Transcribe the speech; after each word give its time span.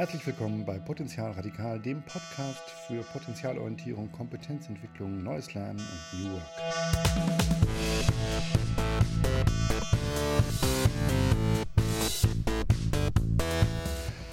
Herzlich 0.00 0.26
willkommen 0.26 0.64
bei 0.64 0.78
Potenzial 0.78 1.32
Radikal, 1.32 1.78
dem 1.78 2.00
Podcast 2.00 2.62
für 2.86 3.02
Potenzialorientierung, 3.02 4.10
Kompetenzentwicklung, 4.10 5.22
neues 5.22 5.52
Lernen 5.52 5.78
und 5.78 6.24
New 6.24 6.32
Work. 6.32 6.42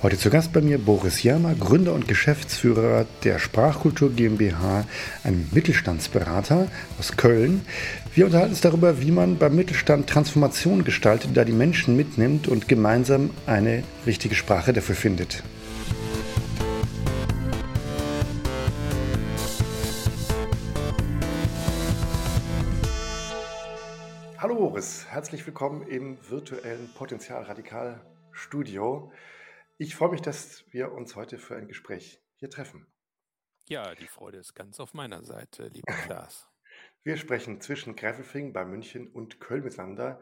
Heute 0.02 0.18
zu 0.18 0.30
Gast 0.30 0.54
bei 0.54 0.62
mir 0.62 0.78
Boris 0.78 1.22
Jermer, 1.22 1.54
Gründer 1.54 1.92
und 1.92 2.08
Geschäftsführer 2.08 3.06
der 3.26 3.38
Sprachkultur 3.38 4.12
GmbH, 4.12 4.86
ein 5.26 5.50
Mittelstandsberater 5.52 6.70
aus 6.98 7.18
Köln. 7.18 7.66
Wir 8.16 8.26
unterhalten 8.26 8.52
uns 8.52 8.62
darüber, 8.62 9.02
wie 9.02 9.12
man 9.12 9.38
beim 9.38 9.58
Mittelstand 9.58 10.10
Transformation 10.10 10.86
gestaltet, 10.86 11.32
da 11.34 11.44
die 11.44 11.52
Menschen 11.52 11.98
mitnimmt 11.98 12.48
und 12.48 12.70
gemeinsam 12.70 13.32
eine 13.48 13.84
richtige 14.06 14.36
Sprache 14.36 14.72
dafür 14.72 14.96
findet. 14.96 15.44
Boris, 24.78 25.08
herzlich 25.10 25.44
willkommen 25.48 25.88
im 25.88 26.20
virtuellen 26.30 26.94
Potenzial 26.94 27.42
Radikal 27.42 28.00
Studio. 28.32 29.12
Ich 29.80 29.96
freue 29.96 30.12
mich, 30.12 30.22
dass 30.22 30.72
wir 30.72 30.92
uns 30.92 31.16
heute 31.16 31.40
für 31.40 31.56
ein 31.56 31.68
Gespräch 31.68 32.22
hier 32.36 32.52
treffen. 32.52 32.86
Ja, 33.68 33.96
die 33.96 34.06
Freude 34.06 34.38
ist 34.38 34.54
ganz 34.54 34.80
auf 34.80 34.94
meiner 34.94 35.24
Seite, 35.24 35.70
lieber 35.70 35.92
Klaas. 36.06 36.48
Wir 37.02 37.18
sprechen 37.18 37.60
zwischen 37.60 37.96
Gräfelfing 37.96 38.54
bei 38.54 38.66
München 38.66 39.08
und 39.08 39.40
Köln 39.40 39.64
miteinander. 39.64 40.22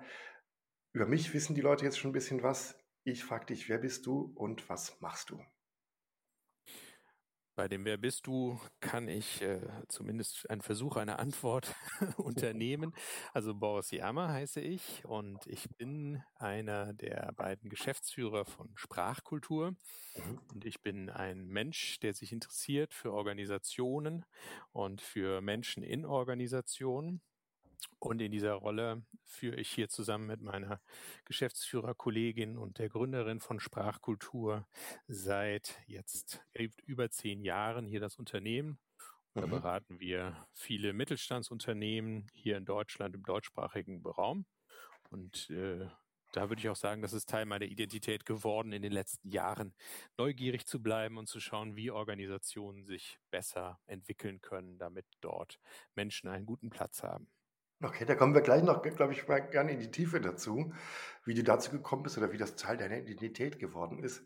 Über 0.94 1.06
mich 1.06 1.34
wissen 1.34 1.54
die 1.54 1.60
Leute 1.60 1.84
jetzt 1.84 2.00
schon 2.00 2.12
ein 2.12 2.14
bisschen 2.14 2.42
was. 2.42 2.80
Ich 3.04 3.26
frage 3.26 3.48
dich, 3.48 3.68
wer 3.68 3.80
bist 3.80 4.06
du 4.06 4.32
und 4.36 4.70
was 4.70 5.02
machst 5.02 5.32
du? 5.32 5.44
Bei 7.56 7.70
dem 7.70 7.86
Wer 7.86 7.96
bist 7.96 8.28
du 8.28 8.60
kann 8.82 9.08
ich 9.08 9.42
äh, 9.42 9.62
zumindest 9.88 10.50
einen 10.50 10.62
Versuch 10.62 10.98
einer 10.98 11.20
Antwort 11.20 11.74
unternehmen. 12.18 12.94
Also 13.34 13.56
Boris 13.56 13.92
Jammer 13.92 14.28
heiße 14.28 14.60
ich 14.60 15.06
und 15.06 15.48
ich 15.48 15.70
bin 15.78 16.22
einer 16.36 16.92
der 16.94 17.32
beiden 17.34 17.70
Geschäftsführer 17.70 18.44
von 18.44 18.72
Sprachkultur. 18.76 19.72
Mhm. 19.72 20.40
Und 20.54 20.66
ich 20.66 20.82
bin 20.82 21.10
ein 21.10 21.48
Mensch, 21.48 21.98
der 22.02 22.14
sich 22.14 22.34
interessiert 22.34 22.94
für 22.94 23.14
Organisationen 23.14 24.26
und 24.74 25.00
für 25.00 25.40
Menschen 25.40 25.82
in 25.82 26.06
Organisationen. 26.06 27.22
Und 28.00 28.22
in 28.22 28.32
dieser 28.32 28.54
Rolle 28.54 29.04
führe 29.26 29.56
ich 29.56 29.70
hier 29.70 29.90
zusammen 29.90 30.28
mit 30.28 30.42
meiner 30.42 30.82
Geschäftsführerkollegin 31.26 32.58
und 32.58 32.80
der 32.80 32.90
Gründerin 32.90 33.40
von 33.40 33.60
Sprachkultur 33.60 34.68
seit 35.08 35.76
jetzt 35.88 36.44
über 36.86 37.10
zehn 37.10 37.42
Jahren 37.44 37.86
hier 37.86 38.00
das 38.00 38.18
Unternehmen. 38.18 38.80
Da 39.34 39.46
mhm. 39.48 39.52
beraten 39.52 40.00
wir 40.00 40.48
viele 40.54 40.94
Mittelstandsunternehmen 40.94 42.28
hier 42.34 42.58
in 42.58 42.66
Deutschland 42.66 43.16
im 43.16 43.24
deutschsprachigen 43.24 44.02
Raum. 44.06 44.46
Und 45.10 45.50
äh, 45.50 45.88
da 46.36 46.50
würde 46.50 46.60
ich 46.60 46.70
auch 46.70 46.76
sagen, 46.76 47.02
das 47.02 47.14
ist 47.14 47.30
Teil 47.30 47.46
meiner 47.46 47.66
Identität 47.66 48.26
geworden, 48.26 48.74
in 48.74 48.82
den 48.82 48.92
letzten 48.92 49.30
Jahren 49.30 49.74
neugierig 50.18 50.66
zu 50.66 50.82
bleiben 50.82 51.18
und 51.18 51.28
zu 51.28 51.40
schauen, 51.40 51.76
wie 51.76 51.92
Organisationen 51.92 52.84
sich 52.84 53.20
besser 53.32 53.80
entwickeln 53.88 54.42
können, 54.42 54.78
damit 54.78 55.06
dort 55.22 55.60
Menschen 55.96 56.28
einen 56.28 56.46
guten 56.46 56.70
Platz 56.70 57.04
haben. 57.04 57.30
Okay, 57.82 58.06
da 58.06 58.16
kommen 58.16 58.34
wir 58.34 58.42
gleich 58.42 58.64
noch, 58.64 58.82
glaube 58.82 59.14
ich, 59.14 59.28
mal 59.28 59.40
gerne 59.40 59.74
in 59.74 59.80
die 59.80 59.92
Tiefe 59.92 60.22
dazu, 60.22 60.74
wie 61.26 61.34
du 61.34 61.44
dazu 61.44 61.72
gekommen 61.72 62.04
bist 62.04 62.18
oder 62.18 62.32
wie 62.32 62.38
das 62.38 62.56
Teil 62.56 62.78
deiner 62.78 62.98
Identität 62.98 63.60
geworden 63.60 64.00
ist. 64.00 64.24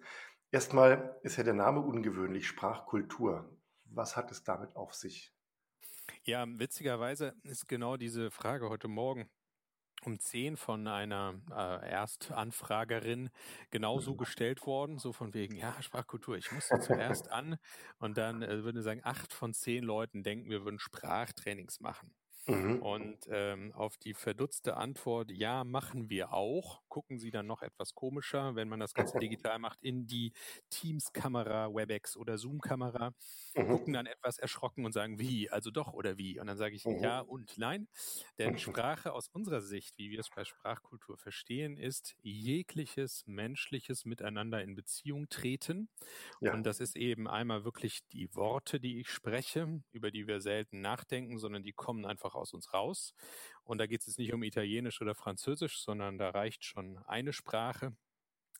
Erstmal 0.51 1.19
ist 1.23 1.37
ja 1.37 1.43
der 1.43 1.53
Name 1.53 1.81
ungewöhnlich, 1.81 2.47
Sprachkultur. 2.47 3.57
Was 3.85 4.15
hat 4.15 4.31
es 4.31 4.43
damit 4.43 4.75
auf 4.75 4.93
sich? 4.93 5.33
Ja, 6.23 6.45
witzigerweise 6.47 7.35
ist 7.43 7.67
genau 7.67 7.97
diese 7.97 8.31
Frage 8.31 8.69
heute 8.69 8.87
Morgen 8.87 9.29
um 10.03 10.19
10 10.19 10.57
von 10.57 10.87
einer 10.87 11.41
äh, 11.51 11.89
Erstanfragerin 11.89 13.29
genauso 13.69 14.13
mhm. 14.13 14.17
gestellt 14.17 14.65
worden, 14.65 14.97
so 14.97 15.11
von 15.11 15.33
wegen, 15.33 15.55
ja, 15.55 15.79
Sprachkultur, 15.81 16.37
ich 16.37 16.51
musste 16.51 16.79
zuerst 16.79 17.31
an 17.31 17.57
und 17.99 18.17
dann 18.17 18.41
äh, 18.41 18.63
würde 18.63 18.79
ich 18.79 18.85
sagen, 18.85 19.01
acht 19.03 19.33
von 19.33 19.53
zehn 19.53 19.83
Leuten 19.83 20.23
denken, 20.23 20.49
wir 20.49 20.63
würden 20.63 20.79
Sprachtrainings 20.79 21.79
machen. 21.79 22.13
Mhm. 22.47 22.81
Und 22.81 23.17
ähm, 23.29 23.71
auf 23.73 23.97
die 23.97 24.13
verdutzte 24.13 24.77
Antwort, 24.77 25.31
ja, 25.31 25.63
machen 25.63 26.09
wir 26.09 26.33
auch, 26.33 26.81
gucken 26.87 27.19
sie 27.19 27.31
dann 27.31 27.47
noch 27.47 27.61
etwas 27.61 27.93
komischer, 27.93 28.55
wenn 28.55 28.69
man 28.69 28.79
das 28.79 28.93
Ganze 28.93 29.19
digital 29.19 29.59
macht, 29.59 29.83
in 29.83 30.07
die 30.07 30.33
Teams-Kamera, 30.69 31.73
WebEx 31.73 32.17
oder 32.17 32.37
Zoom-Kamera, 32.37 33.13
mhm. 33.55 33.67
gucken 33.67 33.93
dann 33.93 34.05
etwas 34.05 34.39
erschrocken 34.39 34.85
und 34.85 34.93
sagen, 34.93 35.19
wie, 35.19 35.49
also 35.49 35.71
doch 35.71 35.93
oder 35.93 36.17
wie? 36.17 36.39
Und 36.39 36.47
dann 36.47 36.57
sage 36.57 36.75
ich 36.75 36.85
mhm. 36.85 37.03
ja 37.03 37.19
und 37.19 37.57
nein. 37.57 37.87
Denn 38.37 38.57
Sprache 38.57 39.13
aus 39.13 39.27
unserer 39.27 39.61
Sicht, 39.61 39.97
wie 39.97 40.09
wir 40.09 40.19
es 40.19 40.29
bei 40.29 40.43
Sprachkultur 40.43 41.17
verstehen, 41.17 41.77
ist 41.77 42.15
jegliches 42.21 43.23
menschliches 43.27 44.05
Miteinander 44.05 44.63
in 44.63 44.75
Beziehung 44.75 45.29
treten. 45.29 45.89
Ja. 46.41 46.53
Und 46.53 46.63
das 46.63 46.79
ist 46.79 46.95
eben 46.95 47.27
einmal 47.27 47.63
wirklich 47.63 48.01
die 48.11 48.33
Worte, 48.35 48.79
die 48.79 48.99
ich 48.99 49.09
spreche, 49.09 49.81
über 49.91 50.11
die 50.11 50.27
wir 50.27 50.41
selten 50.41 50.81
nachdenken, 50.81 51.37
sondern 51.37 51.63
die 51.63 51.73
kommen 51.73 52.05
einfach 52.05 52.28
aus 52.35 52.53
uns 52.53 52.73
raus. 52.73 53.13
Und 53.63 53.77
da 53.77 53.87
geht 53.87 54.07
es 54.07 54.17
nicht 54.17 54.33
um 54.33 54.43
Italienisch 54.43 55.01
oder 55.01 55.15
Französisch, 55.15 55.81
sondern 55.81 56.17
da 56.17 56.29
reicht 56.29 56.63
schon 56.63 56.97
eine 57.05 57.33
Sprache 57.33 57.95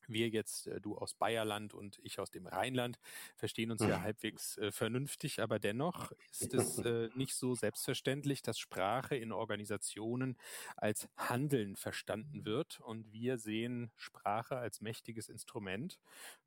wir 0.10 0.30
jetzt, 0.30 0.68
äh, 0.68 0.82
du 0.82 0.98
aus 0.98 1.14
Bayerland 1.14 1.74
und 1.74 2.00
ich 2.04 2.20
aus 2.20 2.32
dem 2.32 2.48
Rheinland, 2.48 3.00
verstehen 3.36 3.72
uns 3.72 3.82
ja 3.82 4.00
mhm. 4.00 4.04
halbwegs 4.04 4.58
äh, 4.58 4.72
vernünftig, 4.72 5.42
aber 5.42 5.60
dennoch 5.60 6.12
ist 6.32 6.54
es 6.54 6.80
äh, 6.80 7.10
nicht 7.16 7.36
so 7.36 7.56
selbstverständlich, 7.56 8.42
dass 8.42 8.60
Sprache 8.60 9.16
in 9.16 9.32
Organisationen 9.32 10.38
als 10.76 11.08
Handeln 11.18 11.76
verstanden 11.76 12.46
wird. 12.46 12.80
Und 12.82 13.12
wir 13.12 13.38
sehen 13.38 13.92
Sprache 13.96 14.58
als 14.58 14.82
mächtiges 14.82 15.30
Instrument 15.30 16.00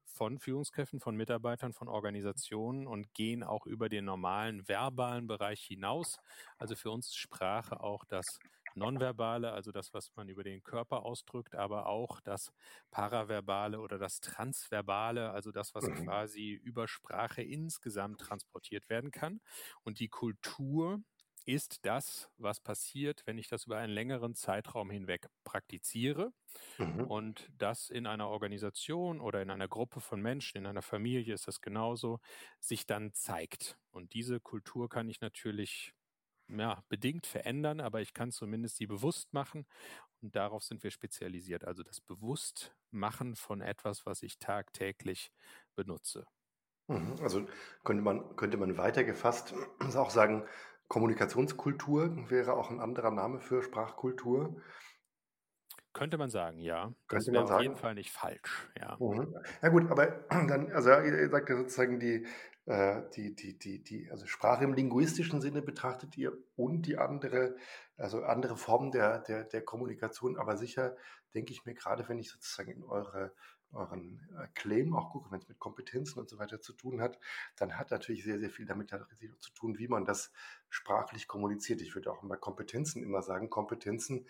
von 0.05 0.39
Führungskräften, 0.39 1.01
von 1.01 1.17
Mitarbeitern, 1.17 1.73
von 1.73 1.89
Organisationen 1.89 2.87
und 2.87 3.15
gehen 3.15 3.43
auch 3.43 3.67
über 3.67 3.89
den 3.89 4.05
normalen 4.05 4.69
verbalen 4.69 5.27
Bereich 5.27 5.63
hinaus. 5.63 6.19
Also 6.59 6.77
für 6.77 6.91
uns 6.91 7.09
ist 7.09 7.17
Sprache 7.17 7.81
auch 7.81 8.05
das 8.05 8.39
Nonverbale, 8.75 9.53
also 9.53 9.73
das, 9.73 9.93
was 9.95 10.15
man 10.17 10.29
über 10.29 10.43
den 10.43 10.63
Körper 10.63 11.05
ausdrückt, 11.05 11.55
aber 11.55 11.87
auch 11.87 12.21
das 12.21 12.53
Paraverbale 12.91 13.81
oder 13.81 13.99
das 13.99 14.21
Transverbale, 14.21 15.31
also 15.31 15.53
das, 15.53 15.75
was 15.75 15.87
mhm. 15.87 16.05
quasi 16.05 16.53
über 16.53 16.89
Sprache 16.89 17.43
insgesamt 17.43 18.21
transportiert 18.21 18.89
werden 18.89 19.11
kann. 19.11 19.41
Und 19.83 19.99
die 20.01 20.09
Kultur 20.09 21.03
ist 21.47 21.85
das, 21.85 22.31
was 22.39 22.61
passiert, 22.61 23.23
wenn 23.27 23.39
ich 23.39 23.49
das 23.49 23.67
über 23.67 23.79
einen 23.79 23.93
längeren 23.93 24.35
Zeitraum 24.35 24.91
hinweg 24.91 25.29
praktiziere 25.45 26.33
mhm. 26.79 27.05
und 27.05 27.51
das 27.59 27.91
in 27.91 28.07
einer 28.07 28.29
Organisation 28.29 29.21
oder 29.21 29.43
in 29.43 29.51
einer 29.51 29.69
Gruppe 29.69 30.01
von 30.01 30.21
Menschen, 30.21 30.59
in 30.59 30.67
einer 30.67 30.83
Familie 30.83 31.35
ist 31.35 31.49
das 31.49 31.61
genauso, 31.61 32.21
sich 32.61 32.87
dann 32.87 33.13
zeigt. 33.13 33.77
Und 33.91 34.15
diese 34.15 34.41
Kultur 34.41 34.89
kann 34.89 35.09
ich 35.09 35.21
natürlich 35.21 35.95
ja, 36.59 36.83
bedingt 36.89 37.27
verändern, 37.27 37.81
aber 37.81 38.01
ich 38.01 38.15
kann 38.15 38.31
zumindest 38.33 38.77
sie 38.77 38.87
bewusst 38.87 39.33
machen 39.33 39.67
und 40.23 40.37
darauf 40.37 40.63
sind 40.65 40.83
wir 40.85 40.91
spezialisiert. 40.91 41.65
Also 41.65 41.83
das 41.83 42.01
Bewusstmachen 42.01 43.37
von 43.37 43.61
etwas, 43.61 44.07
was 44.07 44.23
ich 44.23 44.39
tagtäglich 44.39 45.33
benutze. 45.75 46.27
Mhm, 46.89 47.15
also 47.23 47.47
könnte 47.85 48.03
man, 48.03 48.37
könnte 48.37 48.57
man 48.57 48.77
weitergefasst 48.77 49.55
auch 49.97 50.11
sagen, 50.11 50.45
Kommunikationskultur 50.89 52.31
wäre 52.31 52.55
auch 52.55 52.71
ein 52.71 52.81
anderer 52.81 53.11
Name 53.11 53.41
für 53.41 53.63
Sprachkultur. 53.63 54.61
Könnte 55.93 56.17
man 56.19 56.31
sagen, 56.31 56.59
ja. 56.59 56.93
Das 57.09 57.27
wäre 57.27 57.45
auf 57.45 57.61
jeden 57.61 57.77
Fall 57.77 57.95
nicht 57.95 58.11
falsch, 58.11 58.71
ja. 58.79 58.99
Mhm. 58.99 59.35
Ja 59.63 59.69
gut, 59.69 59.91
aber 59.91 60.07
dann, 60.31 60.73
also 60.73 60.91
ihr 60.91 61.29
sagt 61.29 61.49
ja 61.51 61.57
sozusagen 61.57 61.99
die, 62.01 62.27
die, 62.65 63.35
die, 63.35 63.59
die, 63.59 63.83
die, 63.83 64.09
also 64.11 64.27
Sprache 64.27 64.63
im 64.63 64.75
linguistischen 64.75 65.41
Sinne 65.41 65.63
betrachtet 65.63 66.17
ihr 66.17 66.33
und 66.55 66.83
die 66.83 66.97
andere, 66.97 67.57
also 67.97 68.23
andere 68.23 68.57
Formen 68.57 68.93
der, 68.93 69.19
der, 69.19 69.43
der 69.43 69.63
Kommunikation, 69.63 70.39
aber 70.39 70.57
sicher 70.57 70.97
denke 71.35 71.53
ich 71.53 71.65
mir 71.65 71.75
gerade, 71.75 72.09
wenn 72.09 72.19
ich 72.19 72.31
sozusagen 72.31 72.71
in 72.71 72.85
eure, 72.85 73.35
euren 73.73 74.21
äh, 74.39 74.47
Claim 74.55 74.95
auch 74.95 75.11
gucke, 75.11 75.31
wenn 75.31 75.41
es 75.41 75.49
mit 75.49 75.59
Kompetenzen 75.59 76.21
und 76.21 76.29
so 76.29 76.39
weiter 76.39 76.61
zu 76.61 76.73
tun 76.73 77.01
hat, 77.01 77.19
dann 77.57 77.79
hat 77.79 77.91
natürlich 77.91 78.25
sehr, 78.25 78.39
sehr 78.39 78.51
viel 78.51 78.67
damit 78.67 78.91
zu 78.91 79.53
tun, 79.55 79.79
wie 79.79 79.89
man 79.89 80.05
das 80.05 80.31
sprachlich 80.69 81.27
kommuniziert. 81.27 81.81
Ich 81.81 81.95
würde 81.95 82.13
auch 82.13 82.23
bei 82.23 82.37
Kompetenzen 82.37 83.03
immer 83.03 83.23
sagen, 83.23 83.51
Kompetenzen, 83.51 84.27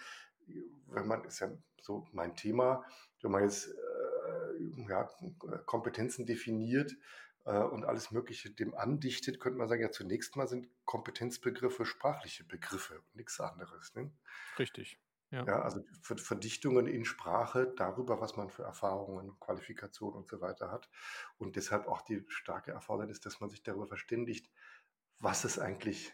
wenn 0.86 1.06
man, 1.06 1.24
ist 1.24 1.40
ja 1.40 1.50
so 1.80 2.06
mein 2.12 2.36
Thema, 2.36 2.84
wenn 3.20 3.32
man 3.32 3.42
jetzt 3.42 3.68
äh, 3.68 4.88
ja, 4.88 5.08
Kompetenzen 5.66 6.26
definiert, 6.26 6.96
äh, 7.44 7.58
und 7.58 7.84
alles 7.84 8.10
Mögliche 8.10 8.50
dem 8.50 8.74
andichtet, 8.74 9.40
könnte 9.40 9.58
man 9.58 9.68
sagen, 9.68 9.82
ja, 9.82 9.90
zunächst 9.90 10.36
mal 10.36 10.48
sind 10.48 10.68
Kompetenzbegriffe 10.84 11.84
sprachliche 11.84 12.44
Begriffe 12.44 13.00
und 13.00 13.16
nichts 13.16 13.40
anderes. 13.40 13.94
Ne? 13.94 14.12
Richtig. 14.58 14.98
Ja. 15.30 15.44
ja. 15.46 15.62
also 15.62 15.82
Verdichtungen 16.02 16.86
in 16.86 17.04
Sprache 17.04 17.72
darüber, 17.76 18.20
was 18.20 18.36
man 18.36 18.50
für 18.50 18.62
Erfahrungen, 18.62 19.38
Qualifikationen 19.40 20.16
und 20.16 20.28
so 20.28 20.40
weiter 20.40 20.70
hat. 20.70 20.88
Und 21.38 21.56
deshalb 21.56 21.86
auch 21.88 22.02
die 22.02 22.24
starke 22.28 22.72
Erfordernis, 22.72 23.20
dass 23.20 23.40
man 23.40 23.50
sich 23.50 23.62
darüber 23.62 23.86
verständigt, 23.86 24.50
was 25.18 25.44
es 25.44 25.58
eigentlich 25.58 26.12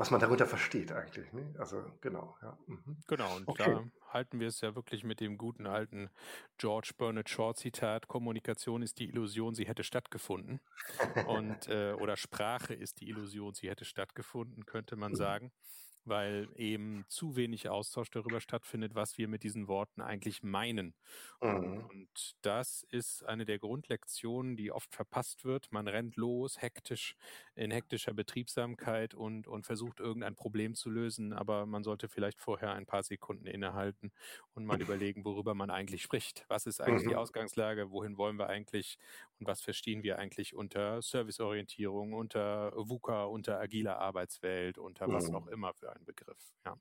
was 0.00 0.10
man 0.10 0.18
darunter 0.18 0.46
versteht 0.46 0.92
eigentlich. 0.92 1.30
Ne? 1.34 1.54
Also 1.58 1.84
genau, 2.00 2.34
ja. 2.40 2.56
Mhm. 2.66 2.96
Genau, 3.06 3.36
und 3.36 3.46
okay. 3.46 3.64
da 3.66 3.84
halten 4.14 4.40
wir 4.40 4.48
es 4.48 4.62
ja 4.62 4.74
wirklich 4.74 5.04
mit 5.04 5.20
dem 5.20 5.36
guten 5.36 5.66
alten 5.66 6.08
George 6.56 6.92
Bernard 6.96 7.28
Shaw 7.28 7.52
Zitat, 7.52 8.08
Kommunikation 8.08 8.80
ist 8.80 8.98
die 8.98 9.10
Illusion, 9.10 9.54
sie 9.54 9.66
hätte 9.66 9.84
stattgefunden. 9.84 10.60
und 11.26 11.68
äh, 11.68 11.92
oder 11.92 12.16
Sprache 12.16 12.72
ist 12.72 13.02
die 13.02 13.10
Illusion, 13.10 13.52
sie 13.52 13.68
hätte 13.68 13.84
stattgefunden, 13.84 14.64
könnte 14.64 14.96
man 14.96 15.12
mhm. 15.12 15.16
sagen 15.16 15.52
weil 16.10 16.48
eben 16.56 17.04
zu 17.08 17.36
wenig 17.36 17.70
Austausch 17.70 18.10
darüber 18.10 18.40
stattfindet, 18.40 18.94
was 18.94 19.16
wir 19.16 19.28
mit 19.28 19.44
diesen 19.44 19.68
Worten 19.68 20.02
eigentlich 20.02 20.42
meinen. 20.42 20.94
Mhm. 21.40 21.86
Und 21.88 22.36
das 22.42 22.84
ist 22.90 23.24
eine 23.24 23.46
der 23.46 23.58
Grundlektionen, 23.58 24.56
die 24.56 24.72
oft 24.72 24.92
verpasst 24.92 25.44
wird. 25.44 25.72
Man 25.72 25.88
rennt 25.88 26.16
los, 26.16 26.60
hektisch, 26.60 27.16
in 27.54 27.70
hektischer 27.70 28.12
Betriebsamkeit 28.12 29.14
und, 29.14 29.46
und 29.46 29.64
versucht 29.64 30.00
irgendein 30.00 30.34
Problem 30.34 30.74
zu 30.74 30.90
lösen, 30.90 31.32
aber 31.32 31.64
man 31.64 31.84
sollte 31.84 32.08
vielleicht 32.08 32.40
vorher 32.40 32.72
ein 32.72 32.86
paar 32.86 33.02
Sekunden 33.02 33.46
innehalten 33.46 34.12
und 34.54 34.66
mal 34.66 34.80
überlegen, 34.82 35.24
worüber 35.24 35.54
man 35.54 35.70
eigentlich 35.70 36.02
spricht. 36.02 36.44
Was 36.48 36.66
ist 36.66 36.80
eigentlich 36.80 37.06
mhm. 37.06 37.10
die 37.10 37.16
Ausgangslage? 37.16 37.90
Wohin 37.90 38.18
wollen 38.18 38.36
wir 38.36 38.48
eigentlich? 38.48 38.98
Und 39.38 39.46
was 39.46 39.62
verstehen 39.62 40.02
wir 40.02 40.18
eigentlich 40.18 40.54
unter 40.54 41.00
Serviceorientierung, 41.00 42.12
unter 42.12 42.72
VUCA, 42.76 43.24
unter 43.24 43.58
agiler 43.60 43.98
Arbeitswelt, 43.98 44.76
unter 44.76 45.08
was 45.08 45.28
mhm. 45.28 45.36
auch 45.36 45.46
immer 45.46 45.72
für 45.72 45.92
ein 45.92 45.99
Begriff. 46.04 46.54
Ja. 46.64 46.76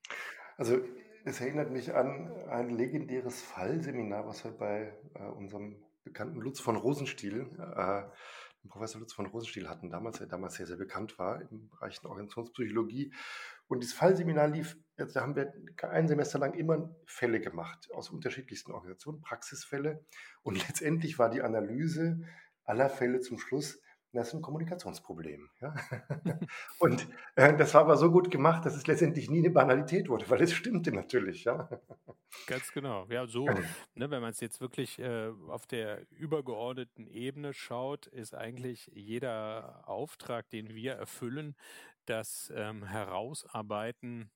Also 0.57 0.79
es 1.25 1.41
erinnert 1.41 1.71
mich 1.71 1.93
an 1.93 2.31
ein 2.49 2.69
legendäres 2.69 3.41
Fallseminar, 3.41 4.25
was 4.25 4.43
wir 4.43 4.51
bei 4.51 4.93
äh, 5.15 5.23
unserem 5.23 5.83
bekannten 6.03 6.39
Lutz 6.39 6.59
von 6.59 6.75
Rosenstiel, 6.75 7.47
äh, 7.75 8.03
Professor 8.67 8.99
Lutz 8.99 9.13
von 9.13 9.25
Rosenstiel 9.25 9.69
hatten, 9.69 9.89
damals, 9.89 10.17
der 10.17 10.27
damals 10.27 10.55
sehr, 10.55 10.65
sehr 10.65 10.75
bekannt 10.75 11.17
war 11.17 11.41
im 11.41 11.69
Bereich 11.69 12.01
der 12.01 12.09
Organisationspsychologie. 12.09 13.13
Und 13.67 13.81
dieses 13.81 13.95
Fallseminar 13.95 14.47
lief, 14.47 14.77
also 14.97 15.13
da 15.13 15.21
haben 15.21 15.35
wir 15.35 15.53
ein 15.89 16.07
Semester 16.07 16.39
lang 16.39 16.53
immer 16.53 16.93
Fälle 17.05 17.39
gemacht 17.39 17.89
aus 17.93 18.09
unterschiedlichsten 18.09 18.71
Organisationen, 18.71 19.21
Praxisfälle. 19.21 20.05
Und 20.41 20.57
letztendlich 20.67 21.19
war 21.19 21.29
die 21.29 21.41
Analyse 21.41 22.21
aller 22.65 22.89
Fälle 22.89 23.21
zum 23.21 23.39
Schluss, 23.39 23.81
das 24.13 24.29
ist 24.29 24.33
ein 24.33 24.41
Kommunikationsproblem. 24.41 25.49
Ja? 25.61 25.75
Und 26.79 27.07
äh, 27.35 27.55
das 27.55 27.73
war 27.73 27.81
aber 27.81 27.97
so 27.97 28.11
gut 28.11 28.31
gemacht, 28.31 28.65
dass 28.65 28.75
es 28.75 28.87
letztendlich 28.87 29.29
nie 29.29 29.39
eine 29.39 29.51
Banalität 29.51 30.09
wurde, 30.09 30.29
weil 30.29 30.41
es 30.41 30.53
stimmte 30.53 30.91
natürlich. 30.91 31.43
Ja? 31.43 31.69
Ganz 32.47 32.71
genau. 32.71 33.05
Ja, 33.09 33.27
so, 33.27 33.45
ne, 33.45 34.09
wenn 34.09 34.21
man 34.21 34.31
es 34.31 34.39
jetzt 34.39 34.61
wirklich 34.61 34.99
äh, 34.99 35.29
auf 35.47 35.67
der 35.67 36.09
übergeordneten 36.11 37.07
Ebene 37.07 37.53
schaut, 37.53 38.07
ist 38.07 38.35
eigentlich 38.35 38.89
jeder 38.93 39.87
Auftrag, 39.87 40.49
den 40.49 40.73
wir 40.73 40.93
erfüllen, 40.93 41.55
das 42.05 42.51
ähm, 42.55 42.83
Herausarbeiten 42.83 44.31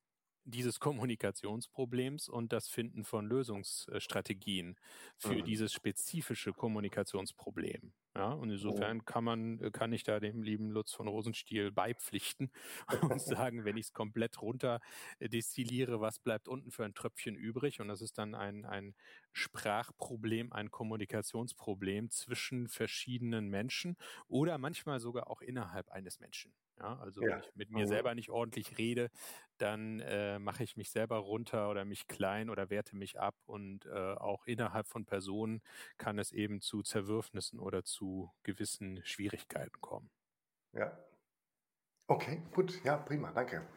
dieses 0.45 0.80
Kommunikationsproblems 0.80 2.30
und 2.30 2.54
das 2.54 2.68
Finden 2.68 3.04
von 3.04 3.25
Lösungsstrategien 3.25 4.78
für 5.18 5.36
mhm. 5.36 5.44
dieses 5.44 5.74
spezifische 5.74 6.54
Kommunikationsproblem. 6.54 7.94
Ja, 8.16 8.31
und 8.31 8.51
insofern 8.51 9.06
kann 9.06 9.24
man, 9.24 9.72
kann 9.72 9.92
ich 9.92 10.04
da 10.04 10.19
dem 10.19 10.44
lieben 10.44 10.69
Lutz 10.69 10.94
von 10.94 11.07
Rosenstiel 11.07 11.72
beipflichten 11.72 12.51
und 13.01 13.19
sagen, 13.19 13.66
wenn 13.66 13.75
ich 13.75 13.88
es 13.88 13.94
komplett 13.94 14.40
runter 14.40 14.81
destilliere, 15.19 16.00
was 16.00 16.19
bleibt 16.19 16.48
unten 16.48 16.69
für 16.69 16.86
ein 16.86 16.94
Tröpfchen 16.94 17.36
übrig? 17.36 17.81
Und 17.81 17.88
das 17.88 18.01
ist 18.01 18.19
dann 18.19 18.36
ein, 18.36 18.66
ein 18.66 18.94
Sprachproblem, 19.31 20.54
ein 20.54 20.69
Kommunikationsproblem 20.69 22.12
zwischen 22.12 22.68
verschiedenen 22.68 23.50
Menschen 23.50 23.98
oder 24.28 24.60
manchmal 24.60 25.00
sogar 25.00 25.28
auch 25.28 25.42
innerhalb 25.42 25.90
eines 25.90 26.19
Menschen. 26.19 26.54
Ja, 26.79 26.97
also 26.99 27.21
ja. 27.21 27.29
wenn 27.29 27.39
ich 27.39 27.55
mit 27.55 27.69
mir 27.71 27.85
mhm. 27.85 27.87
selber 27.87 28.15
nicht 28.15 28.29
ordentlich 28.29 28.77
rede, 28.77 29.09
dann 29.57 29.99
äh, 29.99 30.39
mache 30.39 30.63
ich 30.63 30.75
mich 30.75 30.89
selber 30.89 31.17
runter 31.17 31.69
oder 31.69 31.85
mich 31.85 32.07
klein 32.07 32.49
oder 32.49 32.69
werte 32.69 32.95
mich 32.95 33.19
ab 33.19 33.35
und 33.45 33.85
äh, 33.85 34.13
auch 34.13 34.45
innerhalb 34.45 34.87
von 34.87 35.05
Personen 35.05 35.61
kann 35.97 36.17
es 36.17 36.31
eben 36.31 36.61
zu 36.61 36.81
Zerwürfnissen 36.81 37.59
oder 37.59 37.83
zu 37.83 38.31
gewissen 38.43 39.03
Schwierigkeiten 39.05 39.79
kommen. 39.81 40.09
Ja. 40.73 40.97
Okay, 42.07 42.41
gut, 42.51 42.83
ja, 42.83 42.97
prima, 42.97 43.31
danke. 43.31 43.67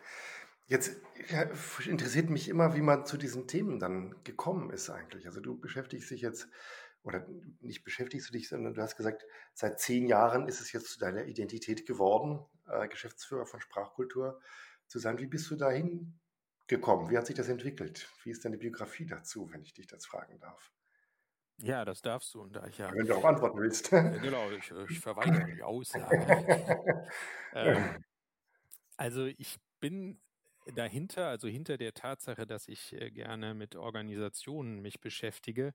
Jetzt 0.69 1.00
ja, 1.28 1.43
interessiert 1.87 2.28
mich 2.28 2.48
immer, 2.48 2.75
wie 2.75 2.82
man 2.82 3.06
zu 3.06 3.16
diesen 3.16 3.46
Themen 3.46 3.78
dann 3.78 4.16
gekommen 4.25 4.70
ist 4.70 4.90
eigentlich. 4.90 5.26
Also 5.26 5.40
du 5.40 5.60
beschäftigst 5.60 6.10
dich 6.10 6.22
jetzt 6.22 6.48
oder 7.06 7.25
nicht 7.61 7.85
beschäftigst 7.85 8.29
du 8.29 8.32
dich, 8.32 8.49
sondern 8.49 8.75
du 8.75 8.82
hast 8.82 8.97
gesagt, 8.97 9.25
seit 9.55 9.79
zehn 9.79 10.06
Jahren 10.06 10.49
ist 10.49 10.61
es 10.61 10.73
jetzt 10.73 10.93
zu 10.93 10.99
deiner 10.99 11.25
Identität 11.25 11.87
geworden, 11.87 12.44
äh, 12.67 12.88
Geschäftsführer 12.88 13.47
von 13.47 13.61
Sprachkultur 13.61 14.41
zu 14.88 14.99
sein. 14.99 15.19
Wie 15.19 15.26
bist 15.26 15.49
du 15.50 15.56
dahin 15.56 16.19
gekommen? 16.67 17.08
Wie 17.08 17.17
hat 17.17 17.26
sich 17.26 17.37
das 17.37 17.49
entwickelt? 17.49 18.08
Wie 18.25 18.31
ist 18.31 18.44
deine 18.44 18.58
Biografie 18.58 19.06
dazu, 19.06 19.49
wenn 19.53 19.62
ich 19.62 19.73
dich 19.73 19.87
das 19.87 20.05
fragen 20.05 20.38
darf? 20.41 20.73
Ja, 21.58 21.85
das 21.85 22.03
darfst 22.03 22.35
du. 22.35 22.43
Und 22.43 22.56
da 22.56 22.67
ich 22.67 22.76
ja, 22.76 22.93
wenn 22.93 23.06
du 23.06 23.14
auch 23.14 23.25
antworten 23.25 23.58
willst. 23.58 23.91
genau, 23.91 24.50
ich, 24.50 24.70
ich 24.91 25.00
verweigere 25.00 25.47
die 25.55 25.62
Aussage. 25.62 27.08
ähm, 27.55 28.05
also 28.97 29.26
ich 29.26 29.56
bin 29.81 30.20
dahinter, 30.75 31.29
also 31.29 31.49
hinter 31.49 31.77
der 31.77 31.95
Tatsache, 31.95 32.47
dass 32.47 32.69
ich 32.69 32.93
äh, 32.93 33.11
gerne 33.11 33.55
mit 33.55 33.77
Organisationen 33.77 34.81
mich 34.81 35.01
beschäftige, 35.01 35.73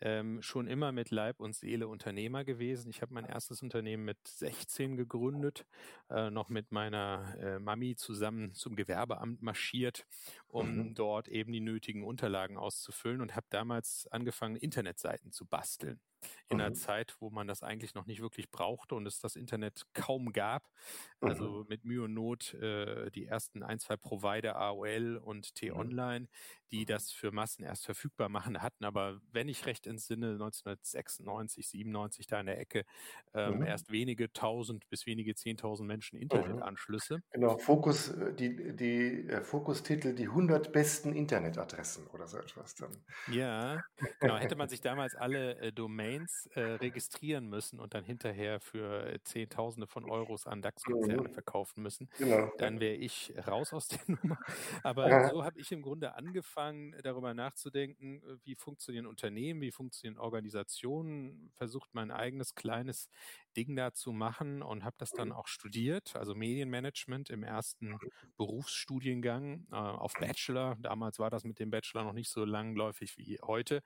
ähm, 0.00 0.42
schon 0.42 0.66
immer 0.66 0.92
mit 0.92 1.10
Leib 1.10 1.40
und 1.40 1.54
Seele 1.54 1.88
Unternehmer 1.88 2.44
gewesen. 2.44 2.90
Ich 2.90 3.02
habe 3.02 3.14
mein 3.14 3.24
erstes 3.24 3.62
Unternehmen 3.62 4.04
mit 4.04 4.18
16 4.26 4.96
gegründet, 4.96 5.66
äh, 6.08 6.30
noch 6.30 6.48
mit 6.48 6.72
meiner 6.72 7.36
äh, 7.40 7.58
Mami 7.58 7.96
zusammen 7.96 8.54
zum 8.54 8.76
Gewerbeamt 8.76 9.42
marschiert, 9.42 10.06
um 10.46 10.76
mhm. 10.76 10.94
dort 10.94 11.28
eben 11.28 11.52
die 11.52 11.60
nötigen 11.60 12.04
Unterlagen 12.04 12.56
auszufüllen 12.56 13.20
und 13.20 13.36
habe 13.36 13.46
damals 13.50 14.06
angefangen, 14.10 14.56
Internetseiten 14.56 15.32
zu 15.32 15.46
basteln 15.46 16.00
in 16.48 16.56
mhm. 16.56 16.62
einer 16.62 16.74
Zeit, 16.74 17.16
wo 17.20 17.30
man 17.30 17.46
das 17.46 17.62
eigentlich 17.62 17.94
noch 17.94 18.06
nicht 18.06 18.20
wirklich 18.20 18.50
brauchte 18.50 18.94
und 18.94 19.06
es 19.06 19.20
das 19.20 19.36
Internet 19.36 19.86
kaum 19.94 20.32
gab. 20.32 20.68
Also 21.20 21.62
mhm. 21.62 21.66
mit 21.68 21.84
Mühe 21.84 22.02
und 22.04 22.14
Not 22.14 22.54
äh, 22.54 23.10
die 23.10 23.26
ersten 23.26 23.62
ein, 23.62 23.78
zwei 23.78 23.96
Provider 23.96 24.56
AOL 24.56 25.16
und 25.18 25.54
T-Online, 25.54 26.28
die 26.72 26.86
das 26.86 27.10
für 27.10 27.30
Massen 27.30 27.62
erst 27.62 27.84
verfügbar 27.84 28.28
machen, 28.28 28.62
hatten 28.62 28.84
aber, 28.84 29.20
wenn 29.32 29.48
ich 29.48 29.66
recht 29.66 29.86
entsinne, 29.86 30.32
1996, 30.32 31.68
97 31.68 32.26
da 32.26 32.40
in 32.40 32.46
der 32.46 32.58
Ecke 32.58 32.84
ähm, 33.34 33.56
mhm. 33.56 33.66
erst 33.66 33.90
wenige 33.90 34.32
tausend 34.32 34.88
bis 34.88 35.06
wenige 35.06 35.34
zehntausend 35.34 35.88
Menschen 35.88 36.16
mhm. 36.16 36.22
Internetanschlüsse. 36.22 37.22
Genau, 37.32 37.58
Fokus, 37.58 38.08
äh, 38.08 38.32
die, 38.32 38.76
die 38.76 39.28
äh, 39.28 39.42
Fokustitel, 39.42 40.14
die 40.14 40.28
100 40.28 40.72
besten 40.72 41.12
Internetadressen 41.12 42.06
oder 42.08 42.26
so 42.26 42.38
etwas 42.38 42.74
dann. 42.74 42.90
Ja, 43.30 43.82
genau, 44.20 44.38
hätte 44.38 44.56
man 44.56 44.68
sich 44.68 44.80
damals 44.80 45.14
alle 45.14 45.56
äh, 45.58 45.72
Domains 45.72 46.09
äh, 46.18 46.60
registrieren 46.60 47.48
müssen 47.48 47.80
und 47.80 47.94
dann 47.94 48.04
hinterher 48.04 48.60
für 48.60 49.06
äh, 49.06 49.22
Zehntausende 49.22 49.86
von 49.86 50.04
Euros 50.04 50.46
an 50.46 50.62
DAX-Konzerne 50.62 51.28
mhm. 51.28 51.32
verkaufen 51.32 51.82
müssen, 51.82 52.08
genau. 52.18 52.50
dann 52.58 52.80
wäre 52.80 52.94
ich 52.94 53.32
raus 53.46 53.72
aus 53.72 53.88
der 53.88 54.00
Nummer. 54.06 54.38
Aber 54.82 55.08
ja. 55.08 55.28
so 55.28 55.44
habe 55.44 55.60
ich 55.60 55.72
im 55.72 55.82
Grunde 55.82 56.14
angefangen, 56.14 56.94
darüber 57.02 57.34
nachzudenken, 57.34 58.22
äh, 58.22 58.36
wie 58.44 58.54
funktionieren 58.54 59.06
Unternehmen, 59.06 59.60
wie 59.60 59.72
funktionieren 59.72 60.18
Organisationen, 60.18 61.50
versucht 61.54 61.90
mein 61.94 62.10
eigenes 62.10 62.54
kleines 62.54 63.08
Ding 63.56 63.76
da 63.76 63.92
zu 63.92 64.12
machen 64.12 64.62
und 64.62 64.84
habe 64.84 64.96
das 64.98 65.10
dann 65.10 65.28
mhm. 65.28 65.34
auch 65.34 65.46
studiert, 65.48 66.16
also 66.16 66.34
Medienmanagement 66.34 67.30
im 67.30 67.42
ersten 67.42 67.98
Berufsstudiengang 68.36 69.66
äh, 69.70 69.76
auf 69.76 70.12
Bachelor. 70.14 70.76
Damals 70.80 71.18
war 71.18 71.30
das 71.30 71.44
mit 71.44 71.58
dem 71.58 71.70
Bachelor 71.70 72.04
noch 72.04 72.12
nicht 72.12 72.30
so 72.30 72.44
langläufig 72.44 73.18
wie 73.18 73.38
heute. 73.42 73.82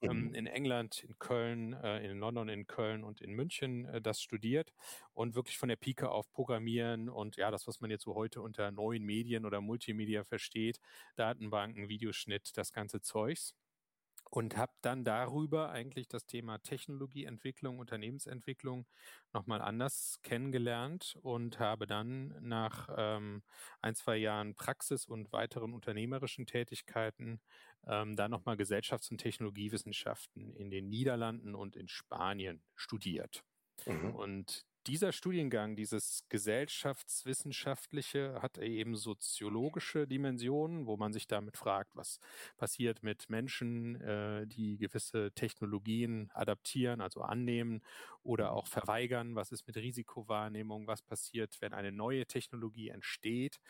Ähm, 0.00 0.28
mhm. 0.28 0.34
in 0.34 0.46
England, 0.46 1.04
in 1.04 1.18
Köln, 1.18 1.72
äh, 1.72 2.08
in 2.08 2.18
London, 2.18 2.48
in 2.48 2.66
Köln 2.66 3.02
und 3.02 3.20
in 3.20 3.32
München 3.32 3.86
äh, 3.86 4.00
das 4.00 4.22
studiert 4.22 4.72
und 5.12 5.34
wirklich 5.34 5.58
von 5.58 5.68
der 5.68 5.76
Pike 5.76 6.08
auf 6.10 6.30
Programmieren 6.30 7.08
und 7.08 7.36
ja, 7.36 7.50
das, 7.50 7.66
was 7.66 7.80
man 7.80 7.90
jetzt 7.90 8.04
so 8.04 8.14
heute 8.14 8.40
unter 8.40 8.70
neuen 8.70 9.04
Medien 9.04 9.44
oder 9.44 9.60
Multimedia 9.60 10.24
versteht, 10.24 10.78
Datenbanken, 11.16 11.88
Videoschnitt, 11.88 12.56
das 12.56 12.72
ganze 12.72 13.00
Zeugs 13.00 13.54
und 14.30 14.56
habe 14.56 14.72
dann 14.82 15.04
darüber 15.04 15.70
eigentlich 15.70 16.08
das 16.08 16.26
Thema 16.26 16.58
Technologieentwicklung, 16.58 17.78
Unternehmensentwicklung 17.78 18.86
nochmal 19.32 19.60
anders 19.60 20.20
kennengelernt 20.22 21.16
und 21.22 21.58
habe 21.58 21.86
dann 21.86 22.34
nach 22.40 22.88
ähm, 22.96 23.42
ein, 23.80 23.94
zwei 23.94 24.16
Jahren 24.16 24.54
Praxis 24.54 25.06
und 25.06 25.32
weiteren 25.32 25.74
unternehmerischen 25.74 26.46
Tätigkeiten 26.46 27.40
ähm, 27.86 28.16
dann 28.16 28.30
nochmal 28.30 28.56
Gesellschafts- 28.56 29.10
und 29.10 29.18
Technologiewissenschaften 29.18 30.54
in 30.54 30.70
den 30.70 30.88
Niederlanden 30.88 31.54
und 31.54 31.76
in 31.76 31.88
Spanien 31.88 32.62
studiert. 32.74 33.44
Mhm. 33.86 34.14
Und 34.14 34.66
dieser 34.88 35.12
Studiengang, 35.12 35.76
dieses 35.76 36.24
gesellschaftswissenschaftliche, 36.30 38.40
hat 38.40 38.56
eben 38.58 38.96
soziologische 38.96 40.06
Dimensionen, 40.06 40.86
wo 40.86 40.96
man 40.96 41.12
sich 41.12 41.26
damit 41.26 41.58
fragt, 41.58 41.94
was 41.94 42.20
passiert 42.56 43.02
mit 43.02 43.28
Menschen, 43.28 44.00
äh, 44.00 44.46
die 44.46 44.78
gewisse 44.78 45.30
Technologien 45.32 46.30
adaptieren, 46.32 47.02
also 47.02 47.20
annehmen 47.20 47.82
oder 48.22 48.52
auch 48.52 48.66
verweigern, 48.66 49.34
was 49.34 49.52
ist 49.52 49.66
mit 49.66 49.76
Risikowahrnehmung, 49.76 50.86
was 50.86 51.02
passiert, 51.02 51.60
wenn 51.60 51.74
eine 51.74 51.92
neue 51.92 52.24
Technologie 52.26 52.88
entsteht. 52.88 53.60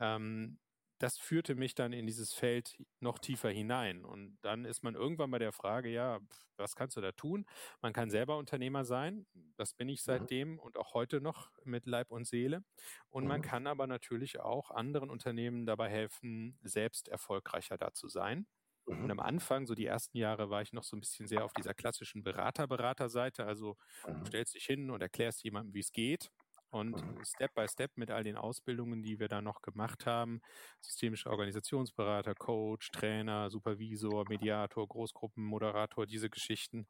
Ähm, 0.00 0.58
das 0.98 1.18
führte 1.18 1.54
mich 1.54 1.74
dann 1.74 1.92
in 1.92 2.06
dieses 2.06 2.32
Feld 2.32 2.76
noch 3.00 3.18
tiefer 3.18 3.50
hinein. 3.50 4.04
Und 4.04 4.36
dann 4.42 4.64
ist 4.64 4.82
man 4.82 4.94
irgendwann 4.94 5.30
bei 5.30 5.38
der 5.38 5.52
Frage, 5.52 5.88
ja, 5.88 6.20
was 6.56 6.74
kannst 6.74 6.96
du 6.96 7.00
da 7.00 7.12
tun? 7.12 7.46
Man 7.80 7.92
kann 7.92 8.10
selber 8.10 8.36
Unternehmer 8.36 8.84
sein. 8.84 9.26
Das 9.56 9.74
bin 9.74 9.88
ich 9.88 10.00
mhm. 10.00 10.04
seitdem 10.04 10.52
mhm. 10.52 10.58
und 10.58 10.76
auch 10.76 10.94
heute 10.94 11.20
noch 11.20 11.50
mit 11.64 11.86
Leib 11.86 12.10
und 12.10 12.26
Seele. 12.26 12.64
Und 13.10 13.24
mhm. 13.24 13.28
man 13.28 13.42
kann 13.42 13.66
aber 13.66 13.86
natürlich 13.86 14.40
auch 14.40 14.70
anderen 14.70 15.10
Unternehmen 15.10 15.66
dabei 15.66 15.88
helfen, 15.88 16.58
selbst 16.62 17.08
erfolgreicher 17.08 17.78
da 17.78 17.92
zu 17.92 18.08
sein. 18.08 18.46
Und 18.88 19.04
mhm. 19.04 19.10
am 19.10 19.20
Anfang, 19.20 19.66
so 19.66 19.74
die 19.74 19.86
ersten 19.86 20.16
Jahre, 20.16 20.50
war 20.50 20.62
ich 20.62 20.72
noch 20.72 20.84
so 20.84 20.96
ein 20.96 21.00
bisschen 21.00 21.26
sehr 21.26 21.44
auf 21.44 21.52
dieser 21.52 21.74
klassischen 21.74 22.22
Berater-Berater-Seite. 22.22 23.44
Also 23.44 23.76
du 24.04 24.12
mhm. 24.12 24.26
stellst 24.26 24.54
dich 24.54 24.64
hin 24.64 24.90
und 24.90 25.00
erklärst 25.02 25.44
jemandem, 25.44 25.74
wie 25.74 25.80
es 25.80 25.92
geht. 25.92 26.30
Und 26.70 27.02
mhm. 27.02 27.24
Step 27.24 27.54
by 27.54 27.66
Step 27.66 27.92
mit 27.96 28.10
all 28.10 28.24
den 28.24 28.36
Ausbildungen, 28.36 29.02
die 29.02 29.18
wir 29.18 29.28
da 29.28 29.40
noch 29.40 29.62
gemacht 29.62 30.04
haben, 30.04 30.42
systemischer 30.80 31.30
Organisationsberater, 31.30 32.34
Coach, 32.34 32.90
Trainer, 32.90 33.48
Supervisor, 33.50 34.24
Mediator, 34.28 34.86
Großgruppenmoderator, 34.86 36.06
diese 36.06 36.28
Geschichten, 36.28 36.86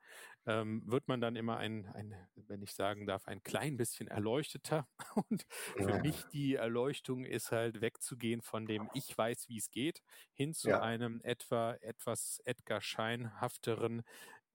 ähm, 0.47 0.82
wird 0.85 1.06
man 1.06 1.20
dann 1.20 1.37
immer 1.37 1.58
ein, 1.58 1.87
ein, 1.94 2.14
wenn 2.35 2.62
ich 2.62 2.75
sagen 2.75 3.06
darf, 3.06 3.26
ein 3.26 3.42
klein 3.42 3.76
bisschen 3.76 4.08
erleuchteter. 4.08 4.88
Und 5.28 5.47
für 5.49 5.90
ja. 5.90 5.99
mich 6.00 6.25
die 6.32 6.56
Erleuchtung 6.56 7.25
ist 7.25 7.52
halt 7.52 7.80
wegzugehen 7.80 8.42
von 8.42 8.66
dem 8.66 8.90
Ich 8.94 9.16
weiß, 9.16 9.49
wie 9.49 9.58
es 9.58 9.70
geht, 9.70 10.02
hin 10.32 10.54
zu 10.54 10.70
ja. 10.70 10.80
einem 10.80 11.20
etwa 11.23 11.75
etwas 11.80 12.40
Edgar 12.44 12.80
Scheinhafteren, 12.80 14.02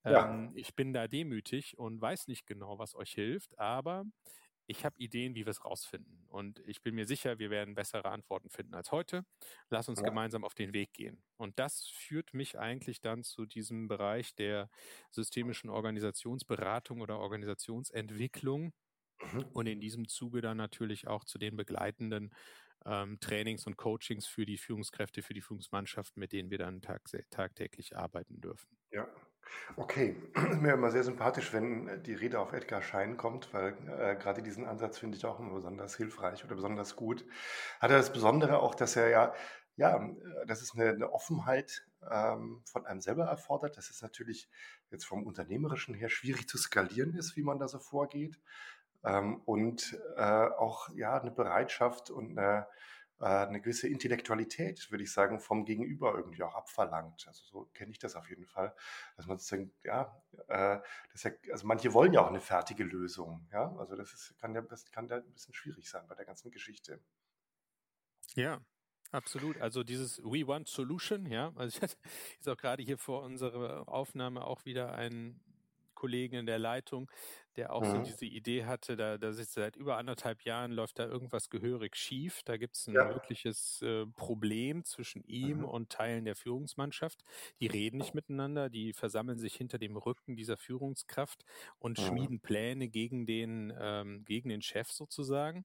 ja. 0.06 0.30
Ähm, 0.30 0.52
ich 0.56 0.76
bin 0.76 0.94
da 0.94 1.08
demütig 1.08 1.78
und 1.78 2.02
weiß 2.02 2.28
nicht 2.28 2.46
genau, 2.46 2.78
was 2.78 2.96
euch 2.96 3.12
hilft, 3.12 3.58
aber 3.58 4.06
ich 4.66 4.86
habe 4.86 4.98
Ideen, 4.98 5.36
wie 5.36 5.46
wir 5.46 5.52
es 5.52 5.66
rausfinden. 5.66 6.26
Und 6.30 6.60
ich 6.66 6.82
bin 6.82 6.96
mir 6.96 7.06
sicher, 7.06 7.40
wir 7.40 7.50
werden 7.50 7.76
bessere 7.76 8.06
Antworten 8.06 8.50
finden 8.50 8.74
als 8.74 8.92
heute. 8.92 9.26
Lass 9.70 9.90
uns 9.90 10.00
ja. 10.00 10.06
gemeinsam 10.06 10.44
auf 10.44 10.56
den 10.56 10.74
Weg 10.74 10.94
gehen. 10.94 11.22
Und 11.38 11.60
das 11.60 11.88
führt 11.88 12.34
mich 12.34 12.58
eigentlich 12.58 13.02
dann 13.02 13.24
zu 13.24 13.46
diesem 13.46 13.88
Bereich 13.88 14.36
der 14.36 14.70
systemischen 15.12 15.70
Organisationsberatung 15.70 17.02
oder 17.02 17.20
Organisationsentwicklung. 17.20 18.74
Mhm. 19.22 19.46
Und 19.54 19.68
in 19.68 19.80
diesem 19.80 20.08
Zuge 20.08 20.42
dann 20.42 20.58
natürlich 20.58 21.08
auch 21.08 21.24
zu 21.26 21.38
den 21.38 21.56
begleitenden 21.56 22.34
ähm, 22.86 23.20
Trainings 23.20 23.68
und 23.68 23.78
Coachings 23.78 24.28
für 24.28 24.46
die 24.46 24.58
Führungskräfte, 24.58 25.22
für 25.22 25.34
die 25.34 25.42
Führungsmannschaft, 25.42 26.18
mit 26.18 26.32
denen 26.32 26.50
wir 26.50 26.58
dann 26.58 26.82
tag 26.82 27.04
tagtäglich 27.30 27.96
arbeiten 27.96 28.42
dürfen. 28.42 28.78
Ja, 28.92 29.08
Okay, 29.76 30.16
ist 30.52 30.62
mir 30.62 30.74
immer 30.74 30.92
sehr 30.92 31.04
sympathisch, 31.04 31.54
wenn 31.54 31.88
äh, 31.88 32.00
die 32.00 32.14
Rede 32.14 32.40
auf 32.40 32.54
Edgar 32.54 32.82
Schein 32.82 33.18
kommt, 33.18 33.54
weil 33.54 33.74
äh, 33.88 34.16
gerade 34.16 34.44
diesen 34.44 34.66
Ansatz 34.66 35.00
finde 35.00 35.18
ich 35.18 35.26
auch 35.26 35.40
immer 35.40 35.54
besonders 35.54 35.96
hilfreich 35.96 36.44
oder 36.46 36.56
besonders 36.56 36.96
gut. 36.96 37.26
Hat 37.80 37.92
er 37.92 37.98
das 37.98 38.14
Besondere 38.14 38.60
auch, 38.60 38.76
dass 38.76 38.96
er 38.96 39.10
ja, 39.10 39.34
ja, 39.76 39.98
äh, 39.98 40.46
das 40.48 40.62
ist 40.62 40.76
eine, 40.76 40.90
eine 40.90 41.12
Offenheit 41.12 41.86
ähm, 42.10 42.62
von 42.66 42.86
einem 42.86 43.02
selber 43.02 43.26
erfordert, 43.26 43.78
dass 43.78 43.90
es 43.90 44.02
natürlich 44.02 44.50
jetzt 44.92 45.06
vom 45.06 45.24
Unternehmerischen 45.24 45.96
her 45.96 46.10
schwierig 46.10 46.48
zu 46.48 46.58
skalieren 46.58 47.16
ist, 47.16 47.36
wie 47.36 47.44
man 47.44 47.60
da 47.60 47.68
so 47.68 47.80
vorgeht. 47.80 48.40
Ähm, 49.04 49.42
und 49.46 49.98
äh, 50.16 50.22
auch 50.22 50.90
ja 50.96 51.20
eine 51.20 51.32
Bereitschaft 51.32 52.10
und 52.10 52.38
eine 52.38 52.68
eine 53.24 53.62
gewisse 53.62 53.88
Intellektualität, 53.88 54.90
würde 54.92 55.04
ich 55.04 55.12
sagen, 55.12 55.40
vom 55.40 55.66
Gegenüber 55.66 56.14
irgendwie 56.16 56.44
auch 56.44 56.56
abverlangt. 56.56 57.26
Also 57.28 57.44
so 57.46 57.70
kenne 57.74 57.92
ich 57.92 58.00
das 58.00 58.16
auf 58.16 58.30
jeden 58.30 58.46
Fall, 58.46 58.76
dass 59.18 59.28
man 59.28 59.38
sozusagen, 59.38 59.72
ja, 59.84 60.22
äh, 60.48 60.80
ja, 61.16 61.32
also 61.52 61.68
manche 61.68 61.94
wollen 61.94 62.14
ja 62.14 62.22
auch 62.22 62.30
eine 62.30 62.42
fertige 62.42 62.84
Lösung, 62.84 63.48
ja, 63.52 63.74
also 63.78 63.96
das 63.96 64.14
ist, 64.14 64.38
kann 64.40 64.54
ja, 64.54 64.62
kann 64.92 65.08
ja 65.08 65.18
ein 65.18 65.34
bisschen 65.34 65.54
schwierig 65.54 65.90
sein 65.90 66.08
bei 66.08 66.16
der 66.16 66.26
ganzen 66.26 66.52
Geschichte. 66.52 67.00
Ja, 68.36 68.62
Absolut. 69.14 69.62
Also 69.62 69.84
dieses 69.84 70.18
We 70.24 70.48
Want 70.48 70.68
Solution, 70.68 71.28
ja. 71.28 71.54
Also 71.56 71.78
ich 71.78 71.82
hatte 71.84 71.98
jetzt 72.36 72.50
auch 72.50 72.58
gerade 72.58 72.82
hier 72.82 72.98
vor 72.98 73.22
unserer 73.22 73.88
Aufnahme 73.88 74.44
auch 74.44 74.66
wieder 74.66 74.94
einen 74.94 75.40
Kollegen 76.04 76.36
in 76.36 76.46
der 76.46 76.60
Leitung, 76.60 77.10
der 77.56 77.72
auch 77.72 77.82
mhm. 77.82 77.92
so 77.92 77.98
diese 78.00 78.26
Idee 78.26 78.66
hatte, 78.66 78.98
da, 78.98 79.18
da 79.18 79.30
ist 79.30 79.54
seit 79.54 79.78
über 79.78 79.96
anderthalb 79.96 80.42
Jahren 80.42 80.74
läuft 80.74 81.00
da 81.00 81.06
irgendwas 81.06 81.50
gehörig 81.50 81.96
schief. 81.96 82.42
Da 82.44 82.58
gibt 82.58 82.76
es 82.76 82.88
ein 82.88 82.96
ja. 82.96 83.08
wirkliches 83.08 83.82
äh, 83.82 84.06
Problem 84.08 84.84
zwischen 84.84 85.24
ihm 85.24 85.60
mhm. 85.60 85.66
und 85.66 85.90
Teilen 85.90 86.26
der 86.26 86.36
Führungsmannschaft. 86.36 87.24
Die 87.62 87.68
reden 87.68 88.00
nicht 88.00 88.14
miteinander, 88.14 88.70
die 88.70 88.92
versammeln 88.92 89.40
sich 89.40 89.56
hinter 89.56 89.78
dem 89.78 89.96
Rücken 89.96 90.36
dieser 90.36 90.58
Führungskraft 90.58 91.46
und 91.80 91.98
mhm. 91.98 92.04
schmieden 92.04 92.40
Pläne 92.42 92.90
gegen 92.90 93.26
den, 93.26 93.72
ähm, 93.80 94.26
gegen 94.26 94.50
den 94.50 94.62
Chef 94.62 94.92
sozusagen. 94.92 95.64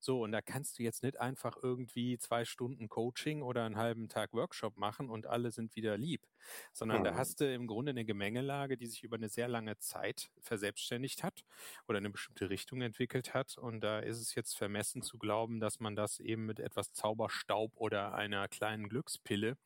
So, 0.00 0.22
und 0.22 0.32
da 0.32 0.40
kannst 0.40 0.78
du 0.78 0.82
jetzt 0.82 1.04
nicht 1.04 1.20
einfach 1.20 1.56
irgendwie 1.62 2.18
zwei 2.18 2.44
Stunden 2.44 2.88
Coaching 2.88 3.42
oder 3.42 3.64
einen 3.64 3.76
halben 3.76 4.08
Tag 4.08 4.32
Workshop 4.32 4.76
machen 4.76 5.08
und 5.08 5.26
alle 5.26 5.50
sind 5.50 5.74
wieder 5.74 5.96
lieb, 5.96 6.26
sondern 6.72 7.00
mhm. 7.00 7.04
da 7.04 7.14
hast 7.14 7.40
du 7.40 7.52
im 7.52 7.66
Grunde 7.66 7.90
eine 7.90 8.04
Gemengelage, 8.04 8.76
die 8.76 8.86
sich 8.86 9.02
über 9.02 9.16
eine 9.16 9.28
sehr 9.28 9.48
lange 9.48 9.78
Zeit 9.78 10.30
verselbstständigt 10.40 11.22
hat 11.22 11.44
oder 11.86 11.98
eine 11.98 12.10
bestimmte 12.10 12.50
Richtung 12.50 12.82
entwickelt 12.82 13.34
hat. 13.34 13.58
Und 13.58 13.80
da 13.80 14.00
ist 14.00 14.20
es 14.20 14.34
jetzt 14.34 14.56
vermessen 14.56 15.02
zu 15.02 15.18
glauben, 15.18 15.60
dass 15.60 15.80
man 15.80 15.96
das 15.96 16.20
eben 16.20 16.46
mit 16.46 16.60
etwas 16.60 16.92
Zauberstaub 16.92 17.72
oder 17.76 18.14
einer 18.14 18.48
kleinen 18.48 18.88
Glückspille 18.88 19.56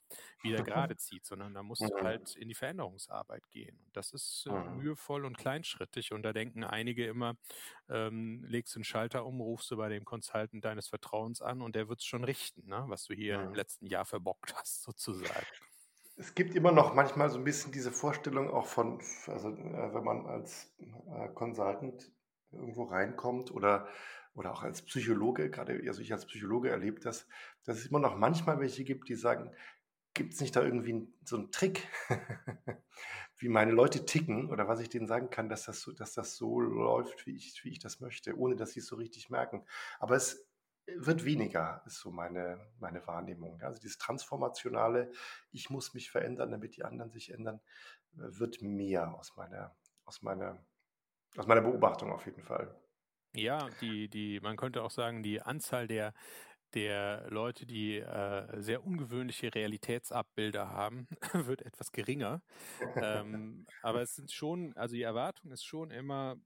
wieder 0.42 0.62
gerade 0.64 0.96
zieht, 0.96 1.26
sondern 1.26 1.54
da 1.54 1.62
musst 1.62 1.82
du 1.82 1.94
halt 2.02 2.36
in 2.36 2.48
die 2.48 2.54
Veränderungsarbeit 2.54 3.48
gehen. 3.50 3.78
Und 3.86 3.96
das 3.96 4.12
ist 4.12 4.46
äh, 4.48 4.52
mhm. 4.52 4.78
mühevoll 4.78 5.24
und 5.24 5.38
kleinschrittig. 5.38 6.12
Und 6.12 6.22
da 6.22 6.32
denken 6.32 6.64
einige 6.64 7.06
immer, 7.06 7.36
ähm, 7.88 8.44
legst 8.44 8.76
den 8.76 8.84
Schalter 8.84 9.24
um, 9.24 9.40
rufst 9.40 9.70
du 9.70 9.76
bei 9.76 9.88
dem 9.88 10.04
Consultant 10.04 10.64
deines 10.64 10.88
Vertrauens 10.88 11.42
an 11.42 11.62
und 11.62 11.74
der 11.74 11.88
wird 11.88 12.00
es 12.00 12.04
schon 12.04 12.24
richten, 12.24 12.68
ne? 12.68 12.84
was 12.88 13.04
du 13.04 13.14
hier 13.14 13.38
mhm. 13.38 13.48
im 13.48 13.54
letzten 13.54 13.86
Jahr 13.86 14.04
verbockt 14.04 14.54
hast, 14.54 14.82
sozusagen. 14.82 15.46
Es 16.16 16.34
gibt 16.34 16.54
immer 16.54 16.72
noch 16.72 16.94
manchmal 16.94 17.30
so 17.30 17.38
ein 17.38 17.44
bisschen 17.44 17.72
diese 17.72 17.90
Vorstellung 17.90 18.50
auch 18.50 18.66
von, 18.66 19.00
also 19.26 19.48
äh, 19.48 19.94
wenn 19.94 20.04
man 20.04 20.26
als 20.26 20.74
äh, 20.78 21.28
Consultant 21.34 22.12
irgendwo 22.50 22.84
reinkommt 22.84 23.50
oder, 23.50 23.88
oder 24.34 24.52
auch 24.52 24.62
als 24.62 24.82
Psychologe, 24.82 25.50
gerade 25.50 25.82
also 25.86 26.02
ich 26.02 26.12
als 26.12 26.26
Psychologe 26.26 26.70
erlebe 26.70 27.00
das, 27.00 27.26
dass 27.64 27.78
es 27.78 27.86
immer 27.86 27.98
noch 27.98 28.16
manchmal 28.16 28.60
welche 28.60 28.84
gibt, 28.84 29.08
die 29.08 29.14
sagen, 29.14 29.50
gibt 30.14 30.34
es 30.34 30.40
nicht 30.40 30.54
da 30.54 30.62
irgendwie 30.62 31.08
so 31.24 31.36
einen 31.36 31.50
Trick, 31.50 31.88
wie 33.38 33.48
meine 33.48 33.72
Leute 33.72 34.04
ticken 34.04 34.50
oder 34.50 34.68
was 34.68 34.80
ich 34.80 34.90
denen 34.90 35.06
sagen 35.06 35.30
kann, 35.30 35.48
dass 35.48 35.64
das 35.64 35.80
so, 35.80 35.92
dass 35.92 36.12
das 36.12 36.36
so 36.36 36.60
läuft, 36.60 37.26
wie 37.26 37.34
ich, 37.34 37.64
wie 37.64 37.70
ich 37.70 37.78
das 37.78 38.00
möchte, 38.00 38.36
ohne 38.36 38.54
dass 38.54 38.72
sie 38.72 38.80
es 38.80 38.86
so 38.86 38.96
richtig 38.96 39.30
merken. 39.30 39.64
Aber 39.98 40.14
es 40.14 40.46
wird 40.86 41.24
weniger, 41.24 41.82
ist 41.86 42.00
so 42.00 42.10
meine, 42.10 42.58
meine 42.78 43.06
Wahrnehmung. 43.06 43.60
Also 43.62 43.80
dieses 43.80 43.98
transformationale, 43.98 45.10
ich 45.50 45.70
muss 45.70 45.94
mich 45.94 46.10
verändern, 46.10 46.50
damit 46.50 46.76
die 46.76 46.84
anderen 46.84 47.10
sich 47.10 47.32
ändern, 47.32 47.60
wird 48.12 48.62
mehr 48.62 49.14
aus 49.14 49.36
meiner, 49.36 49.74
aus 50.04 50.22
meiner, 50.22 50.64
aus 51.36 51.46
meiner 51.46 51.62
Beobachtung 51.62 52.10
auf 52.10 52.26
jeden 52.26 52.42
Fall. 52.42 52.74
Ja, 53.34 53.68
die, 53.80 54.08
die, 54.08 54.40
man 54.40 54.56
könnte 54.56 54.82
auch 54.82 54.90
sagen, 54.90 55.22
die 55.22 55.40
Anzahl 55.40 55.86
der 55.86 56.12
der 56.74 57.26
Leute, 57.28 57.66
die 57.66 57.98
äh, 57.98 58.60
sehr 58.60 58.84
ungewöhnliche 58.84 59.54
Realitätsabbilder 59.54 60.70
haben, 60.70 61.06
wird 61.34 61.62
etwas 61.62 61.92
geringer. 61.92 62.42
ähm, 62.96 63.66
aber 63.82 64.02
es 64.02 64.14
sind 64.14 64.32
schon, 64.32 64.74
also 64.76 64.94
die 64.94 65.02
Erwartung 65.02 65.50
ist 65.52 65.64
schon 65.64 65.90
immer, 65.90 66.36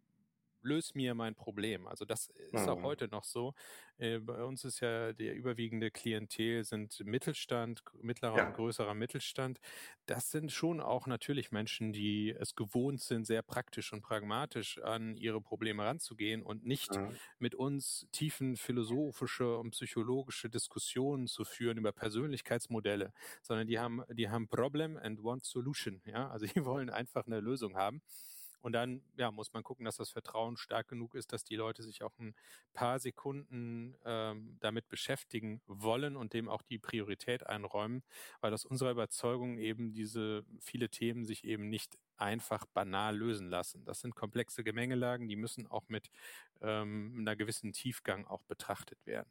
löse 0.66 0.92
mir 0.94 1.14
mein 1.14 1.35
Problem. 1.35 1.87
Also 1.87 2.04
das 2.04 2.28
ist 2.52 2.68
auch 2.68 2.78
mhm. 2.78 2.82
heute 2.82 3.08
noch 3.08 3.25
so. 3.25 3.54
Äh, 3.99 4.18
bei 4.18 4.44
uns 4.44 4.64
ist 4.64 4.80
ja 4.80 5.12
der 5.12 5.35
überwiegende 5.35 5.90
Klientel 5.90 6.64
sind 6.64 7.00
Mittelstand, 7.04 7.82
mittlerer 8.02 8.37
ja. 8.37 8.46
und 8.49 8.54
größerer 8.54 8.94
Mittelstand. 8.94 9.61
Das 10.04 10.30
sind 10.30 10.52
schon 10.52 10.80
auch 10.80 11.06
natürlich 11.06 11.50
Menschen, 11.50 11.92
die 11.92 12.30
es 12.30 12.54
gewohnt 12.54 13.00
sind, 13.00 13.26
sehr 13.26 13.42
praktisch 13.42 13.92
und 13.92 14.02
pragmatisch 14.02 14.78
an 14.82 15.16
ihre 15.16 15.40
Probleme 15.40 15.85
ranzugehen 15.85 16.42
und 16.42 16.66
nicht 16.66 16.94
mhm. 16.94 17.16
mit 17.38 17.54
uns 17.54 18.06
tiefen 18.12 18.56
philosophische 18.56 19.56
und 19.56 19.70
psychologische 19.70 20.50
Diskussionen 20.50 21.26
zu 21.26 21.44
führen 21.44 21.78
über 21.78 21.92
Persönlichkeitsmodelle, 21.92 23.12
sondern 23.42 23.66
die 23.66 23.78
haben, 23.78 24.02
die 24.12 24.28
haben 24.28 24.49
Problem 24.49 24.96
and 24.96 25.23
want 25.23 25.44
Solution. 25.44 26.02
Ja, 26.04 26.28
also 26.28 26.46
die 26.46 26.64
wollen 26.64 26.90
einfach 26.90 27.26
eine 27.26 27.40
Lösung 27.40 27.76
haben. 27.76 28.02
Und 28.66 28.73
dann 28.73 29.00
ja, 29.16 29.30
muss 29.30 29.52
man 29.52 29.62
gucken, 29.62 29.85
dass 29.85 29.94
das 29.94 30.11
Vertrauen 30.11 30.56
stark 30.56 30.88
genug 30.88 31.14
ist, 31.14 31.32
dass 31.32 31.44
die 31.44 31.54
Leute 31.54 31.85
sich 31.85 32.02
auch 32.02 32.18
ein 32.18 32.35
paar 32.73 32.99
Sekunden 32.99 33.94
ähm, 34.04 34.56
damit 34.58 34.88
beschäftigen 34.88 35.62
wollen 35.68 36.16
und 36.16 36.32
dem 36.32 36.49
auch 36.49 36.62
die 36.62 36.80
Priorität 36.80 37.46
einräumen, 37.46 38.02
weil 38.40 38.52
aus 38.52 38.64
unserer 38.64 38.90
Überzeugung 38.90 39.58
eben 39.58 39.92
diese 39.92 40.44
viele 40.58 40.88
Themen 40.88 41.25
sich 41.25 41.44
eben 41.44 41.68
nicht 41.68 41.96
einfach 42.16 42.66
banal 42.66 43.16
lösen 43.16 43.50
lassen. 43.50 43.85
Das 43.85 44.00
sind 44.00 44.16
komplexe 44.16 44.64
Gemengelagen, 44.64 45.28
die 45.28 45.37
müssen 45.37 45.68
auch 45.68 45.85
mit 45.87 46.11
ähm, 46.61 47.18
einer 47.20 47.37
gewissen 47.37 47.73
Tiefgang 47.73 48.26
auch 48.26 48.42
betrachtet 48.42 48.99
werden. 49.06 49.30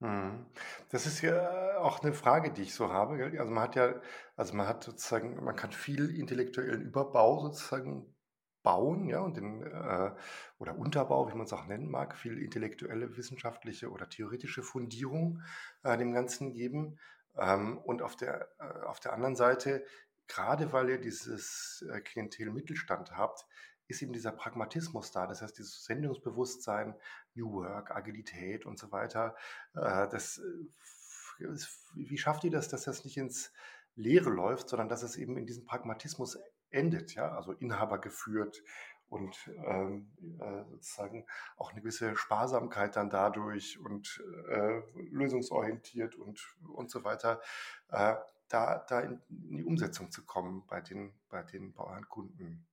Mhm. 0.00 0.44
Das 0.90 1.06
ist 1.06 1.22
ja 1.22 1.78
auch 1.78 2.02
eine 2.02 2.12
Frage, 2.12 2.52
die 2.52 2.60
ich 2.60 2.74
so 2.74 2.92
habe? 2.92 3.24
Also, 3.38 3.50
man 3.50 3.62
hat 3.62 3.74
ja 3.74 4.02
also, 4.36 4.54
man 4.54 4.66
hat 4.66 4.84
sozusagen 4.84 5.42
man 5.42 5.56
kann 5.56 5.72
viel 5.72 6.14
intellektuellen 6.14 6.82
Überbau 6.82 7.40
sozusagen 7.40 8.14
bauen, 8.62 9.08
ja, 9.08 9.20
und 9.20 9.36
den 9.36 9.62
äh, 9.62 10.12
oder 10.58 10.76
Unterbau, 10.76 11.28
wie 11.30 11.36
man 11.36 11.46
es 11.46 11.52
auch 11.52 11.66
nennen 11.66 11.90
mag, 11.90 12.16
viel 12.16 12.38
intellektuelle, 12.38 13.16
wissenschaftliche 13.16 13.90
oder 13.90 14.08
theoretische 14.08 14.62
Fundierung, 14.62 15.42
äh, 15.82 15.96
dem 15.96 16.12
Ganzen 16.12 16.52
geben. 16.52 16.98
Ähm, 17.36 17.78
und 17.78 18.02
auf 18.02 18.16
der 18.16 18.48
äh, 18.58 18.84
auf 18.86 19.00
der 19.00 19.12
anderen 19.12 19.36
Seite, 19.36 19.84
gerade 20.26 20.72
weil 20.72 20.90
ihr 20.90 21.00
dieses, 21.00 21.84
äh, 21.90 22.00
Klientel 22.00 22.50
Mittelstand 22.50 23.16
habt, 23.16 23.46
ist 23.90 24.02
eben 24.02 24.12
dieser 24.12 24.32
Pragmatismus 24.32 25.10
da. 25.10 25.26
Das 25.26 25.42
heißt, 25.42 25.58
dieses 25.58 25.84
Sendungsbewusstsein, 25.84 26.94
New 27.34 27.52
Work, 27.52 27.90
Agilität 27.90 28.64
und 28.66 28.78
so 28.78 28.92
weiter. 28.92 29.34
Äh, 29.74 30.08
das, 30.08 30.38
äh, 30.38 31.48
wie 31.94 32.18
schafft 32.18 32.44
ihr 32.44 32.50
das, 32.50 32.68
dass 32.68 32.84
das 32.84 33.04
nicht 33.04 33.16
ins 33.16 33.52
Leere 33.96 34.30
läuft, 34.30 34.68
sondern 34.68 34.88
dass 34.88 35.02
es 35.02 35.16
eben 35.16 35.36
in 35.36 35.46
diesem 35.46 35.64
Pragmatismus 35.64 36.38
endet, 36.70 37.14
ja, 37.14 37.34
also 37.34 37.52
Inhaber 37.52 37.98
geführt 37.98 38.62
und 39.08 39.36
ähm, 39.66 40.10
äh, 40.40 40.64
sozusagen 40.70 41.26
auch 41.56 41.72
eine 41.72 41.80
gewisse 41.80 42.16
Sparsamkeit 42.16 42.96
dann 42.96 43.10
dadurch 43.10 43.78
und 43.78 44.22
äh, 44.48 44.80
lösungsorientiert 45.10 46.14
und, 46.14 46.40
und 46.72 46.90
so 46.90 47.02
weiter, 47.04 47.40
äh, 47.88 48.14
da, 48.48 48.78
da 48.88 49.00
in, 49.00 49.20
die 49.28 49.64
Umsetzung 49.64 50.10
zu 50.10 50.24
kommen 50.24 50.64
bei 50.66 50.80
den, 50.80 51.12
bei 51.28 51.42
den 51.42 51.72
Bauernkunden. 51.72 52.66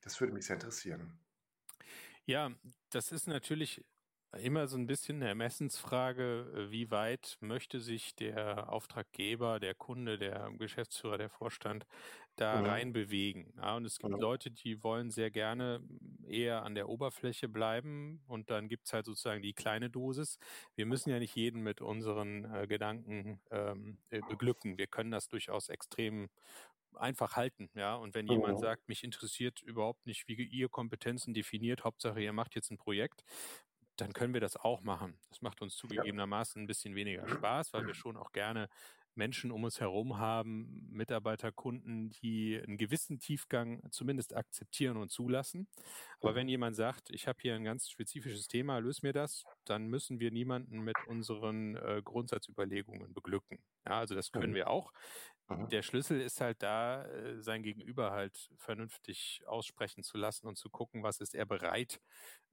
Das 0.00 0.20
würde 0.20 0.32
mich 0.32 0.46
sehr 0.46 0.56
interessieren. 0.56 1.18
Ja, 2.24 2.50
das 2.90 3.12
ist 3.12 3.26
natürlich 3.26 3.84
immer 4.38 4.68
so 4.68 4.76
ein 4.76 4.86
bisschen 4.86 5.16
eine 5.16 5.28
Ermessensfrage, 5.28 6.52
äh, 6.54 6.70
wie 6.70 6.90
weit 6.90 7.36
möchte 7.40 7.80
sich 7.80 8.14
der 8.14 8.72
Auftraggeber, 8.72 9.60
der 9.60 9.74
Kunde, 9.74 10.18
der 10.18 10.50
Geschäftsführer, 10.58 11.18
der 11.18 11.30
Vorstand 11.30 11.86
da 12.36 12.60
mhm. 12.60 12.66
reinbewegen. 12.66 13.52
Ja, 13.56 13.76
und 13.76 13.84
es 13.84 13.98
gibt 13.98 14.14
mhm. 14.14 14.20
Leute, 14.20 14.50
die 14.50 14.82
wollen 14.82 15.10
sehr 15.10 15.30
gerne 15.30 15.80
eher 16.26 16.62
an 16.62 16.74
der 16.74 16.88
Oberfläche 16.88 17.48
bleiben 17.48 18.22
und 18.26 18.50
dann 18.50 18.68
gibt's 18.68 18.92
halt 18.92 19.06
sozusagen 19.06 19.42
die 19.42 19.52
kleine 19.52 19.90
Dosis. 19.90 20.38
Wir 20.74 20.86
müssen 20.86 21.10
ja 21.10 21.18
nicht 21.18 21.36
jeden 21.36 21.62
mit 21.62 21.80
unseren 21.80 22.44
äh, 22.54 22.66
Gedanken 22.66 23.40
ähm, 23.50 23.98
äh, 24.10 24.20
beglücken. 24.20 24.78
Wir 24.78 24.86
können 24.86 25.10
das 25.10 25.28
durchaus 25.28 25.68
extrem 25.68 26.30
einfach 26.94 27.36
halten, 27.36 27.70
ja. 27.74 27.94
Und 27.94 28.14
wenn 28.14 28.26
jemand 28.26 28.58
sagt, 28.58 28.88
mich 28.88 29.04
interessiert 29.04 29.62
überhaupt 29.62 30.06
nicht, 30.06 30.26
wie 30.28 30.34
ihr 30.34 30.68
Kompetenzen 30.68 31.34
definiert, 31.34 31.84
Hauptsache 31.84 32.20
ihr 32.20 32.32
macht 32.32 32.54
jetzt 32.54 32.70
ein 32.70 32.78
Projekt, 32.78 33.24
dann 33.96 34.12
können 34.12 34.34
wir 34.34 34.40
das 34.40 34.56
auch 34.56 34.82
machen. 34.82 35.18
Das 35.28 35.42
macht 35.42 35.62
uns 35.62 35.76
zugegebenermaßen 35.76 36.62
ein 36.62 36.66
bisschen 36.66 36.94
weniger 36.94 37.28
Spaß, 37.28 37.72
weil 37.72 37.86
wir 37.86 37.94
schon 37.94 38.16
auch 38.16 38.32
gerne 38.32 38.68
Menschen 39.14 39.50
um 39.50 39.64
uns 39.64 39.80
herum 39.80 40.18
haben, 40.18 40.88
Mitarbeiter, 40.90 41.52
Kunden, 41.52 42.10
die 42.10 42.58
einen 42.58 42.78
gewissen 42.78 43.18
Tiefgang 43.18 43.82
zumindest 43.90 44.34
akzeptieren 44.34 44.96
und 44.96 45.10
zulassen. 45.10 45.68
Aber 46.20 46.34
wenn 46.34 46.46
mhm. 46.46 46.50
jemand 46.50 46.76
sagt, 46.76 47.10
ich 47.10 47.26
habe 47.26 47.38
hier 47.40 47.54
ein 47.54 47.64
ganz 47.64 47.90
spezifisches 47.90 48.48
Thema, 48.48 48.78
löse 48.78 49.00
mir 49.02 49.12
das, 49.12 49.44
dann 49.64 49.88
müssen 49.88 50.20
wir 50.20 50.30
niemanden 50.30 50.80
mit 50.80 50.96
unseren 51.06 51.76
äh, 51.76 52.00
Grundsatzüberlegungen 52.04 53.12
beglücken. 53.12 53.58
Ja, 53.86 53.98
also 53.98 54.14
das 54.14 54.30
können 54.30 54.52
mhm. 54.52 54.56
wir 54.56 54.70
auch. 54.70 54.92
Der 55.70 55.82
Schlüssel 55.82 56.20
ist 56.20 56.40
halt 56.40 56.62
da, 56.62 57.04
äh, 57.04 57.42
sein 57.42 57.62
Gegenüber 57.62 58.12
halt 58.12 58.50
vernünftig 58.56 59.42
aussprechen 59.46 60.02
zu 60.02 60.16
lassen 60.16 60.46
und 60.46 60.56
zu 60.56 60.70
gucken, 60.70 61.02
was 61.02 61.20
ist 61.20 61.34
er 61.34 61.46
bereit, 61.46 62.00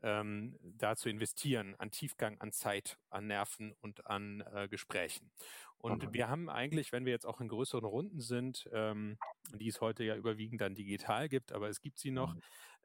ähm, 0.01 0.57
da 0.61 0.95
zu 0.95 1.09
investieren, 1.09 1.75
an 1.77 1.91
Tiefgang, 1.91 2.39
an 2.39 2.51
Zeit, 2.51 2.97
an 3.09 3.27
Nerven 3.27 3.73
und 3.81 4.07
an 4.07 4.43
äh, 4.53 4.67
Gesprächen. 4.67 5.31
Und 5.77 6.03
mhm. 6.03 6.13
wir 6.13 6.27
haben 6.27 6.49
eigentlich, 6.49 6.91
wenn 6.91 7.05
wir 7.05 7.13
jetzt 7.13 7.25
auch 7.25 7.39
in 7.39 7.49
größeren 7.49 7.85
Runden 7.85 8.19
sind, 8.19 8.67
ähm, 8.73 9.17
die 9.53 9.67
es 9.67 9.79
heute 9.79 10.03
ja 10.03 10.15
überwiegend 10.15 10.61
dann 10.61 10.75
digital 10.75 11.29
gibt, 11.29 11.51
aber 11.51 11.69
es 11.69 11.81
gibt 11.81 11.99
sie 11.99 12.11
noch, 12.11 12.33
mhm 12.33 12.41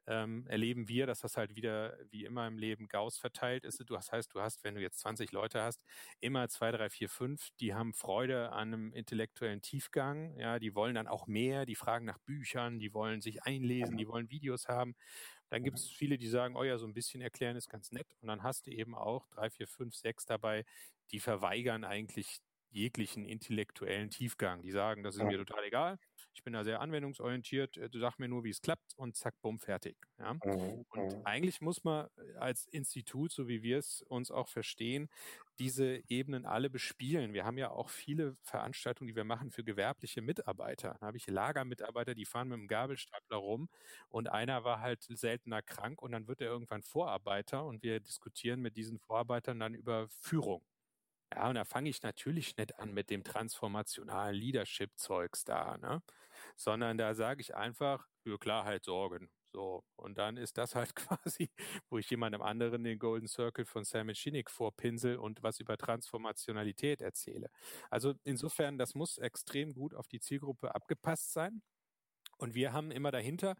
ähm, 0.07 0.45
erleben 0.47 0.87
wir, 0.87 1.05
dass 1.07 1.19
das 1.19 1.37
halt 1.37 1.55
wieder 1.55 1.97
wie 2.09 2.25
immer 2.25 2.47
im 2.47 2.57
Leben 2.57 2.87
Gauss 2.87 3.17
verteilt 3.17 3.63
ist. 3.63 3.81
Du 3.87 3.95
hast, 3.95 4.11
heißt, 4.11 4.33
du 4.33 4.41
hast, 4.41 4.63
wenn 4.63 4.75
du 4.75 4.81
jetzt 4.81 4.99
20 4.99 5.31
Leute 5.31 5.61
hast, 5.61 5.81
immer 6.19 6.49
zwei, 6.49 6.71
drei, 6.71 6.89
vier, 6.89 7.09
fünf, 7.09 7.49
die 7.59 7.73
haben 7.73 7.93
Freude 7.93 8.51
an 8.51 8.73
einem 8.73 8.93
intellektuellen 8.93 9.61
Tiefgang. 9.61 10.37
Ja, 10.37 10.59
die 10.59 10.75
wollen 10.75 10.95
dann 10.95 11.07
auch 11.07 11.27
mehr, 11.27 11.65
die 11.65 11.75
fragen 11.75 12.05
nach 12.05 12.19
Büchern, 12.19 12.79
die 12.79 12.93
wollen 12.93 13.21
sich 13.21 13.43
einlesen, 13.43 13.97
die 13.97 14.07
wollen 14.07 14.29
Videos 14.29 14.67
haben. 14.67 14.95
Dann 15.49 15.63
gibt 15.63 15.77
es 15.77 15.89
viele, 15.89 16.17
die 16.17 16.27
sagen, 16.27 16.55
oh 16.55 16.63
ja, 16.63 16.77
so 16.77 16.87
ein 16.87 16.93
bisschen 16.93 17.21
erklären 17.21 17.55
ist 17.55 17.69
ganz 17.69 17.91
nett. 17.91 18.07
Und 18.21 18.27
dann 18.27 18.43
hast 18.43 18.67
du 18.67 18.71
eben 18.71 18.95
auch 18.95 19.27
drei, 19.27 19.49
vier, 19.49 19.67
fünf, 19.67 19.95
sechs 19.95 20.25
dabei, 20.25 20.65
die 21.11 21.19
verweigern 21.19 21.83
eigentlich 21.83 22.39
jeglichen 22.71 23.23
intellektuellen 23.23 24.09
Tiefgang. 24.09 24.61
Die 24.63 24.71
sagen, 24.71 25.03
das 25.03 25.15
ist 25.15 25.23
mir 25.23 25.37
total 25.37 25.63
egal. 25.63 25.99
Ich 26.33 26.43
bin 26.43 26.53
da 26.53 26.63
sehr 26.63 26.81
anwendungsorientiert. 26.81 27.77
Äh, 27.77 27.89
du 27.89 27.99
sag 27.99 28.17
mir 28.19 28.27
nur, 28.27 28.43
wie 28.43 28.49
es 28.49 28.61
klappt 28.61 28.93
und 28.95 29.15
zack, 29.15 29.35
bumm, 29.41 29.59
fertig. 29.59 29.95
Ja? 30.19 30.33
Mhm. 30.33 30.85
Und 30.89 31.25
eigentlich 31.25 31.61
muss 31.61 31.83
man 31.83 32.07
äh, 32.17 32.37
als 32.37 32.65
Institut, 32.67 33.31
so 33.31 33.47
wie 33.47 33.61
wir 33.61 33.77
es 33.77 34.01
uns 34.03 34.31
auch 34.31 34.47
verstehen, 34.47 35.09
diese 35.59 36.01
Ebenen 36.09 36.45
alle 36.45 36.69
bespielen. 36.69 37.33
Wir 37.33 37.45
haben 37.45 37.57
ja 37.57 37.69
auch 37.69 37.89
viele 37.89 38.35
Veranstaltungen, 38.41 39.07
die 39.07 39.15
wir 39.15 39.23
machen 39.23 39.51
für 39.51 39.63
gewerbliche 39.63 40.21
Mitarbeiter. 40.21 40.97
Da 40.99 41.07
habe 41.07 41.17
ich 41.17 41.27
Lagermitarbeiter, 41.27 42.15
die 42.15 42.25
fahren 42.25 42.49
mit 42.49 42.57
dem 42.57 42.67
Gabelstapler 42.67 43.37
rum 43.37 43.69
und 44.09 44.29
einer 44.29 44.63
war 44.63 44.79
halt 44.79 45.03
seltener 45.03 45.61
krank 45.61 46.01
und 46.01 46.11
dann 46.11 46.27
wird 46.27 46.41
er 46.41 46.47
irgendwann 46.47 46.81
Vorarbeiter 46.81 47.65
und 47.65 47.83
wir 47.83 47.99
diskutieren 47.99 48.61
mit 48.61 48.77
diesen 48.77 48.97
Vorarbeitern 48.97 49.59
dann 49.59 49.75
über 49.75 50.07
Führung. 50.09 50.63
Ja, 51.35 51.49
und 51.49 51.55
da 51.55 51.65
fange 51.65 51.89
ich 51.89 52.01
natürlich 52.03 52.57
nicht 52.57 52.77
an 52.79 52.93
mit 52.93 53.09
dem 53.09 53.23
transformationalen 53.23 54.35
Leadership-Zeugs 54.35 55.43
da, 55.45 55.77
ne? 55.77 56.01
Sondern 56.55 56.97
da 56.97 57.15
sage 57.15 57.41
ich 57.41 57.55
einfach, 57.55 58.07
für 58.23 58.37
Klarheit 58.39 58.83
sorgen. 58.85 59.29
So. 59.51 59.83
Und 59.95 60.17
dann 60.17 60.37
ist 60.37 60.57
das 60.57 60.75
halt 60.75 60.95
quasi, 60.95 61.49
wo 61.89 61.97
ich 61.97 62.09
jemandem 62.09 62.41
anderen 62.41 62.83
den 62.83 62.99
Golden 62.99 63.27
Circle 63.27 63.65
von 63.65 63.83
Sam 63.85 64.13
Schinik 64.13 64.49
vorpinsel 64.51 65.17
und 65.17 65.43
was 65.43 65.59
über 65.59 65.77
Transformationalität 65.77 67.01
erzähle. 67.01 67.49
Also 67.89 68.13
insofern, 68.23 68.77
das 68.77 68.95
muss 68.95 69.17
extrem 69.17 69.73
gut 69.73 69.93
auf 69.95 70.07
die 70.07 70.19
Zielgruppe 70.19 70.75
abgepasst 70.75 71.33
sein. 71.33 71.61
Und 72.37 72.55
wir 72.55 72.73
haben 72.73 72.91
immer 72.91 73.11
dahinter, 73.11 73.55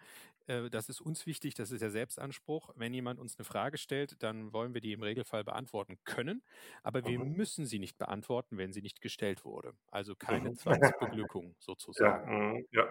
äh, 0.47 0.69
das 0.69 0.89
ist 0.89 1.01
uns 1.01 1.25
wichtig, 1.25 1.55
das 1.55 1.71
ist 1.71 1.81
der 1.81 1.91
Selbstanspruch. 1.91 2.71
Wenn 2.75 2.93
jemand 2.93 3.19
uns 3.19 3.38
eine 3.38 3.45
Frage 3.45 3.77
stellt, 3.77 4.21
dann 4.23 4.53
wollen 4.53 4.73
wir 4.73 4.81
die 4.81 4.93
im 4.93 5.03
Regelfall 5.03 5.43
beantworten 5.43 5.97
können, 6.05 6.43
aber 6.81 7.05
wir 7.05 7.19
mhm. 7.19 7.33
müssen 7.33 7.65
sie 7.65 7.79
nicht 7.79 7.97
beantworten, 7.97 8.57
wenn 8.57 8.73
sie 8.73 8.81
nicht 8.81 9.01
gestellt 9.01 9.45
wurde. 9.45 9.73
Also 9.91 10.15
keine 10.15 10.49
mhm. 10.49 10.55
Zwangsbeglückung 10.55 11.55
sozusagen. 11.59 12.31
Ja, 12.31 12.38
mhm, 12.38 12.65
ja. 12.71 12.88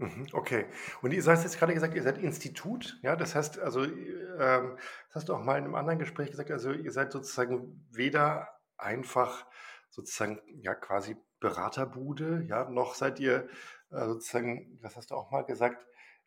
Mhm, 0.00 0.28
okay. 0.32 0.66
Und 1.02 1.12
ihr 1.12 1.24
hast 1.24 1.42
jetzt 1.42 1.58
gerade 1.58 1.74
gesagt, 1.74 1.94
ihr 1.94 2.04
seid 2.04 2.18
Institut, 2.18 3.00
ja, 3.02 3.16
das 3.16 3.34
heißt, 3.34 3.58
also, 3.58 3.82
ähm, 3.82 4.76
das 5.08 5.16
hast 5.16 5.28
du 5.28 5.34
auch 5.34 5.42
mal 5.42 5.58
in 5.58 5.64
einem 5.64 5.74
anderen 5.74 5.98
Gespräch 5.98 6.30
gesagt, 6.30 6.52
also 6.52 6.70
ihr 6.70 6.92
seid 6.92 7.10
sozusagen 7.10 7.84
weder 7.90 8.48
einfach 8.76 9.44
sozusagen 9.90 10.40
ja 10.62 10.74
quasi 10.76 11.16
Beraterbude, 11.40 12.44
ja, 12.48 12.68
noch 12.70 12.94
seid 12.94 13.18
ihr 13.18 13.48
sozusagen, 13.90 14.78
das 14.82 14.96
hast 14.96 15.10
du 15.10 15.14
auch 15.14 15.30
mal 15.30 15.42
gesagt, 15.42 15.84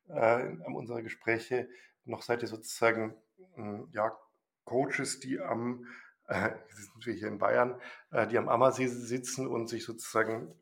äh, 0.10 0.48
in 0.48 0.62
einem 0.62 0.76
unserer 0.76 1.02
Gespräche, 1.02 1.70
noch 2.06 2.22
seid 2.22 2.42
ihr 2.42 2.48
sozusagen 2.48 3.16
hm, 3.56 3.90
ja, 3.92 4.18
Coaches, 4.66 5.20
die 5.20 5.40
am, 5.40 5.86
äh, 6.28 6.52
sind 6.70 7.06
wir 7.06 7.14
hier 7.14 7.28
in 7.28 7.38
Bayern, 7.38 7.80
äh, 8.12 8.28
die 8.28 8.38
am 8.38 8.50
Ammersee 8.50 8.88
sitzen 8.88 9.48
und 9.48 9.68
sich 9.68 9.84
sozusagen 9.84 10.54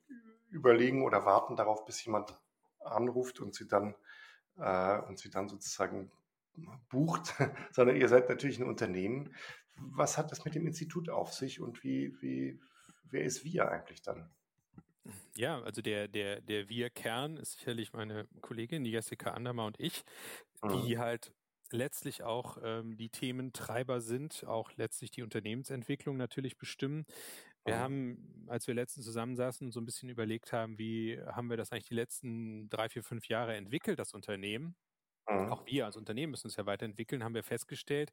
überlegen 0.49 1.03
oder 1.03 1.25
warten 1.25 1.55
darauf, 1.55 1.85
bis 1.85 2.03
jemand 2.03 2.37
anruft 2.79 3.39
und 3.39 3.53
sie 3.53 3.67
dann, 3.67 3.95
äh, 4.57 4.99
und 5.01 5.19
sie 5.19 5.29
dann 5.29 5.47
sozusagen 5.47 6.11
bucht, 6.89 7.35
sondern 7.71 7.95
ihr 7.95 8.09
seid 8.09 8.29
natürlich 8.29 8.59
ein 8.59 8.67
Unternehmen. 8.67 9.35
Was 9.77 10.17
hat 10.17 10.31
das 10.31 10.43
mit 10.43 10.55
dem 10.55 10.67
Institut 10.67 11.09
auf 11.09 11.33
sich 11.33 11.61
und 11.61 11.83
wie, 11.83 12.15
wie, 12.21 12.59
wer 13.03 13.23
ist 13.23 13.43
wir 13.45 13.69
eigentlich 13.71 14.01
dann? 14.01 14.29
Ja, 15.35 15.61
also 15.61 15.81
der, 15.81 16.07
der, 16.07 16.41
der 16.41 16.69
Wir-Kern 16.69 17.37
ist 17.37 17.53
sicherlich 17.53 17.93
meine 17.93 18.27
Kollegin, 18.41 18.83
die 18.83 18.91
Jessica 18.91 19.31
Andermer 19.31 19.65
und 19.65 19.79
ich, 19.79 20.03
die 20.63 20.95
mhm. 20.95 20.99
halt 20.99 21.31
letztlich 21.71 22.23
auch 22.23 22.57
ähm, 22.63 22.97
die 22.97 23.09
Thementreiber 23.09 24.01
sind, 24.01 24.43
auch 24.45 24.71
letztlich 24.75 25.11
die 25.11 25.23
Unternehmensentwicklung 25.23 26.17
natürlich 26.17 26.57
bestimmen. 26.57 27.05
Wir 27.65 27.75
mhm. 27.75 27.79
haben, 27.79 28.45
als 28.47 28.67
wir 28.67 28.73
letztens 28.73 29.05
zusammensaßen 29.05 29.67
und 29.67 29.71
so 29.71 29.79
ein 29.79 29.85
bisschen 29.85 30.09
überlegt 30.09 30.53
haben, 30.53 30.77
wie 30.79 31.19
haben 31.25 31.49
wir 31.49 31.57
das 31.57 31.71
eigentlich 31.71 31.89
die 31.89 31.95
letzten 31.95 32.69
drei, 32.69 32.89
vier, 32.89 33.03
fünf 33.03 33.27
Jahre 33.27 33.55
entwickelt, 33.55 33.99
das 33.99 34.13
Unternehmen, 34.13 34.75
Mhm. 35.29 35.51
Auch 35.51 35.65
wir 35.65 35.85
als 35.85 35.95
Unternehmen 35.95 36.31
müssen 36.31 36.47
uns 36.47 36.55
ja 36.55 36.65
weiterentwickeln, 36.65 37.23
haben 37.23 37.35
wir 37.35 37.43
festgestellt. 37.43 38.11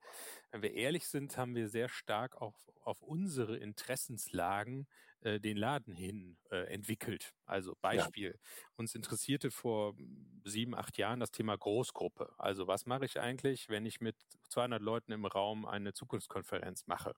Wenn 0.51 0.63
wir 0.63 0.75
ehrlich 0.75 1.09
sind, 1.09 1.37
haben 1.37 1.55
wir 1.55 1.69
sehr 1.69 1.89
stark 1.89 2.41
auf, 2.41 2.55
auf 2.83 3.03
unsere 3.03 3.57
Interessenslagen 3.57 4.87
äh, 5.21 5.41
den 5.41 5.57
Laden 5.57 5.95
hin 5.95 6.37
äh, 6.51 6.73
entwickelt. 6.73 7.33
Also 7.47 7.75
Beispiel, 7.81 8.33
ja. 8.33 8.51
uns 8.77 8.95
interessierte 8.95 9.51
vor 9.51 9.95
sieben, 10.45 10.75
acht 10.75 10.99
Jahren 10.99 11.21
das 11.21 11.31
Thema 11.31 11.57
Großgruppe. 11.57 12.35
Also 12.39 12.67
was 12.67 12.87
mache 12.87 13.07
ich 13.07 13.19
eigentlich, 13.19 13.69
wenn 13.69 13.87
ich 13.87 14.01
mit 14.01 14.17
200 14.57 14.81
Leuten 14.81 15.13
im 15.13 15.27
Raum 15.27 15.67
eine 15.67 15.93
Zukunftskonferenz 15.93 16.87
mache? 16.87 17.15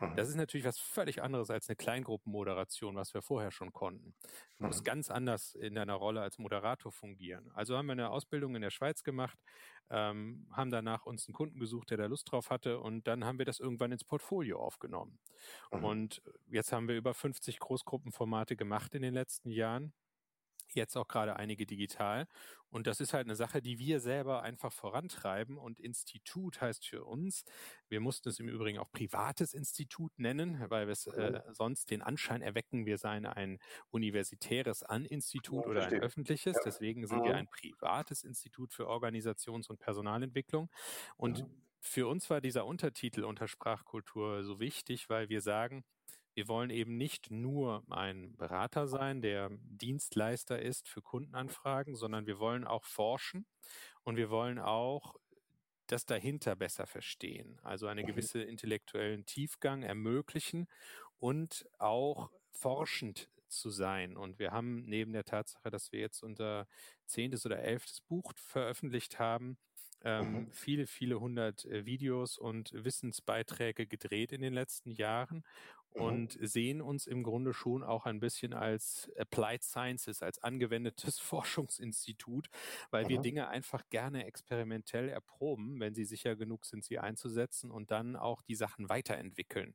Mhm. 0.00 0.16
Das 0.16 0.28
ist 0.28 0.36
natürlich 0.36 0.64
was 0.64 0.78
völlig 0.78 1.22
anderes 1.22 1.50
als 1.50 1.68
eine 1.68 1.76
Kleingruppenmoderation, 1.76 2.96
was 2.96 3.12
wir 3.12 3.20
vorher 3.20 3.50
schon 3.50 3.72
konnten. 3.72 4.14
Du 4.58 4.64
musst 4.64 4.80
mhm. 4.80 4.84
ganz 4.84 5.10
anders 5.10 5.54
in 5.54 5.74
deiner 5.74 5.94
Rolle 5.94 6.22
als 6.22 6.38
Moderator 6.38 6.90
fungieren. 6.90 7.50
Also 7.52 7.76
haben 7.76 7.86
wir 7.86 7.92
eine 7.92 8.10
Ausbildung 8.10 8.54
in 8.56 8.62
der 8.62 8.70
Schweiz 8.70 9.02
gemacht, 9.02 9.38
ähm, 9.90 10.46
haben 10.52 10.70
danach 10.70 11.04
uns 11.04 11.28
einen 11.28 11.34
Kunden 11.34 11.60
gesucht, 11.60 11.90
der 11.90 11.98
da 11.98 12.06
Lust 12.06 12.32
drauf 12.32 12.48
hatte 12.48 12.80
und 12.80 13.06
dann 13.06 13.26
haben 13.26 13.38
wir 13.38 13.44
das 13.44 13.60
irgendwann 13.60 13.92
ins 13.92 14.04
Portfolio 14.04 14.58
aufgenommen. 14.58 15.18
Mhm. 15.70 15.84
Und 15.84 16.22
jetzt 16.48 16.72
haben 16.72 16.88
wir 16.88 16.96
über 16.96 17.12
50 17.12 17.58
Großgruppenformate 17.58 18.56
gemacht 18.56 18.94
in 18.94 19.02
den 19.02 19.12
letzten 19.12 19.50
Jahren 19.50 19.92
jetzt 20.74 20.96
auch 20.96 21.08
gerade 21.08 21.36
einige 21.36 21.66
digital. 21.66 22.26
Und 22.70 22.86
das 22.86 23.00
ist 23.00 23.12
halt 23.12 23.26
eine 23.26 23.34
Sache, 23.34 23.60
die 23.60 23.78
wir 23.78 23.98
selber 23.98 24.42
einfach 24.42 24.72
vorantreiben. 24.72 25.58
Und 25.58 25.80
Institut 25.80 26.60
heißt 26.60 26.86
für 26.86 27.04
uns, 27.04 27.44
wir 27.88 28.00
mussten 28.00 28.28
es 28.28 28.38
im 28.38 28.48
Übrigen 28.48 28.78
auch 28.78 28.90
privates 28.92 29.54
Institut 29.54 30.16
nennen, 30.18 30.64
weil 30.68 30.86
wir 30.86 30.92
es 30.92 31.06
äh, 31.08 31.42
sonst 31.50 31.90
den 31.90 32.00
Anschein 32.00 32.42
erwecken, 32.42 32.86
wir 32.86 32.98
seien 32.98 33.26
ein 33.26 33.58
universitäres 33.90 34.84
An-Institut 34.84 35.64
ja, 35.64 35.70
oder 35.70 35.86
ein 35.86 36.00
öffentliches. 36.00 36.56
Ja. 36.56 36.62
Deswegen 36.64 37.06
sind 37.06 37.18
ja. 37.18 37.24
wir 37.24 37.32
mhm. 37.32 37.38
ein 37.38 37.50
privates 37.50 38.22
Institut 38.22 38.72
für 38.72 38.86
Organisations- 38.86 39.68
und 39.68 39.80
Personalentwicklung. 39.80 40.70
Und 41.16 41.40
mhm. 41.40 41.62
für 41.80 42.06
uns 42.06 42.30
war 42.30 42.40
dieser 42.40 42.66
Untertitel 42.66 43.24
unter 43.24 43.48
Sprachkultur 43.48 44.44
so 44.44 44.60
wichtig, 44.60 45.10
weil 45.10 45.28
wir 45.28 45.40
sagen, 45.40 45.84
wir 46.40 46.48
wollen 46.48 46.70
eben 46.70 46.96
nicht 46.96 47.30
nur 47.30 47.84
ein 47.90 48.34
Berater 48.38 48.86
sein, 48.86 49.20
der 49.20 49.50
Dienstleister 49.60 50.58
ist 50.58 50.88
für 50.88 51.02
Kundenanfragen, 51.02 51.94
sondern 51.94 52.26
wir 52.26 52.38
wollen 52.38 52.64
auch 52.64 52.86
forschen 52.86 53.44
und 54.04 54.16
wir 54.16 54.30
wollen 54.30 54.58
auch 54.58 55.16
das 55.86 56.06
dahinter 56.06 56.56
besser 56.56 56.86
verstehen, 56.86 57.60
also 57.62 57.88
einen 57.88 58.04
mhm. 58.04 58.08
gewissen 58.08 58.40
intellektuellen 58.40 59.26
Tiefgang 59.26 59.82
ermöglichen 59.82 60.66
und 61.18 61.68
auch 61.78 62.30
forschend 62.52 63.28
zu 63.48 63.68
sein. 63.68 64.16
Und 64.16 64.38
wir 64.38 64.50
haben 64.50 64.80
neben 64.86 65.12
der 65.12 65.24
Tatsache, 65.24 65.68
dass 65.68 65.92
wir 65.92 66.00
jetzt 66.00 66.22
unser 66.22 66.66
zehntes 67.04 67.44
oder 67.44 67.58
elftes 67.58 68.00
Buch 68.00 68.32
veröffentlicht 68.34 69.18
haben, 69.18 69.58
ähm, 70.02 70.32
mhm. 70.32 70.52
viele, 70.52 70.86
viele 70.86 71.20
hundert 71.20 71.66
äh, 71.66 71.84
Videos 71.84 72.38
und 72.38 72.72
Wissensbeiträge 72.72 73.86
gedreht 73.86 74.32
in 74.32 74.40
den 74.40 74.54
letzten 74.54 74.90
Jahren 74.90 75.44
Mhm. 75.94 76.02
und 76.02 76.38
sehen 76.40 76.80
uns 76.80 77.06
im 77.06 77.22
Grunde 77.22 77.52
schon 77.52 77.82
auch 77.82 78.06
ein 78.06 78.20
bisschen 78.20 78.52
als 78.52 79.10
Applied 79.18 79.62
Sciences, 79.62 80.22
als 80.22 80.38
angewendetes 80.42 81.18
Forschungsinstitut, 81.20 82.48
weil 82.90 83.08
wir 83.08 83.18
mhm. 83.18 83.22
Dinge 83.22 83.48
einfach 83.48 83.88
gerne 83.90 84.24
experimentell 84.24 85.08
erproben, 85.08 85.80
wenn 85.80 85.94
sie 85.94 86.04
sicher 86.04 86.36
genug 86.36 86.64
sind, 86.64 86.84
sie 86.84 86.98
einzusetzen 86.98 87.70
und 87.70 87.90
dann 87.90 88.16
auch 88.16 88.42
die 88.42 88.54
Sachen 88.54 88.88
weiterentwickeln, 88.88 89.74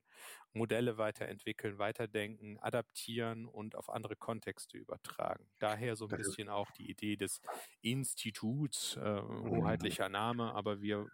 Modelle 0.54 0.98
weiterentwickeln, 0.98 1.78
weiterdenken, 1.78 2.58
adaptieren 2.60 3.46
und 3.46 3.76
auf 3.76 3.90
andere 3.90 4.16
Kontexte 4.16 4.78
übertragen. 4.78 5.46
Daher 5.60 5.96
so 5.96 6.08
ein 6.08 6.18
bisschen 6.18 6.50
auch 6.50 6.72
die 6.72 6.90
Idee 6.90 7.18
des 7.18 7.42
Instituts, 7.82 8.96
äh, 8.96 9.22
mhm. 9.22 9.50
hoheitlicher 9.50 10.10
Name, 10.10 10.54
aber 10.54 10.82
wir 10.82 11.08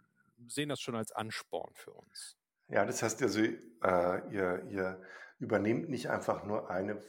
sehen 0.46 0.68
das 0.68 0.80
schon 0.80 0.96
als 0.96 1.12
Ansporn 1.12 1.72
für 1.74 1.92
uns. 1.92 2.36
Ja, 2.72 2.86
das 2.86 3.02
heißt 3.02 3.22
also, 3.22 3.40
äh, 3.42 4.32
ihr, 4.32 4.66
ihr 4.70 5.02
übernehmt 5.38 5.90
nicht 5.90 6.08
einfach 6.08 6.44
nur 6.44 6.70
eine 6.70 7.02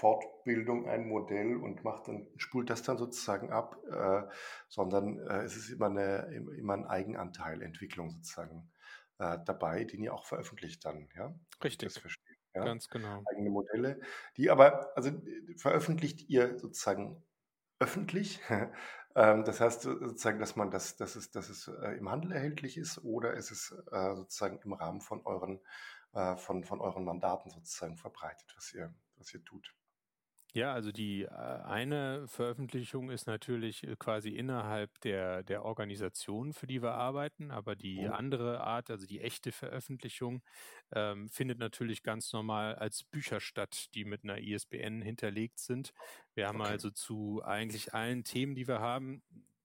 Fortbildung, 0.00 0.88
ein 0.88 1.06
Modell 1.06 1.56
und 1.56 1.84
macht 1.84 2.08
dann, 2.08 2.26
spult 2.36 2.70
das 2.70 2.82
dann 2.82 2.98
sozusagen 2.98 3.52
ab, 3.52 3.76
äh, 3.88 4.22
sondern 4.68 5.20
äh, 5.20 5.44
es 5.44 5.56
ist 5.56 5.70
immer, 5.70 5.86
eine, 5.86 6.34
immer 6.58 6.74
ein 6.74 6.86
Eigenanteil, 6.86 7.62
Entwicklung 7.62 8.10
sozusagen 8.10 8.72
äh, 9.18 9.38
dabei, 9.44 9.84
den 9.84 10.02
ihr 10.02 10.12
auch 10.12 10.24
veröffentlicht 10.24 10.84
dann, 10.84 11.08
ja? 11.14 11.32
Richtig. 11.62 11.92
Das 11.92 11.98
verstehe. 11.98 12.36
Ja? 12.54 12.64
Ganz 12.64 12.88
genau. 12.88 13.22
Eigene 13.30 13.50
Modelle, 13.50 14.00
die 14.36 14.50
aber, 14.50 14.96
also 14.96 15.12
veröffentlicht 15.56 16.28
ihr 16.28 16.58
sozusagen 16.58 17.22
öffentlich 17.78 18.40
das 19.14 19.60
heißt 19.60 19.82
sozusagen, 19.82 20.38
dass 20.38 20.56
man 20.56 20.70
das, 20.70 20.96
dass 20.96 21.16
es, 21.16 21.30
dass 21.30 21.48
es 21.48 21.68
äh, 21.68 21.98
im 21.98 22.10
Handel 22.10 22.32
erhältlich 22.32 22.76
ist 22.78 23.02
oder 23.04 23.34
ist 23.34 23.50
es 23.50 23.74
äh, 23.90 24.14
sozusagen 24.14 24.60
im 24.64 24.72
Rahmen 24.72 25.00
von 25.00 25.22
euren, 25.24 25.60
äh, 26.12 26.36
von, 26.36 26.64
von 26.64 26.80
euren 26.80 27.04
Mandaten 27.04 27.50
sozusagen 27.50 27.96
verbreitet, 27.96 28.52
was 28.56 28.72
ihr, 28.72 28.94
was 29.16 29.34
ihr 29.34 29.44
tut. 29.44 29.74
Ja, 30.52 30.72
also 30.72 30.90
die 30.90 31.22
äh, 31.22 31.28
eine 31.28 32.26
Veröffentlichung 32.26 33.10
ist 33.10 33.26
natürlich 33.26 33.84
äh, 33.84 33.94
quasi 33.96 34.30
innerhalb 34.30 35.00
der, 35.02 35.44
der 35.44 35.64
Organisation, 35.64 36.52
für 36.52 36.66
die 36.66 36.82
wir 36.82 36.92
arbeiten, 36.92 37.50
aber 37.50 37.76
die 37.76 38.00
mhm. 38.00 38.12
andere 38.12 38.60
Art, 38.60 38.90
also 38.90 39.06
die 39.06 39.20
echte 39.20 39.52
Veröffentlichung, 39.52 40.42
ähm, 40.92 41.28
findet 41.28 41.58
natürlich 41.58 42.02
ganz 42.02 42.32
normal 42.32 42.74
als 42.74 43.04
Bücher 43.04 43.40
statt, 43.40 43.94
die 43.94 44.04
mit 44.04 44.24
einer 44.24 44.38
ISBN 44.38 45.02
hinterlegt 45.02 45.60
sind. 45.60 45.92
Wir 46.34 46.48
haben 46.48 46.60
okay. 46.60 46.70
also 46.70 46.90
zu 46.90 47.42
eigentlich 47.44 47.94
allen 47.94 48.24
Themen, 48.24 48.54
die 48.54 48.66
wir 48.66 48.80
haben, 48.80 49.22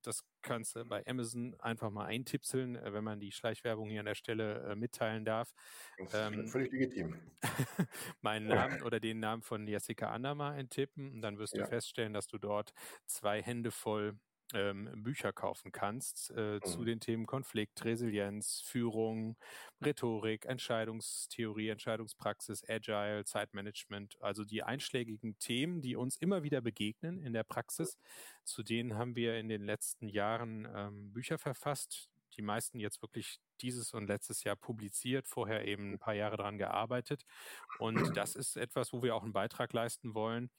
das 0.07 0.23
kannst 0.41 0.75
du 0.75 0.85
bei 0.85 1.05
Amazon 1.07 1.55
einfach 1.59 1.89
mal 1.89 2.05
eintipseln, 2.05 2.75
äh, 2.75 2.93
wenn 2.93 3.03
man 3.03 3.19
die 3.19 3.31
Schleichwerbung 3.31 3.89
hier 3.89 4.01
an 4.01 4.05
der 4.05 4.15
Stelle 4.15 4.71
äh, 4.71 4.75
mitteilen 4.75 5.25
darf. 5.25 5.53
Das 5.97 6.07
ist 6.07 6.13
ähm, 6.13 6.47
völlig 6.47 6.71
legitim. 6.71 7.19
meinen 8.21 8.47
Namen 8.47 8.81
oder 8.83 8.99
den 8.99 9.19
Namen 9.19 9.41
von 9.41 9.67
Jessica 9.67 10.11
Anderma 10.11 10.51
eintippen 10.51 11.11
und 11.13 11.21
dann 11.21 11.37
wirst 11.37 11.55
ja. 11.55 11.63
du 11.63 11.69
feststellen, 11.69 12.13
dass 12.13 12.27
du 12.27 12.37
dort 12.37 12.73
zwei 13.05 13.41
Hände 13.41 13.71
voll 13.71 14.17
ähm, 14.55 15.03
Bücher 15.03 15.33
kaufen 15.33 15.71
kannst 15.71 16.31
äh, 16.35 16.55
mhm. 16.55 16.63
zu 16.63 16.83
den 16.83 16.99
Themen 16.99 17.25
Konflikt, 17.25 17.83
Resilienz, 17.83 18.61
Führung, 18.65 19.35
Rhetorik, 19.83 20.45
Entscheidungstheorie, 20.45 21.69
Entscheidungspraxis, 21.69 22.63
Agile, 22.67 23.25
Zeitmanagement, 23.25 24.17
also 24.21 24.43
die 24.43 24.63
einschlägigen 24.63 25.37
Themen, 25.39 25.81
die 25.81 25.95
uns 25.95 26.15
immer 26.17 26.43
wieder 26.43 26.61
begegnen 26.61 27.21
in 27.21 27.33
der 27.33 27.43
Praxis. 27.43 27.97
Zu 28.43 28.63
denen 28.63 28.95
haben 28.95 29.15
wir 29.15 29.37
in 29.37 29.49
den 29.49 29.63
letzten 29.63 30.07
Jahren 30.07 30.67
ähm, 30.73 31.11
Bücher 31.11 31.37
verfasst, 31.37 32.09
die 32.37 32.41
meisten 32.41 32.79
jetzt 32.79 33.01
wirklich 33.01 33.39
dieses 33.61 33.93
und 33.93 34.07
letztes 34.07 34.43
Jahr 34.43 34.55
publiziert, 34.55 35.27
vorher 35.27 35.65
eben 35.65 35.93
ein 35.93 35.99
paar 35.99 36.13
Jahre 36.13 36.37
daran 36.37 36.57
gearbeitet. 36.57 37.25
Und 37.79 38.15
das 38.17 38.35
ist 38.35 38.57
etwas, 38.57 38.93
wo 38.93 39.01
wir 39.01 39.15
auch 39.15 39.23
einen 39.23 39.33
Beitrag 39.33 39.73
leisten 39.73 40.13
wollen, 40.13 40.49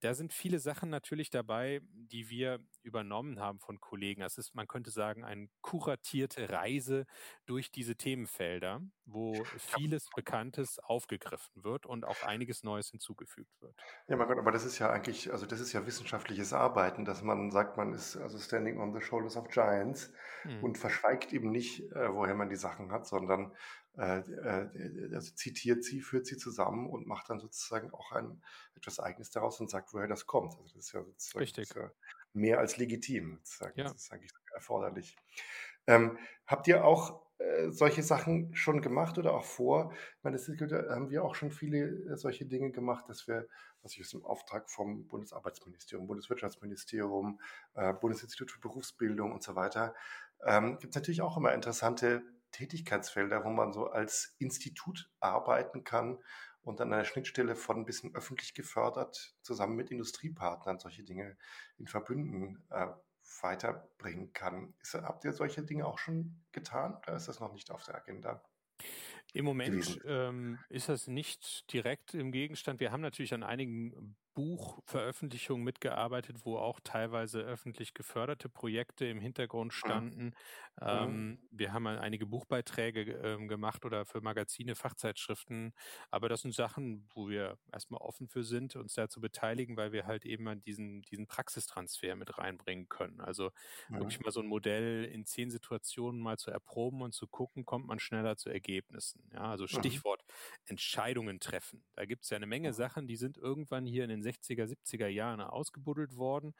da 0.00 0.14
sind 0.14 0.32
viele 0.32 0.58
Sachen 0.58 0.90
natürlich 0.90 1.30
dabei, 1.30 1.80
die 1.92 2.30
wir 2.30 2.58
übernommen 2.82 3.38
haben 3.38 3.60
von 3.60 3.80
Kollegen. 3.80 4.22
Es 4.22 4.38
ist, 4.38 4.54
man 4.54 4.66
könnte 4.66 4.90
sagen, 4.90 5.24
eine 5.24 5.48
kuratierte 5.60 6.50
Reise 6.50 7.06
durch 7.46 7.70
diese 7.70 7.96
Themenfelder, 7.96 8.80
wo 9.04 9.34
vieles 9.58 10.08
Bekanntes 10.14 10.78
aufgegriffen 10.78 11.62
wird 11.64 11.86
und 11.86 12.04
auch 12.04 12.22
einiges 12.22 12.62
Neues 12.62 12.90
hinzugefügt 12.90 13.50
wird. 13.60 13.76
Ja, 14.08 14.16
mein 14.16 14.26
Gott, 14.26 14.38
aber 14.38 14.52
das 14.52 14.64
ist 14.64 14.78
ja 14.78 14.90
eigentlich, 14.90 15.30
also 15.32 15.46
das 15.46 15.60
ist 15.60 15.72
ja 15.72 15.86
wissenschaftliches 15.86 16.52
Arbeiten, 16.52 17.04
dass 17.04 17.22
man 17.22 17.50
sagt, 17.50 17.76
man 17.76 17.92
ist 17.92 18.16
also 18.16 18.38
standing 18.38 18.80
on 18.80 18.94
the 18.94 19.00
shoulders 19.00 19.36
of 19.36 19.48
giants 19.48 20.12
hm. 20.42 20.64
und 20.64 20.78
verschweigt 20.78 21.32
eben 21.32 21.50
nicht, 21.50 21.92
äh, 21.92 22.12
woher 22.12 22.34
man 22.34 22.48
die 22.48 22.56
Sachen 22.56 22.90
hat, 22.90 23.06
sondern 23.06 23.52
äh, 23.96 24.22
also 25.12 25.34
zitiert 25.34 25.84
sie, 25.84 26.00
führt 26.00 26.26
sie 26.26 26.36
zusammen 26.36 26.88
und 26.88 27.06
macht 27.06 27.30
dann 27.30 27.40
sozusagen 27.40 27.92
auch 27.92 28.12
ein, 28.12 28.42
etwas 28.76 29.00
Eigenes 29.00 29.30
daraus 29.30 29.60
und 29.60 29.70
sagt, 29.70 29.92
woher 29.92 30.08
das 30.08 30.26
kommt. 30.26 30.52
Also 30.52 30.74
das 30.76 30.86
ist 30.86 30.92
ja 30.92 31.04
sozusagen. 31.04 31.64
Ja 31.74 31.90
mehr 32.32 32.58
als 32.58 32.76
legitim. 32.76 33.38
Sozusagen. 33.42 33.78
Ja. 33.78 33.84
Das 33.84 34.02
ist 34.02 34.12
eigentlich 34.12 34.32
erforderlich. 34.54 35.16
Ähm, 35.86 36.18
habt 36.46 36.68
ihr 36.68 36.84
auch 36.84 37.22
äh, 37.38 37.70
solche 37.70 38.02
Sachen 38.02 38.54
schon 38.54 38.82
gemacht 38.82 39.18
oder 39.18 39.34
auch 39.34 39.44
vor? 39.44 39.92
Ich 40.18 40.24
meine, 40.24 40.36
das 40.36 40.48
ist, 40.48 40.60
haben 40.60 41.10
wir 41.10 41.24
auch 41.24 41.34
schon 41.34 41.50
viele 41.50 41.78
äh, 41.78 42.16
solche 42.16 42.46
Dinge 42.46 42.70
gemacht, 42.70 43.08
dass 43.08 43.26
wir, 43.26 43.48
was 43.82 43.94
ich 43.94 44.02
aus 44.02 44.10
dem 44.10 44.24
Auftrag 44.24 44.70
vom 44.70 45.06
Bundesarbeitsministerium, 45.06 46.06
Bundeswirtschaftsministerium, 46.06 47.40
äh, 47.74 47.92
Bundesinstitut 47.94 48.50
für 48.50 48.60
Berufsbildung 48.60 49.32
und 49.32 49.42
so 49.42 49.56
weiter, 49.56 49.94
ähm, 50.44 50.78
gibt 50.78 50.94
es 50.94 50.96
natürlich 50.96 51.22
auch 51.22 51.36
immer 51.36 51.52
interessante 51.54 52.22
Tätigkeitsfelder, 52.50 53.44
wo 53.44 53.50
man 53.50 53.72
so 53.72 53.86
als 53.86 54.34
Institut 54.38 55.10
arbeiten 55.20 55.84
kann 55.84 56.18
und 56.62 56.80
an 56.80 56.92
einer 56.92 57.04
Schnittstelle 57.04 57.56
von 57.56 57.78
ein 57.78 57.84
bisschen 57.84 58.14
öffentlich 58.14 58.54
gefördert, 58.54 59.34
zusammen 59.42 59.76
mit 59.76 59.90
Industriepartnern 59.90 60.78
solche 60.78 61.04
Dinge 61.04 61.36
in 61.78 61.86
Verbünden 61.86 62.62
äh, 62.70 62.88
weiterbringen 63.42 64.32
kann. 64.32 64.74
Ist, 64.82 64.94
habt 64.94 65.24
ihr 65.24 65.32
solche 65.32 65.62
Dinge 65.62 65.86
auch 65.86 65.98
schon 65.98 66.42
getan 66.52 66.96
oder 66.96 67.16
ist 67.16 67.28
das 67.28 67.40
noch 67.40 67.52
nicht 67.52 67.70
auf 67.70 67.84
der 67.84 67.96
Agenda? 67.96 68.42
Im 69.32 69.44
Moment 69.44 70.00
ähm, 70.06 70.58
ist 70.68 70.88
das 70.88 71.06
nicht 71.06 71.72
direkt 71.72 72.14
im 72.14 72.32
Gegenstand. 72.32 72.80
Wir 72.80 72.90
haben 72.90 73.00
natürlich 73.00 73.32
an 73.32 73.44
einigen 73.44 74.16
Buchveröffentlichungen 74.34 75.64
mitgearbeitet, 75.64 76.44
wo 76.44 76.56
auch 76.56 76.80
teilweise 76.80 77.40
öffentlich 77.40 77.94
geförderte 77.94 78.48
Projekte 78.48 79.06
im 79.06 79.20
Hintergrund 79.20 79.72
standen. 79.72 80.26
Mhm. 80.26 80.32
Ähm, 80.80 81.38
wir 81.50 81.72
haben 81.72 81.86
einige 81.86 82.26
Buchbeiträge 82.26 83.02
äh, 83.02 83.46
gemacht 83.46 83.84
oder 83.84 84.04
für 84.04 84.20
Magazine, 84.20 84.74
Fachzeitschriften. 84.74 85.74
Aber 86.10 86.28
das 86.28 86.42
sind 86.42 86.54
Sachen, 86.54 87.08
wo 87.14 87.28
wir 87.28 87.58
erstmal 87.72 88.00
offen 88.00 88.28
für 88.28 88.44
sind, 88.44 88.76
uns 88.76 88.94
da 88.94 89.08
zu 89.08 89.20
beteiligen, 89.20 89.76
weil 89.76 89.92
wir 89.92 90.06
halt 90.06 90.24
eben 90.24 90.62
diesen, 90.62 91.02
diesen 91.02 91.26
Praxistransfer 91.26 92.16
mit 92.16 92.38
reinbringen 92.38 92.88
können. 92.88 93.20
Also 93.20 93.50
mhm. 93.88 93.98
wirklich 93.98 94.20
mal 94.20 94.30
so 94.30 94.40
ein 94.40 94.46
Modell 94.46 95.04
in 95.04 95.26
zehn 95.26 95.50
Situationen 95.50 96.20
mal 96.20 96.38
zu 96.38 96.50
erproben 96.50 97.02
und 97.02 97.12
zu 97.12 97.26
gucken, 97.26 97.64
kommt 97.64 97.86
man 97.86 97.98
schneller 97.98 98.36
zu 98.36 98.48
Ergebnissen. 98.48 99.28
Ja, 99.32 99.50
also 99.50 99.64
mhm. 99.64 99.68
Stichwort 99.68 100.22
mhm. 100.26 100.70
Entscheidungen 100.70 101.40
treffen. 101.40 101.84
Da 101.94 102.04
gibt 102.04 102.24
es 102.24 102.30
ja 102.30 102.36
eine 102.36 102.46
Menge 102.46 102.72
Sachen, 102.72 103.06
die 103.06 103.16
sind 103.16 103.36
irgendwann 103.36 103.86
hier 103.86 104.04
in 104.04 104.10
den 104.10 104.19
60er, 104.22 104.66
70er 104.66 105.08
Jahren 105.08 105.40
ausgebuddelt 105.40 106.16
worden, 106.16 106.54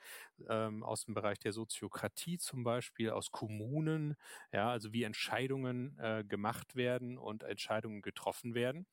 ähm, 0.49 0.83
aus 0.83 1.05
dem 1.05 1.15
Bereich 1.15 1.39
der 1.39 1.53
Soziokratie 1.53 2.39
zum 2.39 2.65
Beispiel, 2.65 3.11
aus 3.11 3.31
Kommunen, 3.31 4.17
ja, 4.53 4.71
also 4.71 4.93
wie 4.93 5.03
Entscheidungen 5.05 5.99
äh, 5.99 6.25
gemacht 6.27 6.77
werden 6.77 7.19
und 7.19 7.43
Entscheidungen 7.43 8.03
getroffen 8.03 8.55
werden. 8.55 8.87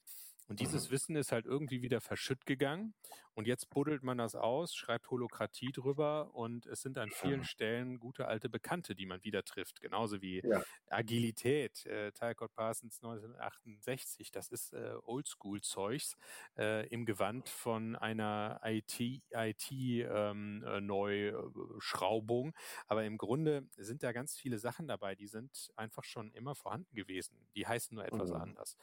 Und 0.47 0.59
dieses 0.59 0.87
mhm. 0.87 0.93
Wissen 0.93 1.15
ist 1.15 1.31
halt 1.31 1.45
irgendwie 1.45 1.81
wieder 1.81 2.01
verschütt 2.01 2.45
gegangen. 2.45 2.93
Und 3.37 3.45
jetzt 3.45 3.69
buddelt 3.69 4.01
man 4.01 4.17
das 4.17 4.33
aus, 4.33 4.73
schreibt 4.73 5.11
Holokratie 5.11 5.71
drüber 5.71 6.33
und 6.33 6.65
es 6.65 6.81
sind 6.81 6.97
an 6.97 7.11
vielen 7.11 7.43
Stellen 7.43 7.99
gute 7.99 8.27
alte 8.27 8.49
Bekannte, 8.49 8.95
die 8.95 9.05
man 9.05 9.23
wieder 9.23 9.43
trifft. 9.43 9.79
Genauso 9.79 10.23
wie 10.23 10.41
ja. 10.43 10.63
Agilität, 10.89 11.85
äh, 11.85 12.11
Talcott 12.13 12.55
Parsons 12.55 12.97
1968. 13.03 14.31
Das 14.31 14.49
ist 14.49 14.73
äh, 14.73 14.95
Oldschool-Zeugs 15.03 16.17
äh, 16.57 16.87
im 16.87 17.05
Gewand 17.05 17.47
von 17.47 17.95
einer 17.95 18.59
IT-Neuschraubung. 18.63 19.27
IT, 19.29 19.71
ähm, 19.71 20.63
äh, 20.65 22.53
Aber 22.87 23.03
im 23.05 23.19
Grunde 23.19 23.67
sind 23.77 24.01
da 24.01 24.13
ganz 24.13 24.35
viele 24.35 24.57
Sachen 24.57 24.87
dabei, 24.87 25.13
die 25.13 25.27
sind 25.27 25.71
einfach 25.75 26.05
schon 26.05 26.31
immer 26.31 26.55
vorhanden 26.55 26.95
gewesen. 26.95 27.37
Die 27.55 27.67
heißen 27.67 27.93
nur 27.93 28.03
etwas 28.05 28.31
mhm. 28.31 28.37
anders. 28.37 28.77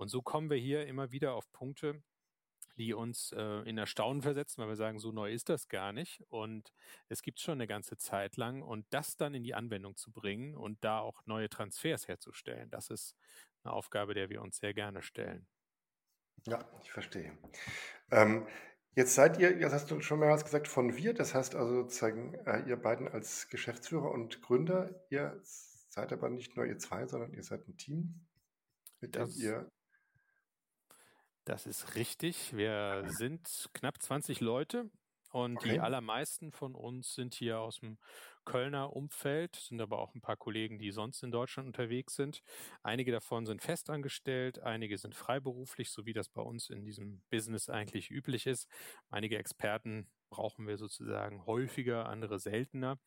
Und 0.00 0.08
so 0.08 0.22
kommen 0.22 0.48
wir 0.48 0.56
hier 0.56 0.86
immer 0.86 1.12
wieder 1.12 1.34
auf 1.34 1.52
Punkte, 1.52 2.02
die 2.78 2.94
uns 2.94 3.32
äh, 3.32 3.68
in 3.68 3.76
Erstaunen 3.76 4.22
versetzen, 4.22 4.62
weil 4.62 4.68
wir 4.68 4.76
sagen, 4.76 4.98
so 4.98 5.12
neu 5.12 5.30
ist 5.30 5.50
das 5.50 5.68
gar 5.68 5.92
nicht. 5.92 6.24
Und 6.30 6.72
es 7.10 7.20
gibt 7.20 7.38
schon 7.38 7.58
eine 7.58 7.66
ganze 7.66 7.98
Zeit 7.98 8.38
lang. 8.38 8.62
Und 8.62 8.86
das 8.88 9.18
dann 9.18 9.34
in 9.34 9.42
die 9.42 9.52
Anwendung 9.52 9.98
zu 9.98 10.10
bringen 10.10 10.56
und 10.56 10.82
da 10.82 11.00
auch 11.00 11.26
neue 11.26 11.50
Transfers 11.50 12.08
herzustellen, 12.08 12.70
das 12.70 12.88
ist 12.88 13.14
eine 13.62 13.74
Aufgabe, 13.74 14.14
der 14.14 14.30
wir 14.30 14.40
uns 14.40 14.56
sehr 14.56 14.72
gerne 14.72 15.02
stellen. 15.02 15.46
Ja, 16.46 16.64
ich 16.82 16.90
verstehe. 16.90 17.36
Ähm, 18.10 18.48
jetzt 18.94 19.14
seid 19.14 19.38
ihr, 19.38 19.58
jetzt 19.58 19.74
hast 19.74 19.90
du 19.90 20.00
schon 20.00 20.20
mehrmals 20.20 20.46
gesagt, 20.46 20.66
von 20.66 20.96
wir, 20.96 21.12
das 21.12 21.34
heißt 21.34 21.54
also 21.54 21.82
sozusagen, 21.82 22.36
äh, 22.46 22.66
ihr 22.66 22.78
beiden 22.78 23.06
als 23.06 23.50
Geschäftsführer 23.50 24.10
und 24.10 24.40
Gründer, 24.40 25.04
ihr 25.10 25.38
seid 25.90 26.10
aber 26.14 26.30
nicht 26.30 26.56
nur 26.56 26.64
ihr 26.64 26.78
zwei, 26.78 27.06
sondern 27.06 27.34
ihr 27.34 27.44
seid 27.44 27.68
ein 27.68 27.76
Team, 27.76 28.26
mit 29.02 29.14
dem 29.14 29.28
ihr 29.36 29.70
das 31.50 31.66
ist 31.66 31.96
richtig. 31.96 32.56
Wir 32.56 33.02
sind 33.06 33.70
knapp 33.72 34.00
20 34.00 34.40
Leute 34.40 34.88
und 35.30 35.56
okay. 35.56 35.72
die 35.72 35.80
allermeisten 35.80 36.52
von 36.52 36.76
uns 36.76 37.14
sind 37.14 37.34
hier 37.34 37.58
aus 37.58 37.80
dem 37.80 37.98
Kölner 38.44 38.94
Umfeld, 38.94 39.56
sind 39.56 39.80
aber 39.80 39.98
auch 39.98 40.14
ein 40.14 40.20
paar 40.20 40.36
Kollegen, 40.36 40.78
die 40.78 40.90
sonst 40.90 41.22
in 41.22 41.30
Deutschland 41.30 41.66
unterwegs 41.66 42.14
sind. 42.14 42.42
Einige 42.82 43.12
davon 43.12 43.46
sind 43.46 43.62
festangestellt, 43.62 44.60
einige 44.60 44.98
sind 44.98 45.14
freiberuflich, 45.14 45.90
so 45.90 46.06
wie 46.06 46.12
das 46.12 46.28
bei 46.28 46.42
uns 46.42 46.70
in 46.70 46.84
diesem 46.84 47.22
Business 47.30 47.68
eigentlich 47.68 48.10
üblich 48.10 48.46
ist. 48.46 48.68
Einige 49.08 49.38
Experten 49.38 50.08
brauchen 50.30 50.66
wir 50.66 50.78
sozusagen 50.78 51.44
häufiger, 51.44 52.08
andere 52.08 52.38
seltener. 52.38 52.98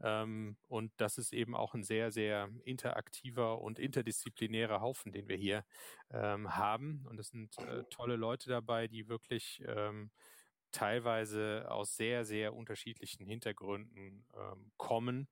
Ähm, 0.00 0.56
und 0.68 0.92
das 0.96 1.16
ist 1.16 1.32
eben 1.32 1.54
auch 1.54 1.74
ein 1.74 1.84
sehr, 1.84 2.10
sehr 2.10 2.50
interaktiver 2.64 3.60
und 3.62 3.78
interdisziplinärer 3.78 4.80
Haufen, 4.80 5.12
den 5.12 5.28
wir 5.28 5.36
hier 5.36 5.64
ähm, 6.10 6.54
haben. 6.56 7.06
Und 7.08 7.18
es 7.18 7.28
sind 7.28 7.56
äh, 7.58 7.84
tolle 7.88 8.16
Leute 8.16 8.48
dabei, 8.48 8.88
die 8.88 9.08
wirklich 9.08 9.62
ähm, 9.66 10.10
teilweise 10.72 11.66
aus 11.70 11.96
sehr, 11.96 12.24
sehr 12.24 12.54
unterschiedlichen 12.54 13.26
Hintergründen 13.26 14.24
ähm, 14.34 14.72
kommen 14.76 15.28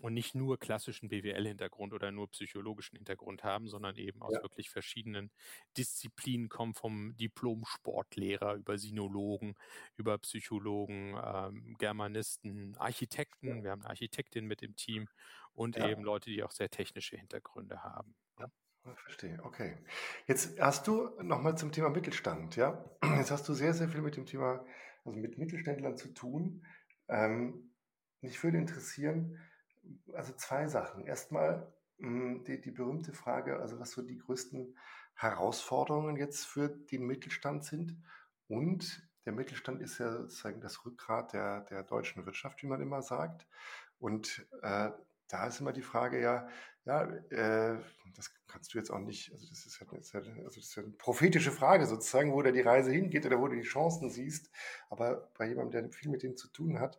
und 0.00 0.14
nicht 0.14 0.34
nur 0.34 0.58
klassischen 0.58 1.08
BWL-Hintergrund 1.08 1.92
oder 1.92 2.10
nur 2.10 2.30
psychologischen 2.30 2.96
Hintergrund 2.96 3.44
haben, 3.44 3.68
sondern 3.68 3.96
eben 3.96 4.22
aus 4.22 4.34
ja. 4.34 4.42
wirklich 4.42 4.70
verschiedenen 4.70 5.30
Disziplinen 5.76 6.48
kommen, 6.48 6.74
vom 6.74 7.16
Diplom-Sportlehrer 7.16 8.54
über 8.54 8.78
Sinologen, 8.78 9.54
über 9.96 10.18
Psychologen, 10.18 11.14
ähm, 11.22 11.76
Germanisten, 11.78 12.74
Architekten. 12.78 13.58
Ja. 13.58 13.62
Wir 13.62 13.70
haben 13.70 13.82
eine 13.82 13.90
Architektin 13.90 14.46
mit 14.46 14.62
im 14.62 14.74
Team 14.76 15.08
und 15.52 15.76
ja. 15.76 15.88
eben 15.88 16.02
Leute, 16.02 16.30
die 16.30 16.42
auch 16.42 16.52
sehr 16.52 16.70
technische 16.70 17.16
Hintergründe 17.16 17.82
haben. 17.84 18.14
Ja. 18.84 18.94
Verstehe, 18.94 19.38
okay. 19.44 19.76
Jetzt 20.26 20.60
hast 20.60 20.86
du 20.86 21.10
nochmal 21.22 21.56
zum 21.56 21.72
Thema 21.72 21.90
Mittelstand, 21.90 22.56
ja? 22.56 22.84
Jetzt 23.16 23.30
hast 23.30 23.48
du 23.48 23.54
sehr, 23.54 23.74
sehr 23.74 23.88
viel 23.88 24.02
mit 24.02 24.16
dem 24.16 24.26
Thema, 24.26 24.64
also 25.04 25.18
mit 25.18 25.38
Mittelständlern 25.38 25.96
zu 25.96 26.08
tun. 26.08 26.64
Ähm, 27.08 27.72
mich 28.20 28.42
würde 28.42 28.58
interessieren, 28.58 29.38
also 30.14 30.32
zwei 30.34 30.66
Sachen. 30.68 31.04
Erstmal 31.06 31.72
hm, 31.98 32.44
die, 32.44 32.60
die 32.60 32.70
berühmte 32.70 33.12
Frage, 33.12 33.60
also 33.60 33.78
was 33.78 33.92
so 33.92 34.02
die 34.02 34.18
größten 34.18 34.76
Herausforderungen 35.14 36.16
jetzt 36.16 36.46
für 36.46 36.68
den 36.68 37.06
Mittelstand 37.06 37.64
sind. 37.64 38.02
Und 38.48 39.08
der 39.24 39.32
Mittelstand 39.32 39.80
ist 39.80 39.98
ja 39.98 40.10
sozusagen 40.10 40.60
das 40.60 40.84
Rückgrat 40.84 41.32
der, 41.32 41.60
der 41.62 41.84
deutschen 41.84 42.26
Wirtschaft, 42.26 42.62
wie 42.62 42.66
man 42.66 42.80
immer 42.80 43.02
sagt. 43.02 43.46
Und 43.98 44.46
äh, 44.62 44.90
da 45.32 45.46
ist 45.46 45.60
immer 45.60 45.72
die 45.72 45.82
Frage, 45.82 46.20
ja, 46.20 46.46
ja, 46.84 47.04
äh, 47.04 47.80
das 48.14 48.30
kannst 48.46 48.74
du 48.74 48.78
jetzt 48.78 48.90
auch 48.90 48.98
nicht, 48.98 49.32
also 49.32 49.48
das 49.48 49.64
ist 49.64 49.80
ja, 49.80 49.86
das 49.90 50.14
also 50.14 50.30
das 50.42 50.56
ist 50.58 50.76
ja 50.76 50.82
eine 50.82 50.92
prophetische 50.92 51.52
Frage 51.52 51.86
sozusagen, 51.86 52.32
wo 52.34 52.42
da 52.42 52.50
die 52.50 52.60
Reise 52.60 52.90
hingeht 52.90 53.24
oder 53.24 53.40
wo 53.40 53.48
du 53.48 53.56
die 53.56 53.62
Chancen 53.62 54.10
siehst. 54.10 54.50
Aber 54.90 55.30
bei 55.38 55.48
jemandem, 55.48 55.88
der 55.88 55.92
viel 55.92 56.10
mit 56.10 56.22
denen 56.22 56.36
zu 56.36 56.48
tun 56.48 56.80
hat, 56.80 56.98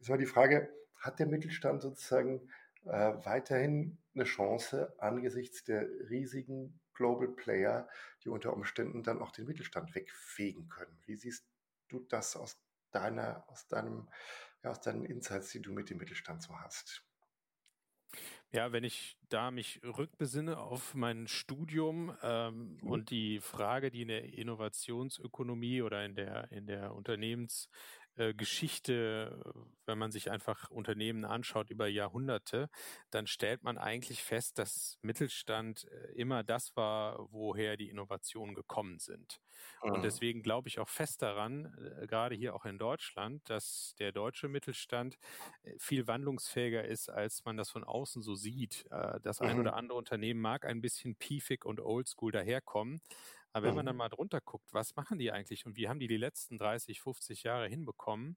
ist 0.00 0.08
immer 0.08 0.16
die 0.16 0.24
Frage, 0.24 0.72
hat 0.98 1.18
der 1.18 1.26
Mittelstand 1.26 1.82
sozusagen 1.82 2.48
äh, 2.86 3.12
weiterhin 3.24 3.98
eine 4.14 4.24
Chance 4.24 4.94
angesichts 4.98 5.64
der 5.64 5.86
riesigen 6.08 6.80
Global 6.94 7.28
Player, 7.28 7.86
die 8.22 8.30
unter 8.30 8.54
Umständen 8.54 9.02
dann 9.02 9.20
auch 9.20 9.32
den 9.32 9.44
Mittelstand 9.44 9.94
wegfegen 9.94 10.70
können. 10.70 10.96
Wie 11.04 11.16
siehst 11.16 11.46
du 11.88 12.00
das 12.08 12.34
aus 12.34 12.58
deiner, 12.92 13.44
aus 13.48 13.68
deinem, 13.68 14.08
ja, 14.62 14.70
aus 14.70 14.80
deinen 14.80 15.04
Insights, 15.04 15.50
die 15.50 15.60
du 15.60 15.72
mit 15.72 15.90
dem 15.90 15.98
Mittelstand 15.98 16.40
so 16.42 16.58
hast? 16.60 17.04
Ja, 18.54 18.70
wenn 18.70 18.84
ich 18.84 19.16
da 19.30 19.50
mich 19.50 19.80
rückbesinne 19.82 20.58
auf 20.58 20.94
mein 20.94 21.26
Studium 21.26 22.16
ähm, 22.22 22.78
mhm. 22.80 22.88
und 22.88 23.10
die 23.10 23.40
Frage, 23.40 23.90
die 23.90 24.02
in 24.02 24.08
der 24.08 24.32
Innovationsökonomie 24.32 25.82
oder 25.82 26.04
in 26.04 26.14
der 26.14 26.52
in 26.52 26.68
der 26.68 26.94
Unternehmens 26.94 27.68
äh, 28.16 28.32
Geschichte, 28.32 29.42
wenn 29.86 29.98
man 29.98 30.12
sich 30.12 30.30
einfach 30.30 30.70
Unternehmen 30.70 31.24
anschaut 31.24 31.70
über 31.70 31.88
Jahrhunderte, 31.88 32.68
dann 33.10 33.26
stellt 33.26 33.64
man 33.64 33.76
eigentlich 33.76 34.22
fest, 34.22 34.58
dass 34.58 34.98
Mittelstand 35.02 35.88
äh, 35.90 36.12
immer 36.12 36.44
das 36.44 36.76
war, 36.76 37.26
woher 37.32 37.76
die 37.76 37.90
Innovationen 37.90 38.54
gekommen 38.54 39.00
sind. 39.00 39.40
Und 39.80 40.02
deswegen 40.02 40.42
glaube 40.42 40.68
ich 40.68 40.78
auch 40.78 40.88
fest 40.88 41.22
daran, 41.22 41.74
äh, 42.00 42.06
gerade 42.06 42.36
hier 42.36 42.54
auch 42.54 42.64
in 42.64 42.78
Deutschland, 42.78 43.42
dass 43.50 43.94
der 43.98 44.12
deutsche 44.12 44.48
Mittelstand 44.48 45.18
viel 45.78 46.06
wandlungsfähiger 46.06 46.84
ist, 46.84 47.08
als 47.08 47.44
man 47.44 47.56
das 47.56 47.70
von 47.70 47.82
außen 47.84 48.22
so 48.22 48.34
sieht. 48.34 48.86
Das 49.22 49.40
ein 49.40 49.54
mhm. 49.54 49.60
oder 49.60 49.74
andere 49.74 49.98
Unternehmen 49.98 50.40
mag 50.40 50.64
ein 50.64 50.80
bisschen 50.80 51.16
piefig 51.16 51.64
und 51.64 51.80
oldschool 51.80 52.32
daherkommen, 52.32 53.00
aber 53.54 53.68
wenn 53.68 53.76
man 53.76 53.86
dann 53.86 53.94
mhm. 53.94 53.98
mal 53.98 54.08
drunter 54.08 54.40
guckt, 54.40 54.72
was 54.72 54.96
machen 54.96 55.18
die 55.18 55.30
eigentlich 55.30 55.64
und 55.64 55.76
wie 55.76 55.88
haben 55.88 56.00
die 56.00 56.08
die 56.08 56.16
letzten 56.16 56.58
30, 56.58 57.00
50 57.00 57.44
Jahre 57.44 57.68
hinbekommen, 57.68 58.36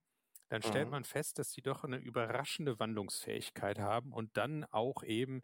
dann 0.49 0.61
stellt 0.61 0.85
mhm. 0.85 0.91
man 0.91 1.03
fest, 1.03 1.39
dass 1.39 1.51
sie 1.51 1.63
doch 1.63 1.83
eine 1.83 1.97
überraschende 1.97 2.79
Wandlungsfähigkeit 2.79 3.79
haben 3.79 4.13
und 4.13 4.37
dann 4.37 4.63
auch 4.65 5.03
eben 5.03 5.41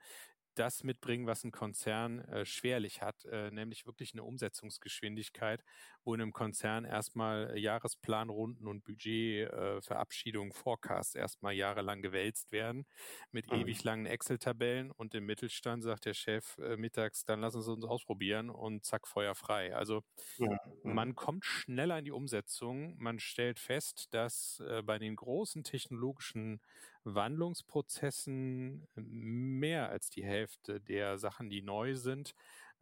das 0.56 0.84
mitbringen, 0.84 1.28
was 1.28 1.44
ein 1.44 1.52
Konzern 1.52 2.20
äh, 2.20 2.46
schwerlich 2.46 3.02
hat, 3.02 3.26
äh, 3.26 3.52
nämlich 3.52 3.86
wirklich 3.86 4.13
eine 4.13 4.24
Umsetzungsgeschwindigkeit, 4.24 5.63
wo 6.04 6.13
in 6.13 6.22
einem 6.22 6.34
Konzern 6.34 6.86
erstmal 6.86 7.58
Jahresplanrunden 7.58 8.68
und 8.68 8.84
Budgetverabschiedungen, 8.84 10.52
äh, 10.52 10.56
Forecasts 10.56 11.16
erstmal 11.16 11.54
jahrelang 11.54 12.02
gewälzt 12.02 12.52
werden 12.52 12.86
mit 13.32 13.52
mhm. 13.52 13.62
ewig 13.62 13.84
langen 13.84 14.06
Excel-Tabellen 14.06 14.92
und 14.92 15.16
im 15.16 15.26
Mittelstand 15.26 15.84
sagt 15.84 16.06
der 16.06 16.13
Chef 16.13 16.58
äh, 16.58 16.78
mittags, 16.78 17.26
dann 17.26 17.42
lassen 17.42 17.62
Sie 17.62 17.72
uns 17.72 17.86
ausprobieren 17.86 18.50
und 18.50 18.86
zack, 18.86 19.08
Feuer 19.08 19.36
frei. 19.36 19.76
Also 19.76 20.04
ja. 20.38 20.58
man 20.84 21.16
kommt 21.16 21.46
schneller 21.46 22.00
in 22.00 22.06
die 22.06 22.12
Umsetzung. 22.12 22.96
Man 22.98 23.20
stellt 23.20 23.60
fest, 23.60 24.08
dass 24.12 24.62
äh, 24.68 24.82
bei 24.82 25.00
den 25.00 25.16
großen 25.16 25.63
technologischen 25.63 26.62
Wandlungsprozessen 27.04 28.88
mehr 28.96 29.89
als 29.89 30.10
die 30.10 30.24
Hälfte 30.24 30.80
der 30.80 31.18
Sachen, 31.18 31.50
die 31.50 31.62
neu 31.62 31.96
sind, 31.96 32.36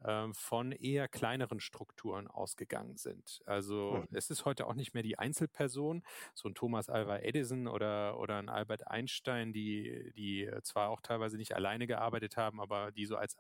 äh, 0.04 0.28
von 0.34 0.72
eher 0.72 1.08
kleineren 1.08 1.60
Strukturen 1.60 2.28
ausgegangen 2.28 2.98
sind. 2.98 3.42
Also 3.46 4.04
mhm. 4.10 4.16
es 4.16 4.30
ist 4.30 4.46
heute 4.46 4.68
auch 4.68 4.74
nicht 4.74 4.94
mehr 4.94 5.04
die 5.04 5.20
Einzelperson, 5.20 6.04
so 6.34 6.50
ein 6.50 6.56
Thomas 6.56 6.90
Alva 6.90 7.20
Edison 7.20 7.68
oder, 7.68 8.20
oder 8.20 8.38
ein 8.38 8.50
Albert 8.50 8.88
Einstein, 8.88 9.54
die, 9.54 10.12
die 10.16 10.50
zwar 10.64 10.90
auch 10.90 11.02
teilweise 11.02 11.38
nicht 11.38 11.56
alleine 11.56 11.88
gearbeitet 11.88 12.38
haben, 12.38 12.60
aber 12.60 12.92
die 12.92 13.06
so 13.06 13.16
als 13.16 13.38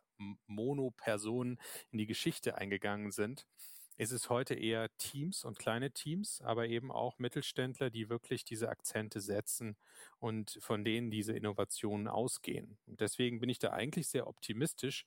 Monopersonen 0.48 1.60
in 1.90 1.98
die 1.98 2.08
Geschichte 2.08 2.56
eingegangen 2.56 3.12
sind 3.12 3.48
ist 3.98 4.12
es 4.12 4.30
heute 4.30 4.56
eher 4.56 4.90
Teams 4.98 5.44
und 5.44 5.60
kleine 5.60 5.92
Teams, 5.92 6.42
aber 6.42 6.68
eben 6.68 6.92
auch 6.92 7.20
Mittelständler, 7.20 7.90
die 7.90 8.10
wirklich 8.10 8.44
diese 8.44 8.70
Akzente 8.70 9.22
setzen 9.22 9.78
und 10.20 10.58
von 10.62 10.84
denen 10.84 11.12
diese 11.12 11.34
Innovationen 11.34 12.08
ausgehen. 12.08 12.78
Und 12.88 13.00
deswegen 13.02 13.40
bin 13.40 13.50
ich 13.50 13.60
da 13.60 13.72
eigentlich 13.72 14.08
sehr 14.08 14.28
optimistisch, 14.28 15.06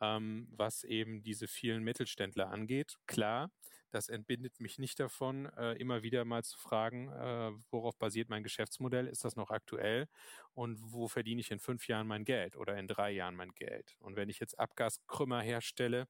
ähm, 0.00 0.48
was 0.50 0.84
eben 0.84 1.22
diese 1.22 1.46
vielen 1.48 1.82
Mittelständler 1.82 2.50
angeht. 2.50 2.98
Klar, 3.06 3.50
das 3.94 4.08
entbindet 4.08 4.60
mich 4.60 4.78
nicht 4.80 4.98
davon, 4.98 5.46
äh, 5.56 5.74
immer 5.74 6.02
wieder 6.02 6.24
mal 6.24 6.42
zu 6.42 6.58
fragen, 6.58 7.10
äh, 7.12 7.52
worauf 7.70 7.96
basiert 7.96 8.28
mein 8.28 8.42
Geschäftsmodell? 8.42 9.06
Ist 9.06 9.24
das 9.24 9.36
noch 9.36 9.50
aktuell? 9.50 10.08
Und 10.52 10.80
wo 10.82 11.06
verdiene 11.06 11.40
ich 11.40 11.52
in 11.52 11.60
fünf 11.60 11.86
Jahren 11.86 12.08
mein 12.08 12.24
Geld 12.24 12.56
oder 12.56 12.76
in 12.76 12.88
drei 12.88 13.12
Jahren 13.12 13.36
mein 13.36 13.54
Geld? 13.54 13.94
Und 14.00 14.16
wenn 14.16 14.28
ich 14.28 14.40
jetzt 14.40 14.58
Abgaskrümmer 14.58 15.42
herstelle 15.42 16.08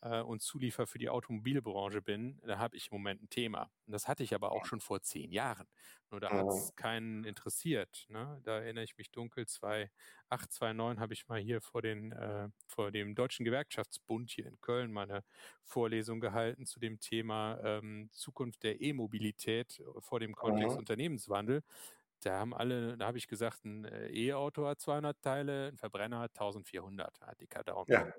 äh, 0.00 0.20
und 0.20 0.42
Zuliefer 0.42 0.86
für 0.86 0.98
die 0.98 1.08
Automobilbranche 1.08 2.02
bin, 2.02 2.40
da 2.44 2.58
habe 2.58 2.76
ich 2.76 2.90
im 2.90 2.98
Moment 2.98 3.22
ein 3.22 3.28
Thema. 3.28 3.70
Und 3.86 3.92
das 3.92 4.08
hatte 4.08 4.22
ich 4.22 4.34
aber 4.34 4.52
auch 4.52 4.64
schon 4.66 4.80
vor 4.80 5.02
zehn 5.02 5.32
Jahren. 5.32 5.66
Nur 6.10 6.20
da 6.20 6.30
hat 6.30 6.46
es 6.46 6.74
keinen 6.76 7.24
interessiert. 7.24 8.06
Ne? 8.08 8.40
Da 8.44 8.58
erinnere 8.60 8.84
ich 8.84 8.96
mich 8.96 9.10
dunkel, 9.10 9.46
2008, 9.46 9.90
2009 10.52 11.00
habe 11.00 11.14
ich 11.14 11.28
mal 11.28 11.40
hier 11.40 11.60
vor, 11.60 11.82
den, 11.82 12.12
äh, 12.12 12.48
vor 12.66 12.90
dem 12.90 13.14
Deutschen 13.14 13.44
Gewerkschaftsbund 13.44 14.30
hier 14.30 14.46
in 14.46 14.60
Köln 14.60 14.92
meine 14.92 15.24
Vorlesung 15.62 16.20
gehalten 16.20 16.66
zu 16.66 16.78
dem 16.78 17.00
Thema 17.00 17.58
ähm, 17.62 18.08
Zukunft 18.12 18.62
der 18.62 18.80
E-Mobilität 18.80 19.82
vor 19.98 20.20
dem 20.20 20.34
Kontext 20.34 20.76
Unternehmenswandel 20.76 21.62
da 22.26 22.40
haben 22.40 22.54
alle, 22.54 22.96
da 22.96 23.06
habe 23.06 23.18
ich 23.18 23.28
gesagt, 23.28 23.64
ein 23.64 23.84
äh, 23.84 24.08
E-Auto 24.08 24.66
hat 24.66 24.80
200 24.80 25.20
Teile, 25.22 25.68
ein 25.68 25.76
Verbrenner 25.76 26.18
hat 26.18 26.32
1400, 26.32 27.20
hat 27.20 27.40
die 27.40 27.46
Daumen. 27.46 27.90
Ja. 27.90 28.12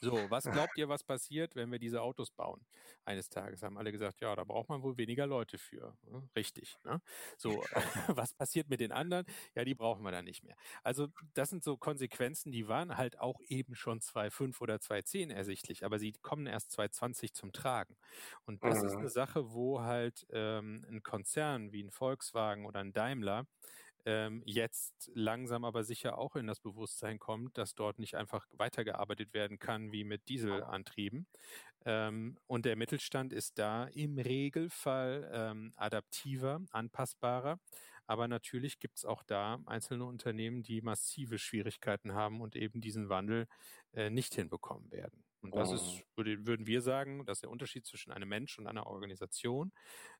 So, 0.00 0.12
was 0.30 0.44
glaubt 0.44 0.76
ihr, 0.76 0.88
was 0.88 1.02
passiert, 1.04 1.56
wenn 1.56 1.70
wir 1.70 1.78
diese 1.78 2.02
Autos 2.02 2.30
bauen? 2.30 2.64
Eines 3.04 3.28
Tages 3.28 3.62
haben 3.62 3.78
alle 3.78 3.92
gesagt, 3.92 4.20
ja, 4.20 4.34
da 4.36 4.44
braucht 4.44 4.68
man 4.68 4.82
wohl 4.82 4.96
weniger 4.96 5.26
Leute 5.26 5.58
für. 5.58 5.96
Ne? 6.10 6.28
Richtig. 6.36 6.78
Ne? 6.84 7.00
So, 7.36 7.64
was 8.08 8.32
passiert 8.34 8.68
mit 8.68 8.80
den 8.80 8.92
anderen? 8.92 9.26
Ja, 9.54 9.64
die 9.64 9.74
brauchen 9.74 10.02
wir 10.02 10.12
dann 10.12 10.24
nicht 10.24 10.44
mehr. 10.44 10.56
Also, 10.82 11.08
das 11.34 11.50
sind 11.50 11.64
so 11.64 11.76
Konsequenzen, 11.76 12.52
die 12.52 12.68
waren 12.68 12.96
halt 12.96 13.18
auch 13.18 13.40
eben 13.48 13.74
schon 13.74 14.00
2.5 14.00 14.60
oder 14.60 14.76
2.10 14.76 15.32
ersichtlich, 15.32 15.84
aber 15.84 15.98
sie 15.98 16.12
kommen 16.12 16.46
erst 16.46 16.78
2.20 16.78 17.32
zum 17.32 17.52
Tragen. 17.52 17.96
Und 18.44 18.64
das 18.64 18.80
mhm. 18.80 18.86
ist 18.86 18.96
eine 18.96 19.08
Sache, 19.08 19.52
wo 19.52 19.80
halt 19.80 20.26
ähm, 20.30 20.84
ein 20.88 21.02
Konzern 21.02 21.72
wie 21.72 21.82
ein 21.82 21.90
Volkswagen 21.90 22.66
oder 22.66 22.80
ein 22.80 22.92
Daimler 22.92 23.46
ähm, 24.04 24.42
jetzt 24.46 25.10
langsam 25.14 25.64
aber 25.64 25.84
sicher 25.84 26.18
auch 26.18 26.36
in 26.36 26.46
das 26.46 26.60
Bewusstsein 26.60 27.18
kommt, 27.18 27.58
dass 27.58 27.74
dort 27.74 27.98
nicht 27.98 28.14
einfach 28.14 28.46
weitergearbeitet 28.52 29.34
werden 29.34 29.58
kann 29.58 29.92
wie 29.92 30.04
mit 30.04 30.28
Dieselantrieben. 30.28 31.26
Ähm, 31.84 32.38
und 32.46 32.64
der 32.64 32.76
Mittelstand 32.76 33.32
ist 33.32 33.58
da 33.58 33.84
im 33.84 34.18
Regelfall 34.18 35.30
ähm, 35.32 35.72
adaptiver, 35.76 36.60
anpassbarer. 36.70 37.58
Aber 38.06 38.26
natürlich 38.26 38.80
gibt 38.80 38.96
es 38.96 39.04
auch 39.04 39.22
da 39.22 39.60
einzelne 39.66 40.06
Unternehmen, 40.06 40.62
die 40.62 40.80
massive 40.80 41.38
Schwierigkeiten 41.38 42.14
haben 42.14 42.40
und 42.40 42.56
eben 42.56 42.80
diesen 42.80 43.10
Wandel 43.10 43.46
äh, 43.92 44.08
nicht 44.08 44.34
hinbekommen 44.34 44.90
werden. 44.90 45.27
Und 45.40 45.54
das 45.54 45.70
ist, 45.70 45.82
oh. 45.82 46.16
würde, 46.16 46.46
würden 46.46 46.66
wir 46.66 46.80
sagen, 46.80 47.24
dass 47.24 47.40
der 47.40 47.50
Unterschied 47.50 47.86
zwischen 47.86 48.10
einem 48.10 48.28
Mensch 48.28 48.58
und 48.58 48.66
einer 48.66 48.86
Organisation. 48.86 49.72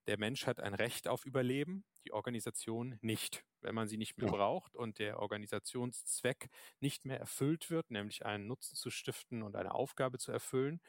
Der 0.07 0.18
Mensch 0.18 0.46
hat 0.46 0.61
ein 0.61 0.74
Recht 0.74 1.09
auf 1.09 1.24
Überleben, 1.24 1.85
die 2.04 2.12
Organisation 2.12 2.98
nicht. 3.02 3.44
Wenn 3.61 3.74
man 3.74 3.88
sie 3.88 3.96
nicht 3.96 4.16
mehr 4.16 4.31
braucht 4.31 4.76
und 4.76 5.00
der 5.00 5.18
Organisationszweck 5.18 6.48
nicht 6.81 7.04
mehr 7.04 7.18
erfüllt 7.18 7.70
wird, 7.70 7.90
nämlich 7.90 8.24
einen 8.24 8.46
Nutzen 8.46 8.76
zu 8.76 8.90
stiften 8.90 9.42
und 9.42 9.57
eine 9.57 9.74
Aufgabe 9.74 10.18
zu 10.18 10.31
erfüllen, 10.31 10.81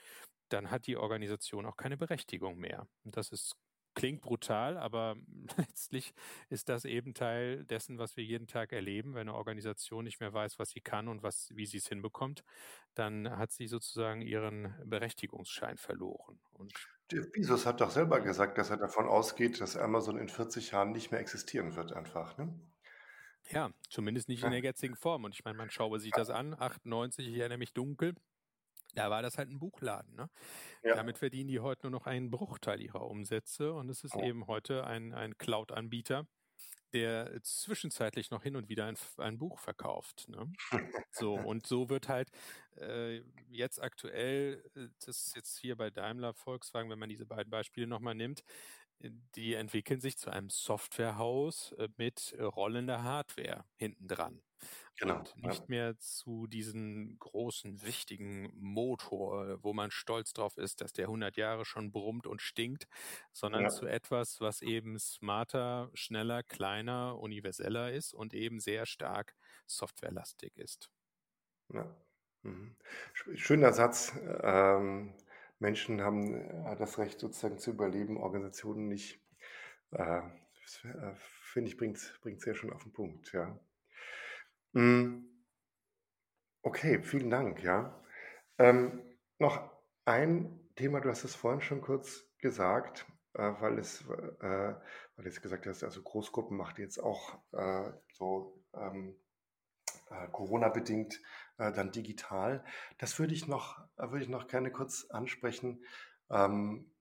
dann 0.49 0.69
hat 0.69 0.87
die 0.87 0.97
Organisation 0.97 1.65
auch 1.65 1.77
keine 1.77 1.97
Berechtigung 1.97 2.57
mehr. 2.57 2.87
Und 3.03 3.17
das 3.17 3.29
ist 3.29 3.55
klingt 3.99 4.21
brutal, 4.21 4.77
aber 4.77 5.17
letztlich 5.57 6.13
ist 6.49 6.69
das 6.69 6.85
eben 6.85 7.13
Teil 7.13 7.65
dessen, 7.65 7.97
was 7.97 8.15
wir 8.15 8.23
jeden 8.23 8.47
Tag 8.47 8.71
erleben. 8.71 9.13
Wenn 9.13 9.27
eine 9.27 9.35
Organisation 9.35 10.05
nicht 10.05 10.21
mehr 10.21 10.33
weiß, 10.33 10.57
was 10.57 10.69
sie 10.69 10.79
kann 10.79 11.07
und 11.09 11.21
was, 11.21 11.51
wie 11.53 11.65
sie 11.65 11.77
es 11.77 11.87
hinbekommt, 11.87 12.43
dann 12.95 13.37
hat 13.37 13.51
sie 13.51 13.67
sozusagen 13.67 14.21
ihren 14.21 14.73
Berechtigungsschein 14.85 15.77
verloren. 15.77 16.39
Und 16.53 16.73
Jeff 17.11 17.31
Bezos 17.31 17.65
hat 17.65 17.81
doch 17.81 17.91
selber 17.91 18.21
gesagt, 18.21 18.57
dass 18.57 18.69
er 18.69 18.77
davon 18.77 19.07
ausgeht, 19.07 19.59
dass 19.59 19.75
Amazon 19.75 20.17
in 20.17 20.29
40 20.29 20.71
Jahren 20.71 20.91
nicht 20.91 21.11
mehr 21.11 21.19
existieren 21.19 21.75
wird, 21.75 21.91
einfach. 21.91 22.37
Ne? 22.37 22.57
Ja, 23.49 23.71
zumindest 23.89 24.29
nicht 24.29 24.43
in 24.43 24.51
der 24.51 24.61
jetzigen 24.61 24.95
Form. 24.95 25.25
Und 25.25 25.33
ich 25.33 25.43
meine, 25.43 25.57
man 25.57 25.71
schaue 25.71 25.99
sich 25.99 26.11
das 26.11 26.29
an, 26.29 26.53
98, 26.57 27.27
ich 27.27 27.37
erinnere 27.37 27.57
mich 27.57 27.73
dunkel, 27.73 28.15
da 28.99 29.09
war 29.09 29.21
das 29.21 29.37
halt 29.37 29.49
ein 29.49 29.59
Buchladen. 29.59 30.13
Ne? 30.15 30.29
Ja. 30.83 30.95
Damit 30.95 31.17
verdienen 31.17 31.47
die 31.47 31.61
heute 31.61 31.83
nur 31.83 31.91
noch 31.91 32.05
einen 32.05 32.29
Bruchteil 32.29 32.81
ihrer 32.81 33.07
Umsätze 33.07 33.73
und 33.73 33.89
es 33.89 34.03
ist 34.03 34.15
oh. 34.15 34.23
eben 34.23 34.47
heute 34.47 34.85
ein, 34.85 35.13
ein 35.13 35.37
Cloud-Anbieter, 35.37 36.27
der 36.91 37.41
zwischenzeitlich 37.43 38.29
noch 38.29 38.43
hin 38.43 38.57
und 38.57 38.67
wieder 38.67 38.87
ein, 38.87 38.97
ein 39.17 39.37
Buch 39.37 39.57
verkauft. 39.59 40.27
Ne? 40.27 40.51
So, 41.11 41.33
und 41.35 41.65
so 41.65 41.89
wird 41.89 42.09
halt 42.09 42.29
äh, 42.77 43.21
jetzt 43.49 43.81
aktuell, 43.81 44.63
äh, 44.75 44.89
das 45.05 45.27
ist 45.27 45.35
jetzt 45.37 45.57
hier 45.57 45.77
bei 45.77 45.89
Daimler, 45.89 46.33
Volkswagen, 46.33 46.89
wenn 46.89 46.99
man 46.99 47.09
diese 47.09 47.25
beiden 47.25 47.49
Beispiele 47.49 47.87
nochmal 47.87 48.15
nimmt, 48.15 48.43
die 48.99 49.53
entwickeln 49.53 50.01
sich 50.01 50.17
zu 50.17 50.29
einem 50.29 50.49
Softwarehaus 50.49 51.73
äh, 51.73 51.89
mit 51.97 52.35
rollender 52.39 53.03
Hardware 53.03 53.65
hinten 53.75 54.07
dran. 54.07 54.41
Genau. 54.97 55.19
Und 55.19 55.37
nicht 55.37 55.61
ja. 55.61 55.65
mehr 55.67 55.99
zu 55.99 56.45
diesem 56.47 57.17
großen, 57.19 57.81
wichtigen 57.83 58.51
Motor, 58.55 59.63
wo 59.63 59.71
man 59.73 59.91
stolz 59.91 60.33
drauf 60.33 60.57
ist, 60.57 60.81
dass 60.81 60.91
der 60.91 61.05
100 61.05 61.37
Jahre 61.37 61.63
schon 61.63 61.91
brummt 61.93 62.27
und 62.27 62.41
stinkt, 62.41 62.87
sondern 63.31 63.63
ja. 63.63 63.69
zu 63.69 63.85
etwas, 63.85 64.41
was 64.41 64.61
eben 64.61 64.99
smarter, 64.99 65.89
schneller, 65.93 66.43
kleiner, 66.43 67.17
universeller 67.17 67.93
ist 67.93 68.13
und 68.13 68.33
eben 68.33 68.59
sehr 68.59 68.85
stark 68.85 69.35
softwarelastig 69.67 70.57
ist. 70.57 70.89
Ja. 71.73 71.95
Mhm. 72.43 72.75
Schöner 73.13 73.71
Satz. 73.71 74.13
Ähm, 74.41 75.13
Menschen 75.59 76.01
haben 76.01 76.33
äh, 76.33 76.75
das 76.77 76.97
Recht 76.97 77.19
sozusagen 77.19 77.59
zu 77.59 77.71
überleben, 77.71 78.17
Organisationen 78.17 78.87
nicht. 78.87 79.21
Äh, 79.91 80.19
äh 80.19 81.15
Finde 81.51 81.69
ich, 81.71 81.77
bringt 81.77 81.97
es 81.97 82.43
sehr 82.43 82.55
schön 82.55 82.71
auf 82.71 82.83
den 82.83 82.93
Punkt, 82.93 83.31
ja. 83.33 83.59
Hm. 84.73 85.25
Okay, 86.61 87.01
vielen 87.01 87.29
Dank, 87.29 87.63
ja. 87.63 88.03
Ähm, 88.59 89.01
noch 89.39 89.71
ein 90.05 90.69
Thema, 90.75 91.01
du 91.01 91.09
hast 91.09 91.23
es 91.23 91.33
vorhin 91.35 91.61
schon 91.61 91.81
kurz 91.81 92.29
gesagt, 92.37 93.07
äh, 93.33 93.51
weil 93.59 93.79
es, 93.79 94.01
äh, 94.01 94.05
weil 94.43 94.77
du 95.17 95.23
jetzt 95.23 95.41
gesagt 95.41 95.65
hast, 95.65 95.83
also 95.83 96.03
Großgruppen 96.03 96.55
macht 96.55 96.77
jetzt 96.77 96.99
auch 96.99 97.39
so 98.13 98.63
ähm, 98.73 99.15
äh, 100.09 100.27
Corona-bedingt 100.31 101.21
äh, 101.57 101.71
dann 101.71 101.91
digital. 101.91 102.63
Das 102.97 103.17
würde 103.19 103.33
ich 103.33 103.47
noch, 103.47 103.79
äh, 103.97 104.09
würde 104.09 104.23
ich 104.23 104.29
noch 104.29 104.47
gerne 104.47 104.71
kurz 104.71 105.05
ansprechen, 105.09 105.83
ähm, 106.29 106.91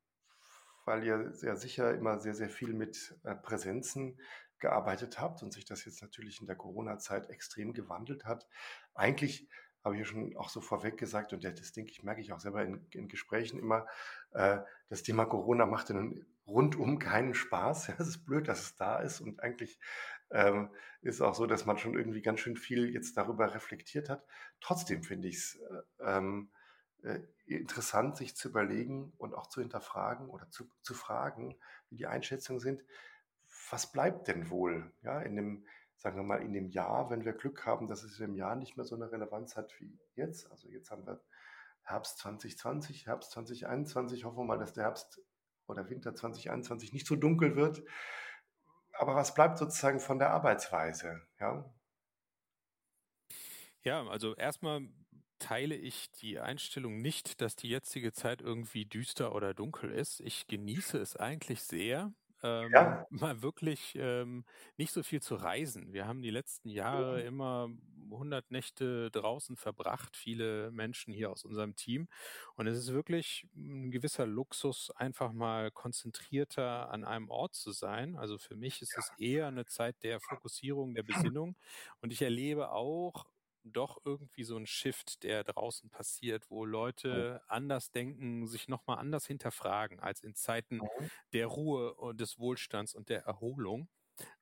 weil 0.84 1.04
ihr 1.04 1.32
sehr 1.32 1.56
sicher 1.56 1.94
immer 1.94 2.18
sehr, 2.18 2.34
sehr 2.34 2.48
viel 2.48 2.72
mit 2.72 3.18
äh, 3.24 3.34
Präsenzen 3.34 4.18
gearbeitet 4.58 5.20
habt 5.20 5.42
und 5.42 5.52
sich 5.52 5.64
das 5.64 5.84
jetzt 5.84 6.02
natürlich 6.02 6.40
in 6.40 6.46
der 6.46 6.56
Corona-Zeit 6.56 7.30
extrem 7.30 7.72
gewandelt 7.72 8.24
hat. 8.24 8.46
Eigentlich 8.94 9.48
habe 9.84 9.94
ich 9.94 10.00
ja 10.00 10.04
schon 10.04 10.36
auch 10.36 10.48
so 10.48 10.60
vorweg 10.60 10.98
gesagt, 10.98 11.32
und 11.32 11.44
das 11.44 11.72
denke 11.72 11.90
ich, 11.92 12.02
merke 12.02 12.20
ich 12.20 12.32
auch 12.32 12.40
selber 12.40 12.64
in, 12.64 12.86
in 12.90 13.08
Gesprächen 13.08 13.58
immer, 13.58 13.86
äh, 14.32 14.58
das 14.88 15.02
Thema 15.02 15.26
Corona 15.26 15.66
macht 15.66 15.90
dann 15.90 16.26
rundum 16.46 16.98
keinen 16.98 17.34
Spaß. 17.34 17.88
Ja, 17.88 17.94
es 17.98 18.08
ist 18.08 18.24
blöd, 18.24 18.48
dass 18.48 18.60
es 18.60 18.76
da 18.76 18.98
ist 18.98 19.20
und 19.20 19.40
eigentlich 19.40 19.78
ähm, 20.30 20.70
ist 21.00 21.20
auch 21.20 21.34
so, 21.34 21.46
dass 21.46 21.66
man 21.66 21.78
schon 21.78 21.94
irgendwie 21.94 22.22
ganz 22.22 22.40
schön 22.40 22.56
viel 22.56 22.92
jetzt 22.92 23.16
darüber 23.16 23.54
reflektiert 23.54 24.08
hat. 24.08 24.24
Trotzdem 24.60 25.02
finde 25.02 25.28
ich 25.28 25.36
es 25.36 25.56
äh, 25.56 25.82
ähm, 26.00 26.50
äh, 27.02 27.20
interessant, 27.46 28.16
sich 28.16 28.36
zu 28.36 28.48
überlegen 28.48 29.12
und 29.18 29.34
auch 29.34 29.46
zu 29.46 29.60
hinterfragen 29.60 30.28
oder 30.28 30.50
zu, 30.50 30.68
zu 30.82 30.94
fragen, 30.94 31.56
wie 31.88 31.96
die 31.96 32.06
Einschätzungen 32.06 32.60
sind 32.60 32.82
was 33.70 33.90
bleibt 33.92 34.28
denn 34.28 34.50
wohl, 34.50 34.92
ja, 35.02 35.20
in 35.20 35.36
dem, 35.36 35.66
sagen 35.96 36.16
wir 36.16 36.22
mal, 36.22 36.42
in 36.42 36.52
dem 36.52 36.68
Jahr, 36.68 37.10
wenn 37.10 37.24
wir 37.24 37.32
Glück 37.32 37.66
haben, 37.66 37.86
dass 37.86 38.02
es 38.02 38.20
im 38.20 38.34
Jahr 38.34 38.56
nicht 38.56 38.76
mehr 38.76 38.84
so 38.84 38.94
eine 38.94 39.10
Relevanz 39.10 39.56
hat 39.56 39.74
wie 39.80 39.98
jetzt. 40.14 40.50
Also 40.50 40.68
jetzt 40.68 40.90
haben 40.90 41.06
wir 41.06 41.20
Herbst 41.82 42.18
2020, 42.18 43.06
Herbst 43.06 43.32
2021. 43.32 44.24
Hoffen 44.24 44.38
wir 44.38 44.44
mal, 44.44 44.58
dass 44.58 44.74
der 44.74 44.84
Herbst 44.84 45.20
oder 45.66 45.88
Winter 45.90 46.14
2021 46.14 46.92
nicht 46.92 47.06
so 47.06 47.16
dunkel 47.16 47.56
wird. 47.56 47.82
Aber 48.98 49.14
was 49.14 49.32
bleibt 49.32 49.56
sozusagen 49.56 49.98
von 49.98 50.18
der 50.18 50.30
Arbeitsweise? 50.30 51.22
Ja, 51.40 51.64
ja 53.84 54.06
also 54.06 54.34
erstmal 54.34 54.88
teile 55.38 55.76
ich 55.76 56.10
die 56.12 56.38
Einstellung 56.40 57.00
nicht, 57.00 57.40
dass 57.40 57.56
die 57.56 57.68
jetzige 57.68 58.12
Zeit 58.12 58.42
irgendwie 58.42 58.86
düster 58.86 59.34
oder 59.34 59.54
dunkel 59.54 59.90
ist. 59.90 60.20
Ich 60.20 60.46
genieße 60.48 60.98
es 60.98 61.16
eigentlich 61.16 61.62
sehr, 61.62 62.12
ähm, 62.42 62.70
ja. 62.72 63.06
mal 63.10 63.42
wirklich 63.42 63.94
ähm, 63.96 64.44
nicht 64.76 64.92
so 64.92 65.02
viel 65.02 65.20
zu 65.20 65.34
reisen. 65.34 65.92
Wir 65.92 66.06
haben 66.06 66.22
die 66.22 66.30
letzten 66.30 66.68
Jahre 66.68 67.22
immer 67.22 67.70
100 68.10 68.50
Nächte 68.50 69.10
draußen 69.10 69.56
verbracht, 69.56 70.16
viele 70.16 70.70
Menschen 70.70 71.12
hier 71.12 71.30
aus 71.30 71.44
unserem 71.44 71.76
Team. 71.76 72.08
Und 72.54 72.66
es 72.66 72.78
ist 72.78 72.92
wirklich 72.92 73.46
ein 73.54 73.90
gewisser 73.90 74.26
Luxus, 74.26 74.90
einfach 74.96 75.32
mal 75.32 75.70
konzentrierter 75.70 76.90
an 76.90 77.04
einem 77.04 77.28
Ort 77.28 77.54
zu 77.54 77.72
sein. 77.72 78.16
Also 78.16 78.38
für 78.38 78.56
mich 78.56 78.82
ist 78.82 78.92
ja. 78.92 79.00
es 79.00 79.12
eher 79.18 79.46
eine 79.48 79.66
Zeit 79.66 80.02
der 80.02 80.20
Fokussierung, 80.20 80.94
der 80.94 81.02
Besinnung. 81.32 81.56
Und 82.00 82.12
ich 82.12 82.22
erlebe 82.22 82.70
auch 82.70 83.26
doch 83.64 83.98
irgendwie 84.04 84.44
so 84.44 84.56
ein 84.56 84.66
Shift, 84.66 85.22
der 85.22 85.44
draußen 85.44 85.90
passiert, 85.90 86.50
wo 86.50 86.64
Leute 86.64 87.42
anders 87.48 87.90
denken, 87.90 88.46
sich 88.46 88.68
nochmal 88.68 88.98
anders 88.98 89.26
hinterfragen 89.26 90.00
als 90.00 90.20
in 90.20 90.34
Zeiten 90.34 90.76
mhm. 90.76 91.10
der 91.32 91.46
Ruhe 91.46 91.94
und 91.94 92.20
des 92.20 92.38
Wohlstands 92.38 92.94
und 92.94 93.08
der 93.08 93.24
Erholung, 93.24 93.88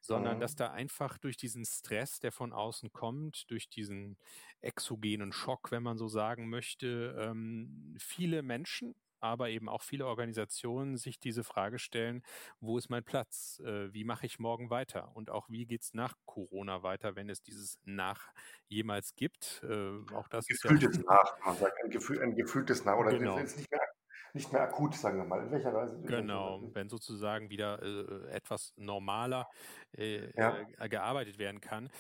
sondern 0.01 0.41
dass 0.41 0.53
mhm. 0.53 0.59
da 0.59 0.73
einfach 0.73 1.19
durch 1.19 1.37
diesen 1.37 1.65
Stress, 1.65 2.21
der 2.21 2.33
von 2.33 2.53
außen 2.53 2.93
kommt, 2.93 3.51
durch 3.51 3.69
diesen 3.69 4.19
exogenen 4.61 5.33
Schock, 5.33 5.71
wenn 5.71 5.83
man 5.83 5.99
so 5.99 6.09
sagen 6.09 6.49
möchte, 6.49 7.17
ähm, 7.19 7.97
viele 7.99 8.43
Menschen 8.43 8.95
aber 9.21 9.51
eben 9.51 9.69
auch 9.69 9.83
viele 9.83 10.07
Organisationen 10.07 10.97
sich 10.97 11.19
diese 11.19 11.45
Frage 11.45 11.79
stellen, 11.79 12.23
wo 12.61 12.79
ist 12.79 12.89
mein 12.89 13.05
Platz? 13.05 13.61
Äh, 13.65 13.93
wie 13.93 14.05
mache 14.05 14.27
ich 14.27 14.39
morgen 14.39 14.71
weiter? 14.71 15.11
Und 15.15 15.31
auch 15.31 15.49
wie 15.49 15.67
geht 15.67 15.83
es 15.83 15.95
nach 15.95 16.15
Corona 16.25 16.83
weiter, 16.83 17.17
wenn 17.17 17.29
es 17.29 17.43
dieses 17.43 17.79
Nach 17.85 18.33
jemals 18.69 19.15
gibt? 19.15 19.63
Äh, 19.69 20.15
auch 20.15 20.29
das 20.29 20.47
gefühltes 20.47 20.97
ja 20.97 21.03
Nach, 21.07 21.39
man 21.45 21.57
sagt 21.57 21.77
ein, 21.83 21.91
Gefühl, 21.91 22.23
ein 22.23 22.35
gefühltes 22.35 22.85
Nach 22.85 22.97
oder 22.97 23.11
genau. 23.17 23.39
ist 23.39 23.57
nicht 23.57 23.71
mehr 23.71 23.81
nicht 24.37 24.53
mehr 24.53 24.63
akut, 24.63 24.95
sagen 24.95 25.17
wir 25.17 25.25
mal. 25.25 25.43
In 25.43 25.51
welcher 25.51 25.73
Weise? 25.73 25.99
Genau, 26.03 26.61
wenn 26.75 26.89
sozusagen 26.89 27.49
wieder 27.49 27.83
äh, 27.83 28.31
etwas 28.31 28.73
normaler 28.77 29.49
äh, 29.97 30.31
ja. 30.39 30.59
äh, 30.79 30.89
gearbeitet 30.89 31.39
werden 31.39 31.61
kann. 31.61 31.91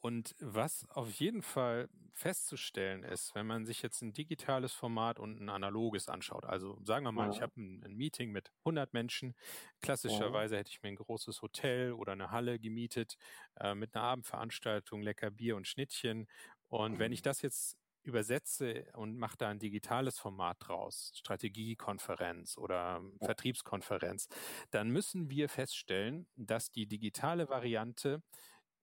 Und 0.00 0.34
was 0.40 0.88
auf 0.90 1.10
jeden 1.12 1.42
Fall 1.42 1.88
festzustellen 2.12 3.02
ist, 3.02 3.34
wenn 3.34 3.46
man 3.46 3.66
sich 3.66 3.82
jetzt 3.82 4.02
ein 4.02 4.12
digitales 4.12 4.72
Format 4.72 5.18
und 5.18 5.40
ein 5.40 5.48
analoges 5.48 6.08
anschaut, 6.08 6.44
also 6.44 6.78
sagen 6.84 7.04
wir 7.04 7.12
mal, 7.12 7.28
ja. 7.28 7.32
ich 7.32 7.42
habe 7.42 7.60
ein, 7.60 7.82
ein, 7.84 7.96
Meeting 7.96 8.32
mit 8.32 8.50
100 8.60 8.92
Menschen, 8.94 9.34
klassischerweise 9.80 10.54
ja. 10.54 10.60
hätte 10.60 10.70
ich 10.70 10.82
mir 10.82 10.88
ein 10.88 10.96
großes 10.96 11.42
Hotel 11.42 11.92
oder 11.92 12.12
eine 12.12 12.30
Halle 12.30 12.58
gemietet 12.58 13.16
äh, 13.58 13.74
mit 13.74 13.94
einer 13.94 14.04
Abendveranstaltung, 14.04 15.02
lecker 15.02 15.30
Bier 15.30 15.56
und 15.56 15.66
Schnittchen. 15.66 16.28
Und 16.68 16.94
mhm. 16.94 16.98
wenn 16.98 17.12
ich 17.12 17.20
mhm. 17.20 17.24
das 17.24 17.42
jetzt 17.42 17.76
übersetze 18.02 18.86
und 18.94 19.18
mache 19.18 19.36
da 19.36 19.48
ein 19.48 19.58
digitales 19.58 20.18
Format 20.18 20.56
draus, 20.60 21.12
Strategiekonferenz 21.14 22.56
oder. 22.56 23.02
Vertriebskonferenz, 23.20 24.28
dann 24.70 24.88
müssen 24.88 25.28
wir 25.28 25.50
feststellen, 25.50 26.26
dass 26.36 26.70
die 26.70 26.86
digitale 26.86 27.50
Variante 27.50 28.22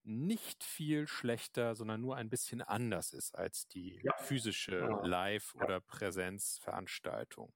nicht 0.04 0.64
viel 0.64 1.06
schlechter, 1.06 1.74
sondern 1.74 2.00
nur 2.00 2.16
ein 2.16 2.30
bisschen 2.30 2.62
anders 2.62 3.12
ist 3.12 3.36
als 3.36 3.68
die 3.68 4.00
ja. 4.02 4.16
physische 4.18 4.78
ja. 4.78 5.06
Live- 5.06 5.54
ja. 5.56 5.64
oder 5.64 5.80
Präsenzveranstaltung. 5.80 7.52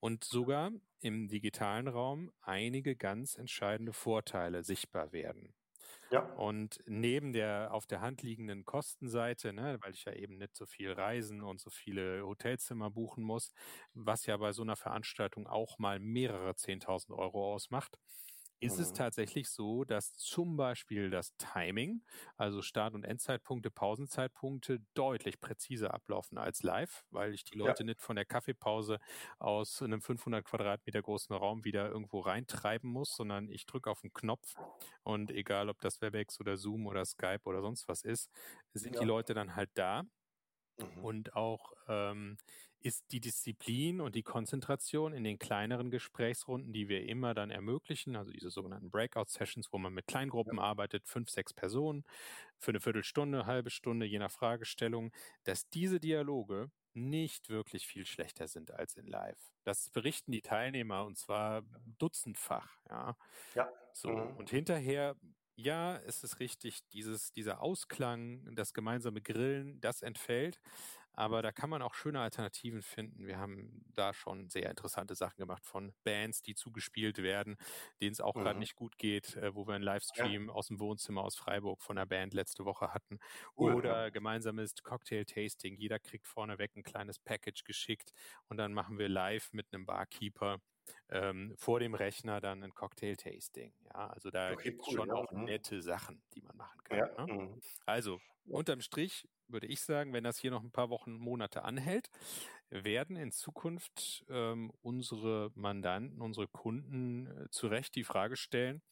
Und 0.00 0.24
sogar 0.24 0.72
im 1.00 1.28
digitalen 1.28 1.88
Raum 1.88 2.32
einige 2.40 2.96
ganz 2.96 3.36
entscheidende 3.36 3.92
Vorteile 3.92 4.62
sichtbar 4.62 5.12
werden. 5.12 5.54
Ja. 6.10 6.20
Und 6.34 6.82
neben 6.86 7.32
der 7.32 7.72
auf 7.72 7.86
der 7.86 8.00
Hand 8.00 8.22
liegenden 8.22 8.64
Kostenseite, 8.64 9.52
ne, 9.52 9.78
weil 9.82 9.92
ich 9.92 10.04
ja 10.04 10.12
eben 10.12 10.38
nicht 10.38 10.54
so 10.54 10.64
viel 10.64 10.92
reisen 10.92 11.42
und 11.42 11.60
so 11.60 11.70
viele 11.70 12.24
Hotelzimmer 12.24 12.90
buchen 12.90 13.24
muss, 13.24 13.52
was 13.92 14.26
ja 14.26 14.36
bei 14.36 14.52
so 14.52 14.62
einer 14.62 14.76
Veranstaltung 14.76 15.46
auch 15.48 15.78
mal 15.78 15.98
mehrere 15.98 16.54
10.000 16.54 17.12
Euro 17.16 17.52
ausmacht, 17.52 17.98
ist 18.60 18.78
es 18.78 18.90
mhm. 18.90 18.94
tatsächlich 18.94 19.48
so, 19.48 19.84
dass 19.84 20.14
zum 20.16 20.56
Beispiel 20.56 21.10
das 21.10 21.36
Timing, 21.36 22.02
also 22.36 22.62
Start- 22.62 22.94
und 22.94 23.04
Endzeitpunkte, 23.04 23.70
Pausenzeitpunkte 23.70 24.80
deutlich 24.94 25.40
präziser 25.40 25.92
ablaufen 25.92 26.38
als 26.38 26.62
live, 26.62 27.04
weil 27.10 27.34
ich 27.34 27.44
die 27.44 27.58
Leute 27.58 27.82
ja. 27.82 27.86
nicht 27.86 28.00
von 28.00 28.16
der 28.16 28.24
Kaffeepause 28.24 28.98
aus 29.38 29.82
einem 29.82 30.00
500 30.00 30.44
Quadratmeter 30.44 31.02
großen 31.02 31.34
Raum 31.36 31.64
wieder 31.64 31.88
irgendwo 31.88 32.20
reintreiben 32.20 32.90
muss, 32.90 33.14
sondern 33.14 33.48
ich 33.48 33.66
drücke 33.66 33.90
auf 33.90 34.00
den 34.00 34.12
Knopf 34.12 34.54
und 35.02 35.30
egal 35.30 35.68
ob 35.68 35.80
das 35.80 36.00
Webex 36.00 36.40
oder 36.40 36.56
Zoom 36.56 36.86
oder 36.86 37.04
Skype 37.04 37.42
oder 37.44 37.60
sonst 37.60 37.88
was 37.88 38.02
ist, 38.02 38.30
sind 38.72 38.94
ja. 38.94 39.00
die 39.00 39.06
Leute 39.06 39.34
dann 39.34 39.54
halt 39.54 39.70
da. 39.74 40.04
Mhm. 40.78 41.04
Und 41.04 41.34
auch 41.34 41.72
ähm, 41.88 42.36
ist 42.86 43.10
die 43.10 43.18
Disziplin 43.20 44.00
und 44.00 44.14
die 44.14 44.22
Konzentration 44.22 45.12
in 45.12 45.24
den 45.24 45.40
kleineren 45.40 45.90
Gesprächsrunden, 45.90 46.72
die 46.72 46.88
wir 46.88 47.08
immer 47.08 47.34
dann 47.34 47.50
ermöglichen, 47.50 48.14
also 48.14 48.30
diese 48.30 48.48
sogenannten 48.48 48.92
Breakout-Sessions, 48.92 49.72
wo 49.72 49.78
man 49.78 49.92
mit 49.92 50.06
Kleingruppen 50.06 50.58
ja. 50.58 50.62
arbeitet, 50.62 51.04
fünf, 51.04 51.28
sechs 51.28 51.52
Personen 51.52 52.04
für 52.58 52.70
eine 52.70 52.78
Viertelstunde, 52.78 53.44
halbe 53.44 53.70
Stunde, 53.70 54.06
je 54.06 54.20
nach 54.20 54.30
Fragestellung, 54.30 55.10
dass 55.42 55.68
diese 55.68 55.98
Dialoge 55.98 56.70
nicht 56.94 57.50
wirklich 57.50 57.88
viel 57.88 58.06
schlechter 58.06 58.46
sind 58.46 58.70
als 58.70 58.96
in 58.96 59.08
Live. 59.08 59.52
Das 59.64 59.90
berichten 59.90 60.30
die 60.30 60.40
Teilnehmer 60.40 61.04
und 61.04 61.18
zwar 61.18 61.64
dutzendfach, 61.98 62.78
ja. 62.88 63.16
Ja. 63.56 63.68
So. 63.92 64.10
Mhm. 64.10 64.36
Und 64.36 64.50
hinterher 64.50 65.16
ja, 65.56 65.96
es 66.06 66.22
ist 66.22 66.38
richtig, 66.38 66.86
dieses, 66.92 67.32
dieser 67.32 67.62
Ausklang, 67.62 68.54
das 68.54 68.74
gemeinsame 68.74 69.22
Grillen, 69.22 69.80
das 69.80 70.02
entfällt. 70.02 70.60
Aber 71.16 71.40
da 71.40 71.50
kann 71.50 71.70
man 71.70 71.80
auch 71.80 71.94
schöne 71.94 72.20
Alternativen 72.20 72.82
finden. 72.82 73.26
Wir 73.26 73.38
haben 73.38 73.84
da 73.94 74.12
schon 74.12 74.50
sehr 74.50 74.68
interessante 74.68 75.14
Sachen 75.14 75.38
gemacht 75.38 75.64
von 75.64 75.94
Bands, 76.04 76.42
die 76.42 76.54
zugespielt 76.54 77.22
werden, 77.22 77.56
denen 78.00 78.12
es 78.12 78.20
auch 78.20 78.34
mhm. 78.34 78.40
gerade 78.40 78.58
nicht 78.58 78.76
gut 78.76 78.98
geht, 78.98 79.34
äh, 79.36 79.54
wo 79.54 79.66
wir 79.66 79.74
einen 79.74 79.84
Livestream 79.84 80.48
ja. 80.48 80.52
aus 80.52 80.68
dem 80.68 80.78
Wohnzimmer 80.78 81.22
aus 81.22 81.36
Freiburg 81.36 81.82
von 81.82 81.96
der 81.96 82.06
Band 82.06 82.34
letzte 82.34 82.66
Woche 82.66 82.92
hatten. 82.92 83.18
Oder 83.54 84.04
ja. 84.04 84.08
gemeinsames 84.10 84.74
Cocktail-Tasting. 84.82 85.76
Jeder 85.76 85.98
kriegt 85.98 86.26
vorneweg 86.26 86.76
ein 86.76 86.82
kleines 86.82 87.18
Package 87.18 87.64
geschickt 87.64 88.12
und 88.48 88.58
dann 88.58 88.74
machen 88.74 88.98
wir 88.98 89.08
live 89.08 89.52
mit 89.52 89.72
einem 89.72 89.86
Barkeeper 89.86 90.60
ähm, 91.08 91.54
vor 91.56 91.80
dem 91.80 91.94
Rechner 91.94 92.40
dann 92.40 92.62
ein 92.62 92.74
Cocktail-Tasting. 92.74 93.72
Ja, 93.84 94.08
also 94.08 94.30
da 94.30 94.52
okay, 94.52 94.70
gibt 94.70 94.82
es 94.82 94.88
cool, 94.88 94.94
schon 94.94 95.08
ja. 95.08 95.14
auch 95.14 95.30
mhm. 95.32 95.44
nette 95.44 95.82
Sachen, 95.82 96.22
die 96.34 96.42
man 96.42 96.56
machen 96.56 96.80
kann. 96.84 96.98
Ja, 96.98 97.26
ne? 97.26 97.32
Mhm. 97.32 97.60
Also 97.84 98.20
unterm 98.46 98.80
Strich 98.80 99.28
würde 99.48 99.66
ich 99.66 99.80
sagen, 99.80 100.12
wenn 100.12 100.24
das 100.24 100.38
hier 100.38 100.50
noch 100.50 100.62
ein 100.62 100.72
paar 100.72 100.90
Wochen, 100.90 101.12
Monate 101.12 101.64
anhält, 101.64 102.10
werden 102.70 103.16
in 103.16 103.30
Zukunft 103.30 104.24
ähm, 104.28 104.72
unsere 104.82 105.52
Mandanten, 105.54 106.20
unsere 106.20 106.48
Kunden 106.48 107.26
äh, 107.26 107.50
zu 107.50 107.68
Recht 107.68 107.94
die 107.94 108.04
Frage 108.04 108.36
stellen, 108.36 108.82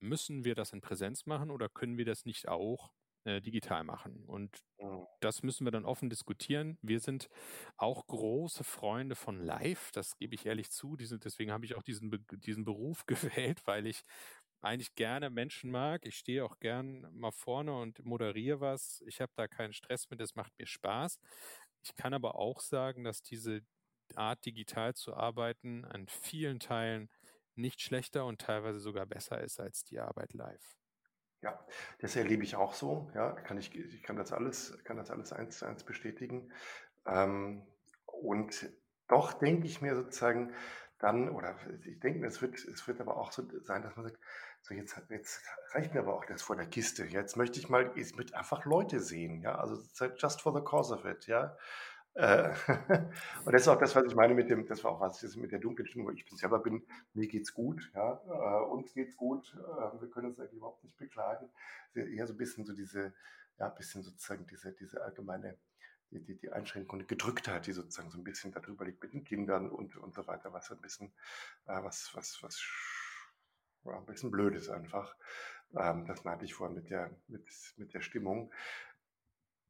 müssen 0.00 0.44
wir 0.44 0.54
das 0.54 0.72
in 0.72 0.80
Präsenz 0.80 1.26
machen 1.26 1.50
oder 1.50 1.68
können 1.68 1.96
wir 1.96 2.04
das 2.04 2.26
nicht 2.26 2.48
auch 2.48 2.92
äh, 3.24 3.40
digital 3.40 3.84
machen? 3.84 4.24
Und 4.26 4.62
mhm. 4.78 5.06
das 5.20 5.42
müssen 5.42 5.66
wir 5.66 5.70
dann 5.70 5.84
offen 5.84 6.10
diskutieren. 6.10 6.78
Wir 6.82 7.00
sind 7.00 7.28
auch 7.76 8.06
große 8.06 8.64
Freunde 8.64 9.14
von 9.14 9.44
Live, 9.44 9.90
das 9.92 10.16
gebe 10.16 10.34
ich 10.34 10.46
ehrlich 10.46 10.70
zu. 10.70 10.96
Diese, 10.96 11.18
deswegen 11.18 11.52
habe 11.52 11.64
ich 11.64 11.74
auch 11.74 11.82
diesen, 11.82 12.24
diesen 12.30 12.64
Beruf 12.64 13.06
gewählt, 13.06 13.62
weil 13.66 13.86
ich 13.86 14.02
eigentlich 14.60 14.94
gerne 14.94 15.28
Menschen 15.30 15.70
mag. 15.70 16.06
Ich 16.06 16.16
stehe 16.16 16.44
auch 16.44 16.58
gern 16.60 17.06
mal 17.12 17.32
vorne 17.32 17.74
und 17.76 18.04
moderiere 18.04 18.60
was. 18.60 19.02
Ich 19.06 19.20
habe 19.20 19.32
da 19.34 19.48
keinen 19.48 19.72
Stress 19.72 20.08
mit, 20.10 20.20
es 20.20 20.36
macht 20.36 20.52
mir 20.58 20.66
Spaß. 20.66 21.18
Ich 21.82 21.96
kann 21.96 22.14
aber 22.14 22.36
auch 22.36 22.60
sagen, 22.60 23.02
dass 23.02 23.22
diese 23.22 23.62
Art, 24.14 24.44
digital 24.44 24.94
zu 24.94 25.14
arbeiten, 25.14 25.84
an 25.84 26.06
vielen 26.06 26.60
Teilen 26.60 27.08
nicht 27.54 27.80
schlechter 27.80 28.26
und 28.26 28.40
teilweise 28.40 28.80
sogar 28.80 29.06
besser 29.06 29.40
ist 29.40 29.60
als 29.60 29.84
die 29.84 29.98
Arbeit 29.98 30.32
live. 30.32 30.81
Ja, 31.42 31.58
das 32.00 32.14
erlebe 32.16 32.44
ich 32.44 32.56
auch 32.56 32.72
so. 32.72 33.10
Ja, 33.14 33.32
kann 33.32 33.58
ich, 33.58 33.74
ich 33.74 34.02
kann 34.02 34.16
das 34.16 34.32
alles, 34.32 34.78
kann 34.84 34.96
das 34.96 35.10
alles 35.10 35.32
eins 35.32 35.58
zu 35.58 35.66
eins 35.66 35.84
bestätigen. 35.84 36.52
Ähm, 37.04 37.66
und 38.06 38.70
doch 39.08 39.32
denke 39.32 39.66
ich 39.66 39.82
mir 39.82 39.96
sozusagen 39.96 40.54
dann, 40.98 41.28
oder 41.30 41.56
ich 41.84 41.98
denke, 41.98 42.24
es 42.24 42.40
wird, 42.40 42.54
es 42.54 42.86
wird 42.86 43.00
aber 43.00 43.16
auch 43.16 43.32
so 43.32 43.42
sein, 43.62 43.82
dass 43.82 43.96
man 43.96 44.06
sagt, 44.06 44.18
so, 44.60 44.72
jetzt, 44.72 44.96
jetzt 45.08 45.42
reicht 45.72 45.92
mir 45.94 46.00
aber 46.00 46.14
auch 46.14 46.24
das 46.24 46.42
vor 46.42 46.54
der 46.54 46.66
Kiste. 46.66 47.04
Jetzt 47.04 47.36
möchte 47.36 47.58
ich 47.58 47.68
mal 47.68 47.90
ich 47.96 48.14
möchte 48.14 48.36
einfach 48.38 48.64
Leute 48.64 49.00
sehen, 49.00 49.40
ja. 49.42 49.56
Also 49.56 49.82
just 50.16 50.40
for 50.42 50.54
the 50.54 50.64
cause 50.64 50.94
of 50.94 51.04
it, 51.04 51.26
ja. 51.26 51.56
Äh, 52.14 52.52
und 53.44 53.52
das 53.52 53.62
ist 53.62 53.68
auch 53.68 53.78
das, 53.78 53.94
was 53.96 54.04
ich 54.04 54.14
meine 54.14 54.34
mit 54.34 54.50
dem, 54.50 54.66
das 54.66 54.84
war 54.84 54.92
auch 54.92 55.00
was, 55.00 55.20
das 55.20 55.36
mit 55.36 55.52
der 55.52 55.58
dunklen 55.58 55.86
Stimmung. 55.86 56.14
Ich 56.14 56.24
bin 56.24 56.36
selber 56.36 56.58
bin, 56.58 56.86
mir 57.14 57.26
geht's 57.26 57.54
gut, 57.54 57.90
ja, 57.94 58.20
äh, 58.26 58.64
uns 58.66 58.92
geht's 58.92 59.16
gut, 59.16 59.54
äh, 59.54 60.00
wir 60.00 60.10
können 60.10 60.28
uns 60.28 60.38
eigentlich 60.38 60.54
überhaupt 60.54 60.84
nicht 60.84 60.96
beklagen. 60.96 61.48
Eher 61.94 62.26
so 62.26 62.34
ein 62.34 62.38
bisschen 62.38 62.64
so 62.64 62.74
diese, 62.74 63.14
ja, 63.58 63.68
ein 63.68 63.74
bisschen 63.74 64.02
sozusagen 64.02 64.46
diese, 64.46 64.72
diese 64.72 65.02
allgemeine, 65.02 65.56
die, 66.10 66.20
die, 66.20 66.36
die 66.36 66.52
Einschränkung, 66.52 66.98
die 66.98 67.06
Gedrücktheit, 67.06 67.66
die 67.66 67.72
sozusagen 67.72 68.10
so 68.10 68.18
ein 68.18 68.24
bisschen 68.24 68.52
darüber 68.52 68.84
liegt 68.84 69.02
mit 69.02 69.14
den 69.14 69.24
Kindern 69.24 69.70
und, 69.70 69.96
und 69.96 70.14
so 70.14 70.26
weiter, 70.26 70.52
was 70.52 70.70
ein 70.70 70.80
bisschen, 70.80 71.12
was, 71.64 72.10
was, 72.14 72.42
was 72.42 72.62
war 73.84 73.96
ein 73.96 74.06
bisschen 74.06 74.30
blöd 74.30 74.54
ist 74.54 74.68
einfach. 74.68 75.16
Ähm, 75.76 76.06
das 76.06 76.24
meinte 76.24 76.44
ich 76.44 76.54
vorhin 76.54 76.76
mit 76.76 76.90
der, 76.90 77.10
mit, 77.28 77.48
mit 77.76 77.94
der 77.94 78.00
Stimmung. 78.00 78.52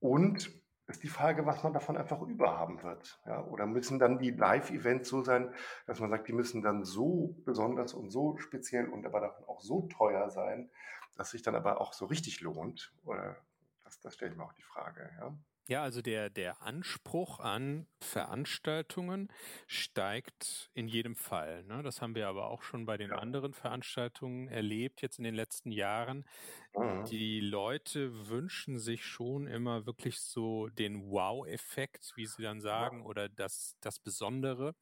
Und 0.01 0.51
ist 0.93 1.03
die 1.03 1.09
Frage, 1.09 1.47
was 1.47 1.63
man 1.63 1.73
davon 1.73 1.97
einfach 1.97 2.21
überhaben 2.23 2.83
wird. 2.83 3.21
Ja? 3.27 3.45
Oder 3.47 3.67
müssen 3.67 3.99
dann 3.99 4.19
die 4.19 4.31
Live-Events 4.31 5.09
so 5.09 5.23
sein, 5.23 5.53
dass 5.87 6.01
man 6.01 6.11
sagt, 6.11 6.29
die 6.29 6.33
müssen 6.33 6.63
dann 6.63 6.85
so 6.85 7.35
besonders 7.45 7.95
und 7.95 8.11
so 8.11 8.37
speziell 8.39 8.89
und 8.89 9.05
aber 9.07 9.21
davon 9.21 9.45
auch 9.47 9.61
so 9.61 9.89
teuer 9.89 10.31
sein, 10.31 10.71
dass 11.17 11.31
sich 11.31 11.43
dann 11.43 11.55
aber 11.55 11.81
auch 11.81 11.93
so 11.93 12.07
richtig 12.07 12.41
lohnt? 12.41 12.95
Oder 13.05 13.37
das, 13.85 14.01
das 14.01 14.15
stelle 14.15 14.33
ich 14.33 14.37
mir 14.37 14.45
auch 14.45 14.53
die 14.53 14.63
Frage. 14.63 15.11
Ja? 15.19 15.37
Ja, 15.69 15.83
also 15.83 16.03
der, 16.03 16.29
der 16.29 16.61
Anspruch 16.63 17.39
an 17.39 17.87
Veranstaltungen 18.01 19.29
steigt 19.67 20.71
in 20.75 20.89
jedem 20.89 21.15
Fall. 21.15 21.63
Ne? 21.65 21.83
Das 21.85 22.03
haben 22.03 22.17
wir 22.17 22.27
aber 22.29 22.49
auch 22.49 22.63
schon 22.63 22.85
bei 22.85 22.97
den 22.97 23.11
ja. 23.11 23.17
anderen 23.19 23.55
Veranstaltungen 23.55 24.49
erlebt, 24.49 25.03
jetzt 25.03 25.19
in 25.19 25.25
den 25.25 25.37
letzten 25.37 25.71
Jahren. 25.71 26.27
Mhm. 26.75 27.05
Die 27.05 27.41
Leute 27.41 28.29
wünschen 28.29 28.79
sich 28.79 29.05
schon 29.05 29.47
immer 29.47 29.87
wirklich 29.87 30.21
so 30.21 30.69
den 30.69 31.11
Wow-Effekt, 31.11 32.13
wie 32.17 32.27
sie 32.27 32.43
dann 32.43 32.61
sagen, 32.61 33.01
ja. 33.01 33.05
oder 33.05 33.29
das, 33.29 33.77
das 33.81 34.01
Besondere. 34.01 34.75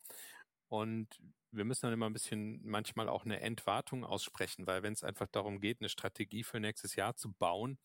Und 0.68 1.20
wir 1.52 1.64
müssen 1.64 1.82
dann 1.82 1.92
immer 1.92 2.08
ein 2.08 2.12
bisschen 2.12 2.60
manchmal 2.64 3.08
auch 3.08 3.24
eine 3.24 3.40
Entwartung 3.40 4.04
aussprechen, 4.04 4.66
weil 4.66 4.82
wenn 4.82 4.92
es 4.92 5.02
einfach 5.02 5.26
darum 5.26 5.60
geht, 5.60 5.80
eine 5.80 5.88
Strategie 5.88 6.44
für 6.44 6.60
nächstes 6.60 6.96
Jahr 6.96 7.16
zu 7.16 7.32
bauen, 7.32 7.78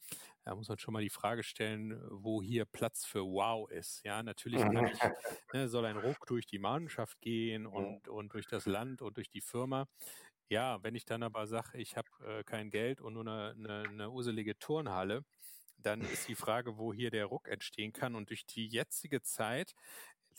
da 0.43 0.55
muss 0.55 0.69
man 0.69 0.77
schon 0.77 0.93
mal 0.93 1.01
die 1.01 1.09
Frage 1.09 1.43
stellen, 1.43 1.99
wo 2.09 2.41
hier 2.41 2.65
Platz 2.65 3.05
für 3.05 3.21
Wow 3.21 3.69
ist. 3.69 4.03
Ja, 4.03 4.21
natürlich 4.21 4.61
kann 4.61 4.87
ich, 4.87 4.99
ne, 5.53 5.67
soll 5.67 5.85
ein 5.85 5.97
Ruck 5.97 6.25
durch 6.27 6.45
die 6.45 6.59
Mannschaft 6.59 7.19
gehen 7.21 7.65
und, 7.65 8.07
und 8.07 8.33
durch 8.33 8.47
das 8.47 8.65
Land 8.65 9.01
und 9.01 9.17
durch 9.17 9.29
die 9.29 9.41
Firma. 9.41 9.87
Ja, 10.47 10.83
wenn 10.83 10.93
ich 10.93 11.05
dann 11.05 11.23
aber 11.23 11.47
sage, 11.47 11.77
ich 11.79 11.97
habe 11.97 12.09
äh, 12.23 12.43
kein 12.43 12.69
Geld 12.69 13.01
und 13.01 13.13
nur 13.13 13.23
eine, 13.23 13.55
eine, 13.57 13.89
eine 13.89 14.11
uselige 14.11 14.57
Turnhalle, 14.59 15.25
dann 15.77 16.01
ist 16.01 16.27
die 16.27 16.35
Frage, 16.35 16.77
wo 16.77 16.93
hier 16.93 17.11
der 17.11 17.25
Ruck 17.25 17.47
entstehen 17.47 17.93
kann. 17.93 18.15
Und 18.15 18.29
durch 18.29 18.45
die 18.45 18.67
jetzige 18.67 19.21
Zeit 19.21 19.73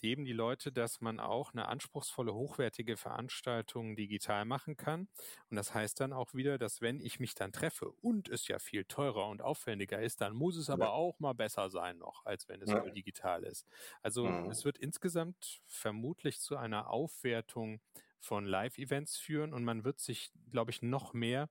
leben 0.01 0.25
die 0.25 0.33
Leute, 0.33 0.71
dass 0.71 1.01
man 1.01 1.19
auch 1.19 1.53
eine 1.53 1.67
anspruchsvolle, 1.67 2.33
hochwertige 2.33 2.97
Veranstaltung 2.97 3.95
digital 3.95 4.45
machen 4.45 4.77
kann. 4.77 5.07
Und 5.49 5.57
das 5.57 5.73
heißt 5.73 5.99
dann 5.99 6.13
auch 6.13 6.33
wieder, 6.33 6.57
dass 6.57 6.81
wenn 6.81 6.99
ich 6.99 7.19
mich 7.19 7.35
dann 7.35 7.51
treffe 7.51 7.89
und 8.01 8.29
es 8.29 8.47
ja 8.47 8.59
viel 8.59 8.85
teurer 8.85 9.27
und 9.27 9.41
aufwendiger 9.41 10.01
ist, 10.01 10.21
dann 10.21 10.33
muss 10.33 10.55
es 10.57 10.67
ja. 10.67 10.73
aber 10.73 10.93
auch 10.93 11.19
mal 11.19 11.33
besser 11.33 11.69
sein 11.69 11.97
noch, 11.97 12.25
als 12.25 12.47
wenn 12.47 12.61
es 12.61 12.69
ja. 12.69 12.79
digital 12.89 13.43
ist. 13.43 13.67
Also 14.01 14.25
mhm. 14.25 14.49
es 14.49 14.65
wird 14.65 14.77
insgesamt 14.77 15.61
vermutlich 15.67 16.39
zu 16.39 16.57
einer 16.57 16.89
Aufwertung 16.89 17.81
von 18.19 18.45
Live-Events 18.45 19.17
führen 19.17 19.53
und 19.53 19.63
man 19.63 19.83
wird 19.83 19.99
sich, 19.99 20.31
glaube 20.49 20.71
ich, 20.71 20.81
noch 20.81 21.13
mehr 21.13 21.49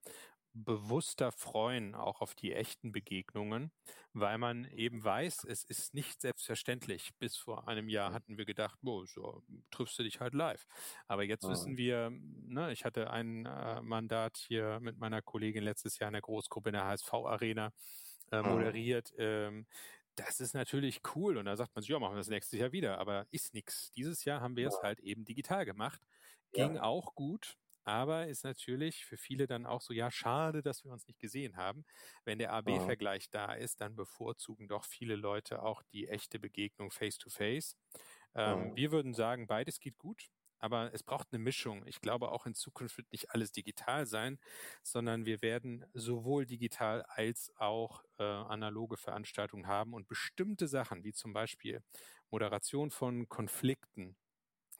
bewusster 0.65 1.33
freuen, 1.33 1.95
auch 1.95 2.21
auf 2.21 2.35
die 2.35 2.53
echten 2.53 2.93
Begegnungen, 2.93 3.71
weil 4.13 4.39
man 4.39 4.65
eben 4.73 5.05
weiß, 5.05 5.45
es 5.45 5.65
ist 5.65 5.95
nicht 5.95 6.21
selbstverständlich. 6.21 7.11
Bis 7.19 7.37
vor 7.37 7.69
einem 7.69 7.89
Jahr 7.89 8.13
hatten 8.13 8.39
wir 8.39 8.47
gedacht, 8.47 8.79
boah, 8.83 9.07
so 9.07 9.43
triffst 9.71 9.99
du 9.99 10.03
dich 10.03 10.21
halt 10.21 10.35
live. 10.35 10.67
Aber 11.07 11.25
jetzt 11.25 11.45
ja. 11.45 11.51
wissen 11.51 11.77
wir, 11.77 12.11
ne, 12.11 12.73
ich 12.73 12.85
hatte 12.85 13.11
ein 13.11 13.47
äh, 13.47 13.81
Mandat 13.83 14.39
hier 14.39 14.81
mit 14.81 14.99
meiner 14.99 15.23
Kollegin 15.23 15.63
letztes 15.63 15.99
Jahr 15.99 16.09
in 16.09 16.15
der 16.15 16.23
Großgruppe 16.23 16.71
in 16.71 16.75
der 16.75 16.87
HSV-Arena 16.87 17.73
äh, 18.33 18.43
moderiert. 18.43 19.13
Ähm, 19.19 19.67
das 20.17 20.41
ist 20.41 20.55
natürlich 20.55 21.03
cool 21.15 21.37
und 21.37 21.45
da 21.45 21.57
sagt 21.57 21.75
man 21.75 21.83
sich, 21.83 21.91
ja, 21.91 21.99
machen 21.99 22.15
wir 22.15 22.19
das 22.19 22.29
nächstes 22.29 22.59
Jahr 22.59 22.73
wieder, 22.73 22.99
aber 22.99 23.27
ist 23.31 23.53
nix. 23.53 23.91
Dieses 23.93 24.25
Jahr 24.25 24.41
haben 24.41 24.57
wir 24.57 24.69
es 24.69 24.81
halt 24.83 25.01
eben 25.01 25.25
digital 25.25 25.67
gemacht. 25.67 26.01
Ging 26.53 26.77
ja. 26.77 26.83
auch 26.83 27.15
gut, 27.15 27.59
aber 27.87 28.27
ist 28.29 28.45
natürlich 28.45 29.05
für 29.05 29.17
viele 29.17 29.47
dann 29.47 29.67
auch 29.67 29.81
so, 29.81 29.93
ja, 29.93 30.11
schade, 30.11 30.63
dass 30.63 30.85
wir 30.85 30.93
uns 30.93 31.07
nicht 31.07 31.21
gesehen 31.21 31.57
haben. 31.57 31.85
Wenn 32.25 32.39
der 32.39 32.53
AB-Vergleich 32.53 33.31
da 33.31 33.55
ist, 33.55 33.81
dann 33.81 33.97
bevorzugen 33.97 34.69
doch 34.69 34.85
viele 34.85 35.17
Leute 35.17 35.63
auch 35.63 35.83
die 35.93 36.09
echte 36.09 36.39
Begegnung 36.41 36.91
face-to-face. 36.91 37.77
Ähm, 38.35 38.75
wir 38.75 38.93
würden 38.93 39.15
sagen, 39.15 39.47
beides 39.47 39.81
geht 39.81 39.99
gut. 39.99 40.29
Aber 40.59 40.93
es 40.95 41.03
braucht 41.03 41.29
eine 41.33 41.39
Mischung. 41.43 41.87
Ich 41.87 42.01
glaube, 42.01 42.33
auch 42.33 42.47
in 42.47 42.55
Zukunft 42.55 42.97
wird 42.97 43.13
nicht 43.13 43.31
alles 43.31 43.53
digital 43.53 44.07
sein, 44.07 44.39
sondern 44.83 45.27
wir 45.27 45.43
werden 45.43 45.85
sowohl 45.93 46.47
digital 46.47 47.03
als 47.03 47.53
auch 47.57 48.03
äh, 48.19 48.23
analoge 48.25 48.97
Veranstaltungen 48.97 49.67
haben 49.67 49.93
und 49.93 50.09
bestimmte 50.09 50.67
Sachen, 50.67 51.05
wie 51.05 51.13
zum 51.13 51.35
Beispiel 51.35 51.83
Moderation 52.31 52.91
von 52.91 53.29
Konflikten, 53.29 54.17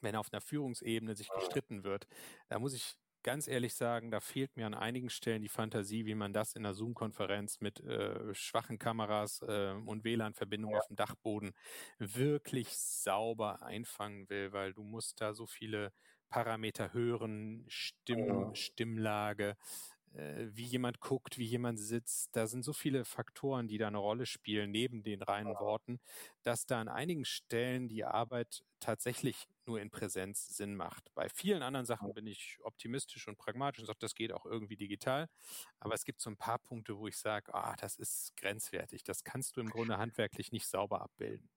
wenn 0.01 0.15
auf 0.15 0.31
einer 0.31 0.41
Führungsebene 0.41 1.15
sich 1.15 1.29
gestritten 1.29 1.83
wird, 1.83 2.07
da 2.49 2.59
muss 2.59 2.73
ich 2.73 2.95
ganz 3.23 3.47
ehrlich 3.47 3.73
sagen, 3.73 4.09
da 4.09 4.21
fehlt 4.21 4.55
mir 4.55 4.65
an 4.65 4.73
einigen 4.73 5.09
Stellen 5.09 5.41
die 5.41 5.49
Fantasie, 5.49 6.05
wie 6.05 6.15
man 6.15 6.31
das 6.31 6.53
in 6.53 6.65
einer 6.65 6.73
Zoom-Konferenz 6.73 7.59
mit 7.59 7.81
äh, 7.81 8.33
schwachen 8.33 8.79
Kameras 8.79 9.41
äh, 9.41 9.73
und 9.85 10.05
WLAN-Verbindung 10.05 10.71
ja. 10.71 10.77
auf 10.77 10.87
dem 10.87 10.95
Dachboden 10.95 11.51
wirklich 11.97 12.69
sauber 12.69 13.63
einfangen 13.63 14.29
will, 14.29 14.53
weil 14.53 14.71
du 14.71 14.83
musst 14.83 15.19
da 15.19 15.33
so 15.33 15.45
viele 15.45 15.91
Parameter 16.29 16.93
hören, 16.93 17.65
Stimm, 17.67 18.53
Stimmlage, 18.53 19.49
äh, 19.49 19.55
wie 20.17 20.65
jemand 20.65 20.99
guckt, 20.99 21.37
wie 21.37 21.45
jemand 21.45 21.79
sitzt. 21.79 22.35
Da 22.35 22.47
sind 22.47 22.63
so 22.63 22.73
viele 22.73 23.05
Faktoren, 23.05 23.67
die 23.67 23.77
da 23.77 23.87
eine 23.87 23.97
Rolle 23.99 24.25
spielen, 24.25 24.71
neben 24.71 25.03
den 25.03 25.21
reinen 25.21 25.53
Worten, 25.59 25.99
dass 26.43 26.65
da 26.65 26.81
an 26.81 26.87
einigen 26.87 27.25
Stellen 27.25 27.87
die 27.87 28.03
Arbeit 28.05 28.63
tatsächlich 28.79 29.47
nur 29.65 29.79
in 29.81 29.89
Präsenz 29.89 30.47
Sinn 30.55 30.75
macht. 30.75 31.13
Bei 31.13 31.29
vielen 31.29 31.61
anderen 31.61 31.85
Sachen 31.85 32.13
bin 32.13 32.25
ich 32.27 32.57
optimistisch 32.63 33.27
und 33.27 33.37
pragmatisch 33.37 33.81
und 33.81 33.87
sage, 33.87 33.99
das 33.99 34.15
geht 34.15 34.31
auch 34.33 34.45
irgendwie 34.45 34.77
digital. 34.77 35.27
Aber 35.79 35.93
es 35.93 36.05
gibt 36.05 36.21
so 36.21 36.29
ein 36.29 36.37
paar 36.37 36.59
Punkte, 36.59 36.97
wo 36.97 37.07
ich 37.07 37.17
sage, 37.17 37.53
ah, 37.53 37.75
das 37.77 37.95
ist 37.97 38.35
grenzwertig. 38.37 39.03
Das 39.03 39.23
kannst 39.23 39.57
du 39.57 39.61
im 39.61 39.69
Grunde 39.69 39.97
handwerklich 39.97 40.51
nicht 40.51 40.67
sauber 40.67 41.01
abbilden. 41.01 41.49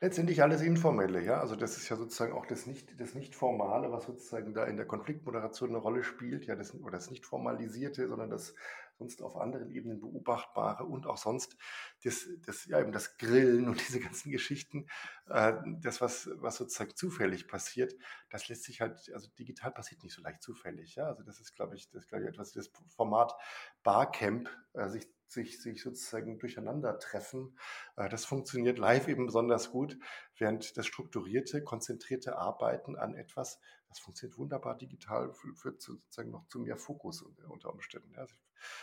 Letztendlich 0.00 0.42
alles 0.42 0.60
Informelle, 0.60 1.22
ja. 1.22 1.40
Also 1.40 1.56
das 1.56 1.76
ist 1.76 1.88
ja 1.88 1.96
sozusagen 1.96 2.32
auch 2.32 2.46
das 2.46 2.66
nicht, 2.66 3.00
das 3.00 3.14
nicht 3.14 3.34
Formale, 3.34 3.90
was 3.90 4.04
sozusagen 4.04 4.52
da 4.52 4.64
in 4.64 4.76
der 4.76 4.86
Konfliktmoderation 4.86 5.70
eine 5.70 5.78
Rolle 5.78 6.02
spielt, 6.02 6.46
ja, 6.46 6.54
das, 6.54 6.74
oder 6.74 6.92
das 6.92 7.10
nicht 7.10 7.24
Formalisierte, 7.24 8.06
sondern 8.06 8.30
das 8.30 8.54
sonst 8.98 9.22
auf 9.22 9.36
anderen 9.36 9.70
Ebenen 9.70 10.00
beobachtbare 10.00 10.84
und 10.84 11.06
auch 11.06 11.18
sonst 11.18 11.56
das, 12.04 12.26
das 12.44 12.66
ja 12.66 12.80
eben 12.80 12.92
das 12.92 13.18
Grillen 13.18 13.68
und 13.68 13.80
diese 13.88 14.00
ganzen 14.00 14.30
Geschichten, 14.30 14.86
äh, 15.28 15.54
das, 15.80 16.00
was, 16.00 16.30
was 16.34 16.56
sozusagen 16.56 16.94
zufällig 16.94 17.48
passiert, 17.48 17.94
das 18.30 18.48
lässt 18.48 18.64
sich 18.64 18.80
halt, 18.80 19.10
also 19.12 19.28
digital 19.38 19.72
passiert 19.72 20.02
nicht 20.02 20.14
so 20.14 20.22
leicht 20.22 20.42
zufällig, 20.42 20.94
ja. 20.96 21.06
Also 21.06 21.22
das 21.22 21.40
ist, 21.40 21.54
glaube 21.54 21.76
ich, 21.76 21.90
das 21.90 22.06
glaube 22.08 22.24
ich 22.24 22.30
etwas, 22.30 22.52
das 22.52 22.70
Format 22.88 23.34
Barcamp 23.82 24.48
äh, 24.74 24.88
sich 24.88 25.06
sich, 25.28 25.60
sich 25.60 25.82
sozusagen 25.82 26.38
durcheinander 26.38 26.98
treffen. 26.98 27.58
Äh, 27.96 28.08
das 28.08 28.24
funktioniert 28.24 28.78
live 28.78 29.08
eben 29.08 29.26
besonders 29.26 29.70
gut, 29.70 29.98
während 30.36 30.76
das 30.76 30.86
strukturierte, 30.86 31.62
konzentrierte 31.62 32.38
Arbeiten 32.38 32.96
an 32.96 33.14
etwas, 33.14 33.60
das 33.88 33.98
funktioniert 33.98 34.38
wunderbar 34.38 34.76
digital, 34.76 35.32
führt 35.32 35.80
sozusagen 35.80 36.30
noch 36.30 36.46
zu 36.48 36.60
mehr 36.60 36.76
Fokus 36.76 37.22
unter 37.22 37.72
Umständen. 37.72 38.14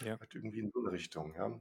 Ja. 0.02 0.08
ja. 0.08 0.18
Irgendwie 0.34 0.60
in 0.60 0.72
so 0.72 0.80
eine 0.80 0.92
Richtung. 0.92 1.36
Ja. 1.36 1.60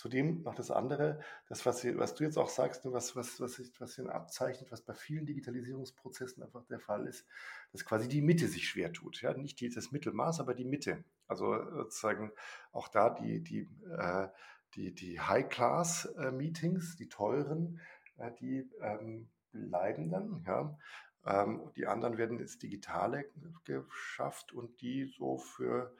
Zudem 0.00 0.42
noch 0.44 0.54
das 0.54 0.70
andere, 0.70 1.20
das, 1.46 1.66
was, 1.66 1.84
was 1.84 2.14
du 2.14 2.24
jetzt 2.24 2.38
auch 2.38 2.48
sagst, 2.48 2.86
ne, 2.86 2.92
was, 2.92 3.16
was, 3.16 3.38
was, 3.38 3.52
sich, 3.56 3.70
was 3.80 3.92
sich 3.92 4.08
abzeichnet, 4.08 4.72
was 4.72 4.80
bei 4.80 4.94
vielen 4.94 5.26
Digitalisierungsprozessen 5.26 6.42
einfach 6.42 6.64
der 6.64 6.80
Fall 6.80 7.06
ist, 7.06 7.26
dass 7.72 7.84
quasi 7.84 8.08
die 8.08 8.22
Mitte 8.22 8.48
sich 8.48 8.66
schwer 8.66 8.94
tut. 8.94 9.20
Ja? 9.20 9.34
Nicht 9.34 9.60
das 9.76 9.92
Mittelmaß, 9.92 10.40
aber 10.40 10.54
die 10.54 10.64
Mitte. 10.64 11.04
Also 11.28 11.54
sozusagen 11.70 12.32
auch 12.72 12.88
da 12.88 13.10
die, 13.10 13.42
die, 13.42 13.68
äh, 13.90 14.28
die, 14.74 14.94
die 14.94 15.20
High-Class-Meetings, 15.20 16.96
die 16.96 17.10
teuren, 17.10 17.78
äh, 18.16 18.30
die 18.40 18.70
ähm, 18.80 19.28
bleiben 19.52 20.08
dann. 20.08 20.42
Ja? 20.46 20.78
Ähm, 21.26 21.70
die 21.76 21.86
anderen 21.86 22.16
werden 22.16 22.38
ins 22.38 22.58
Digitale 22.58 23.26
geschafft 23.64 24.52
und 24.54 24.80
die 24.80 25.04
so 25.04 25.36
für 25.36 25.94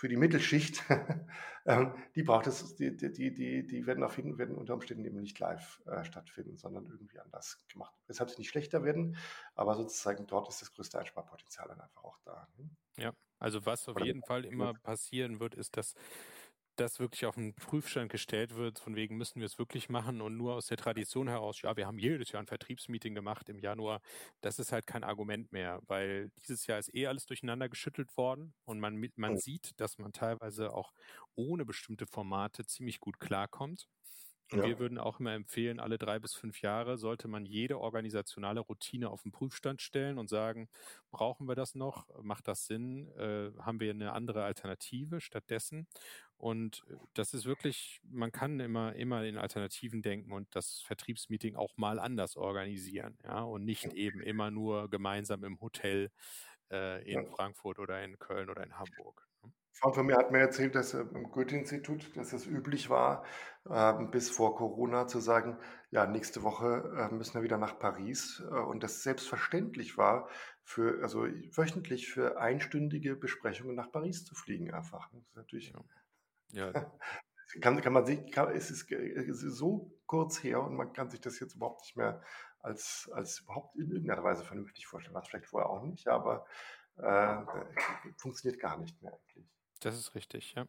für 0.00 0.08
die 0.08 0.16
Mittelschicht, 0.16 0.82
ähm, 1.66 1.92
die 2.14 2.22
braucht 2.22 2.46
es, 2.46 2.74
die, 2.74 2.96
die, 2.96 3.34
die, 3.34 3.66
die 3.66 3.86
werden, 3.86 4.02
auf 4.02 4.16
jeden, 4.16 4.38
werden 4.38 4.56
unter 4.56 4.72
Umständen 4.72 5.04
eben 5.04 5.20
nicht 5.20 5.38
live 5.38 5.82
äh, 5.84 6.02
stattfinden, 6.04 6.56
sondern 6.56 6.86
irgendwie 6.86 7.20
anders 7.20 7.62
gemacht. 7.68 7.94
Weshalb 8.06 8.30
sie 8.30 8.38
nicht 8.38 8.48
schlechter 8.48 8.82
werden, 8.82 9.18
aber 9.54 9.74
sozusagen 9.74 10.26
dort 10.26 10.48
ist 10.48 10.62
das 10.62 10.72
größte 10.72 10.98
Einsparpotenzial 10.98 11.68
dann 11.68 11.82
einfach 11.82 12.02
auch 12.02 12.16
da. 12.24 12.48
Ne? 12.56 12.70
Ja, 12.96 13.12
also 13.38 13.66
was 13.66 13.90
auf 13.90 14.00
jeden 14.00 14.22
Fall 14.22 14.46
immer 14.46 14.72
passieren 14.72 15.38
wird, 15.38 15.54
ist, 15.54 15.76
dass 15.76 15.92
das 16.80 16.98
wirklich 17.00 17.26
auf 17.26 17.34
den 17.36 17.54
Prüfstand 17.54 18.10
gestellt 18.10 18.54
wird, 18.56 18.78
von 18.78 18.96
wegen 18.96 19.16
müssen 19.16 19.40
wir 19.40 19.46
es 19.46 19.58
wirklich 19.58 19.88
machen 19.88 20.20
und 20.20 20.36
nur 20.36 20.54
aus 20.54 20.66
der 20.66 20.76
Tradition 20.76 21.28
heraus, 21.28 21.62
ja, 21.62 21.76
wir 21.76 21.86
haben 21.86 21.98
jedes 21.98 22.32
Jahr 22.32 22.42
ein 22.42 22.46
Vertriebsmeeting 22.46 23.14
gemacht 23.14 23.48
im 23.48 23.58
Januar, 23.58 24.00
das 24.40 24.58
ist 24.58 24.72
halt 24.72 24.86
kein 24.86 25.04
Argument 25.04 25.52
mehr, 25.52 25.80
weil 25.86 26.30
dieses 26.38 26.66
Jahr 26.66 26.78
ist 26.78 26.94
eh 26.94 27.06
alles 27.06 27.26
durcheinander 27.26 27.68
geschüttelt 27.68 28.16
worden 28.16 28.54
und 28.64 28.80
man, 28.80 29.10
man 29.16 29.36
sieht, 29.36 29.78
dass 29.80 29.98
man 29.98 30.12
teilweise 30.12 30.72
auch 30.72 30.92
ohne 31.34 31.64
bestimmte 31.64 32.06
Formate 32.06 32.64
ziemlich 32.66 33.00
gut 33.00 33.20
klarkommt. 33.20 33.88
Ja. 34.52 34.64
Wir 34.64 34.78
würden 34.78 34.98
auch 34.98 35.20
immer 35.20 35.32
empfehlen, 35.32 35.78
alle 35.78 35.96
drei 35.96 36.18
bis 36.18 36.34
fünf 36.34 36.60
Jahre 36.60 36.98
sollte 36.98 37.28
man 37.28 37.46
jede 37.46 37.78
organisationale 37.78 38.60
Routine 38.60 39.10
auf 39.10 39.22
den 39.22 39.30
Prüfstand 39.30 39.80
stellen 39.80 40.18
und 40.18 40.28
sagen, 40.28 40.68
brauchen 41.10 41.46
wir 41.46 41.54
das 41.54 41.74
noch? 41.74 42.08
Macht 42.22 42.48
das 42.48 42.66
Sinn? 42.66 43.08
Äh, 43.16 43.52
haben 43.60 43.80
wir 43.80 43.90
eine 43.90 44.12
andere 44.12 44.44
Alternative 44.44 45.20
stattdessen? 45.20 45.86
Und 46.36 46.84
äh, 46.88 46.96
das 47.14 47.34
ist 47.34 47.44
wirklich, 47.44 48.00
man 48.04 48.32
kann 48.32 48.58
immer, 48.60 48.94
immer 48.96 49.24
in 49.24 49.38
Alternativen 49.38 50.02
denken 50.02 50.32
und 50.32 50.48
das 50.54 50.80
Vertriebsmeeting 50.80 51.54
auch 51.54 51.76
mal 51.76 51.98
anders 51.98 52.36
organisieren, 52.36 53.18
ja, 53.24 53.42
und 53.42 53.64
nicht 53.64 53.92
eben 53.92 54.20
immer 54.20 54.50
nur 54.50 54.88
gemeinsam 54.90 55.44
im 55.44 55.60
Hotel 55.60 56.10
äh, 56.70 57.02
in 57.04 57.24
ja. 57.24 57.30
Frankfurt 57.30 57.78
oder 57.78 58.02
in 58.02 58.18
Köln 58.18 58.50
oder 58.50 58.64
in 58.64 58.78
Hamburg. 58.78 59.29
Freund 59.72 59.94
von 59.94 60.06
mir 60.06 60.16
hat 60.16 60.30
mir 60.30 60.38
erzählt, 60.38 60.74
dass 60.74 60.94
im 60.94 61.30
Goethe-Institut, 61.30 62.16
dass 62.16 62.32
es 62.32 62.46
üblich 62.46 62.90
war, 62.90 63.24
äh, 63.68 63.92
bis 64.10 64.30
vor 64.30 64.56
Corona 64.56 65.06
zu 65.06 65.20
sagen, 65.20 65.58
ja, 65.90 66.06
nächste 66.06 66.42
Woche 66.42 66.92
äh, 66.96 67.14
müssen 67.14 67.34
wir 67.34 67.42
wieder 67.42 67.58
nach 67.58 67.78
Paris. 67.78 68.42
Äh, 68.50 68.54
und 68.54 68.82
das 68.82 69.02
selbstverständlich 69.02 69.96
war, 69.96 70.28
für, 70.64 71.02
also 71.02 71.22
wöchentlich 71.22 72.08
für 72.08 72.38
einstündige 72.38 73.16
Besprechungen 73.16 73.74
nach 73.74 73.90
Paris 73.90 74.24
zu 74.24 74.34
fliegen 74.34 74.72
einfach. 74.72 75.10
Das 75.12 75.22
ist 75.22 75.36
natürlich. 75.36 75.72
Ja. 76.50 76.70
ja. 76.72 76.92
kann, 77.60 77.80
kann 77.80 77.92
man 77.92 78.06
sich, 78.06 78.30
kann, 78.30 78.54
es, 78.54 78.70
ist, 78.70 78.90
es 78.90 79.42
ist 79.42 79.56
so 79.56 79.92
kurz 80.06 80.42
her 80.42 80.62
und 80.62 80.76
man 80.76 80.92
kann 80.92 81.10
sich 81.10 81.20
das 81.20 81.40
jetzt 81.40 81.56
überhaupt 81.56 81.82
nicht 81.82 81.96
mehr 81.96 82.22
als, 82.60 83.10
als 83.12 83.40
überhaupt 83.40 83.76
in 83.76 83.90
irgendeiner 83.90 84.22
Weise 84.22 84.44
vernünftig 84.44 84.86
vorstellen. 84.86 85.14
Was 85.14 85.28
vielleicht 85.28 85.46
vorher 85.46 85.70
auch 85.70 85.82
nicht, 85.82 86.08
aber 86.08 86.46
äh, 86.96 87.36
funktioniert 88.16 88.60
gar 88.60 88.78
nicht 88.78 89.00
mehr 89.02 89.12
eigentlich. 89.12 89.59
Das 89.80 89.98
ist 89.98 90.14
richtig, 90.14 90.54
ja. 90.54 90.66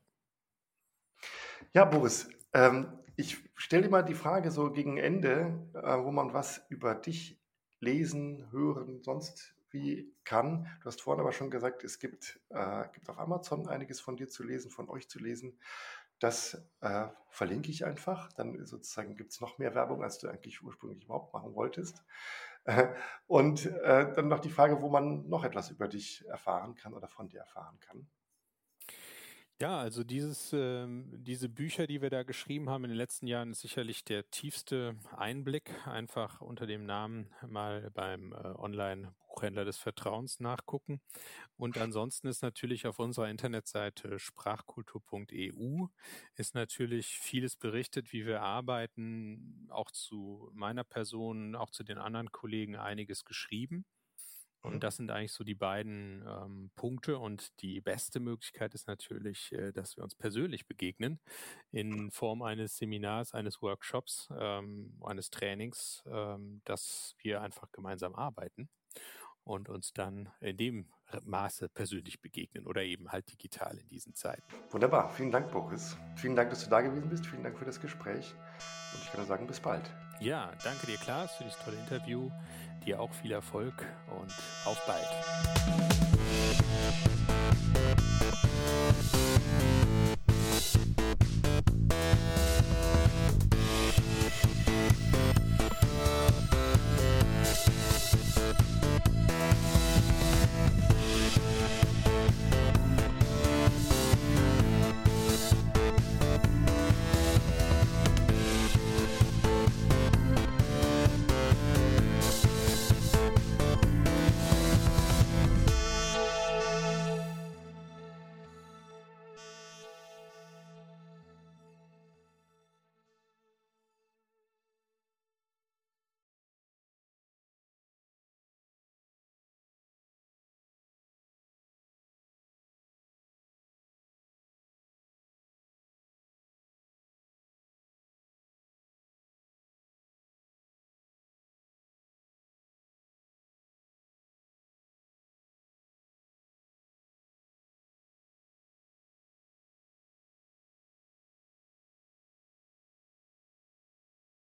Ja, 1.74 1.86
Boris, 1.86 2.30
ähm, 2.54 3.00
ich 3.16 3.38
stelle 3.56 3.84
dir 3.84 3.90
mal 3.90 4.04
die 4.04 4.16
Frage 4.16 4.52
so 4.52 4.72
gegen 4.72 4.98
Ende, 4.98 5.70
äh, 5.74 6.04
wo 6.04 6.12
man 6.12 6.34
was 6.34 6.66
über 6.70 6.96
dich 6.96 7.40
lesen, 7.80 8.50
hören, 8.52 9.04
sonst 9.04 9.56
wie 9.70 10.14
kann. 10.24 10.68
Du 10.82 10.86
hast 10.86 11.02
vorhin 11.02 11.22
aber 11.22 11.32
schon 11.32 11.50
gesagt, 11.50 11.84
es 11.84 12.00
gibt, 12.00 12.40
äh, 12.50 12.88
gibt 12.94 13.10
auf 13.10 13.20
Amazon 13.20 13.68
einiges 13.68 14.00
von 14.00 14.18
dir 14.18 14.28
zu 14.28 14.44
lesen, 14.44 14.72
von 14.72 14.90
euch 14.90 15.10
zu 15.10 15.20
lesen. 15.20 15.60
Das 16.20 16.66
äh, 16.82 17.08
verlinke 17.30 17.72
ich 17.72 17.86
einfach. 17.86 18.32
Dann 18.34 18.66
sozusagen 18.66 19.16
gibt 19.16 19.32
es 19.32 19.42
noch 19.42 19.58
mehr 19.58 19.74
Werbung, 19.76 20.04
als 20.04 20.20
du 20.20 20.28
eigentlich 20.28 20.62
ursprünglich 20.62 21.04
überhaupt 21.04 21.34
machen 21.34 21.56
wolltest. 21.56 22.04
und 23.28 23.66
äh, 23.66 24.14
dann 24.14 24.28
noch 24.28 24.40
die 24.40 24.52
Frage, 24.52 24.82
wo 24.82 24.90
man 24.90 25.28
noch 25.28 25.44
etwas 25.44 25.72
über 25.72 25.88
dich 25.88 26.26
erfahren 26.28 26.76
kann 26.76 26.94
oder 26.94 27.08
von 27.08 27.28
dir 27.28 27.40
erfahren 27.40 27.80
kann. 27.80 28.08
Ja, 29.62 29.78
also 29.78 30.04
dieses, 30.04 30.54
ähm, 30.54 31.06
diese 31.24 31.48
Bücher, 31.48 31.86
die 31.86 32.02
wir 32.02 32.10
da 32.10 32.24
geschrieben 32.24 32.68
haben 32.68 32.84
in 32.84 32.90
den 32.90 32.98
letzten 32.98 33.28
Jahren, 33.28 33.52
ist 33.52 33.62
sicherlich 33.62 34.04
der 34.04 34.28
tiefste 34.32 34.96
Einblick, 35.16 35.72
einfach 35.86 36.42
unter 36.42 36.66
dem 36.66 36.88
Namen 36.88 37.30
mal 37.48 37.92
beim 37.92 38.34
äh, 38.34 38.38
Online-Buchhändler 38.38 39.64
des 39.64 39.78
Vertrauens 39.78 40.40
nachgucken. 40.40 41.00
Und 41.58 41.78
ansonsten 41.78 42.28
ist 42.28 42.42
natürlich 42.42 42.88
auf 42.88 42.98
unserer 42.98 43.30
Internetseite 43.30 44.18
sprachkultur.eu 44.18 45.86
ist 46.38 46.56
natürlich 46.56 47.20
vieles 47.20 47.56
berichtet, 47.56 48.14
wie 48.14 48.26
wir 48.26 48.42
arbeiten, 48.42 49.68
auch 49.70 49.92
zu 49.92 50.50
meiner 50.56 50.84
Person, 50.84 51.54
auch 51.54 51.70
zu 51.70 51.84
den 51.84 52.00
anderen 52.00 52.32
Kollegen 52.32 52.78
einiges 52.78 53.26
geschrieben. 53.26 53.86
Und 54.62 54.76
mhm. 54.76 54.80
das 54.80 54.98
sind 54.98 55.12
eigentlich 55.12 55.34
so 55.34 55.44
die 55.44 55.56
beiden 55.56 56.24
ähm, 56.28 56.72
Punkte. 56.76 57.18
Und 57.18 57.62
die 57.62 57.82
beste 57.82 58.20
Möglichkeit 58.20 58.74
ist 58.74 58.88
natürlich, 58.88 59.52
äh, 59.54 59.72
dass 59.72 59.98
wir 59.98 60.04
uns 60.04 60.16
persönlich 60.16 60.68
begegnen 60.68 61.20
in 61.72 62.12
Form 62.12 62.42
eines 62.42 62.78
Seminars, 62.78 63.34
eines 63.34 63.62
Workshops, 63.62 64.30
ähm, 64.38 64.98
eines 65.04 65.30
Trainings, 65.30 66.04
ähm, 66.06 66.62
dass 66.66 67.16
wir 67.22 67.42
einfach 67.42 67.72
gemeinsam 67.72 68.16
arbeiten 68.16 68.70
und 69.44 69.70
uns 69.70 69.94
dann 69.94 70.30
in 70.40 70.58
dem 70.58 70.88
Maße 71.24 71.68
persönlich 71.70 72.22
begegnen 72.22 72.66
oder 72.66 72.84
eben 72.84 73.12
halt 73.12 73.30
digital 73.32 73.78
in 73.78 73.88
diesen 73.90 74.16
Zeiten. 74.16 74.44
Wunderbar. 74.70 75.10
Vielen 75.10 75.32
Dank, 75.32 75.52
Boris. 75.52 75.98
Vielen 76.16 76.36
Dank, 76.36 76.52
dass 76.52 76.64
du 76.64 76.70
da 76.70 76.82
gewesen 76.82 77.10
bist. 77.10 77.26
Vielen 77.26 77.44
Dank 77.44 77.58
für 77.58 77.66
das 77.66 77.82
Gespräch. 77.82 78.34
Und 78.94 79.02
ich 79.04 79.08
kann 79.08 79.20
nur 79.20 79.28
sagen, 79.28 79.48
bis 79.48 79.60
bald. 79.60 79.92
Ja, 80.20 80.54
danke 80.64 80.86
dir, 80.86 80.98
Klaas, 80.98 81.36
für 81.36 81.44
dieses 81.44 81.60
tolle 81.60 81.78
Interview. 81.78 82.30
Dir 82.86 83.00
auch 83.00 83.14
viel 83.14 83.32
Erfolg 83.32 83.86
und 84.10 84.34
auf 84.66 84.86
bald. 84.88 86.11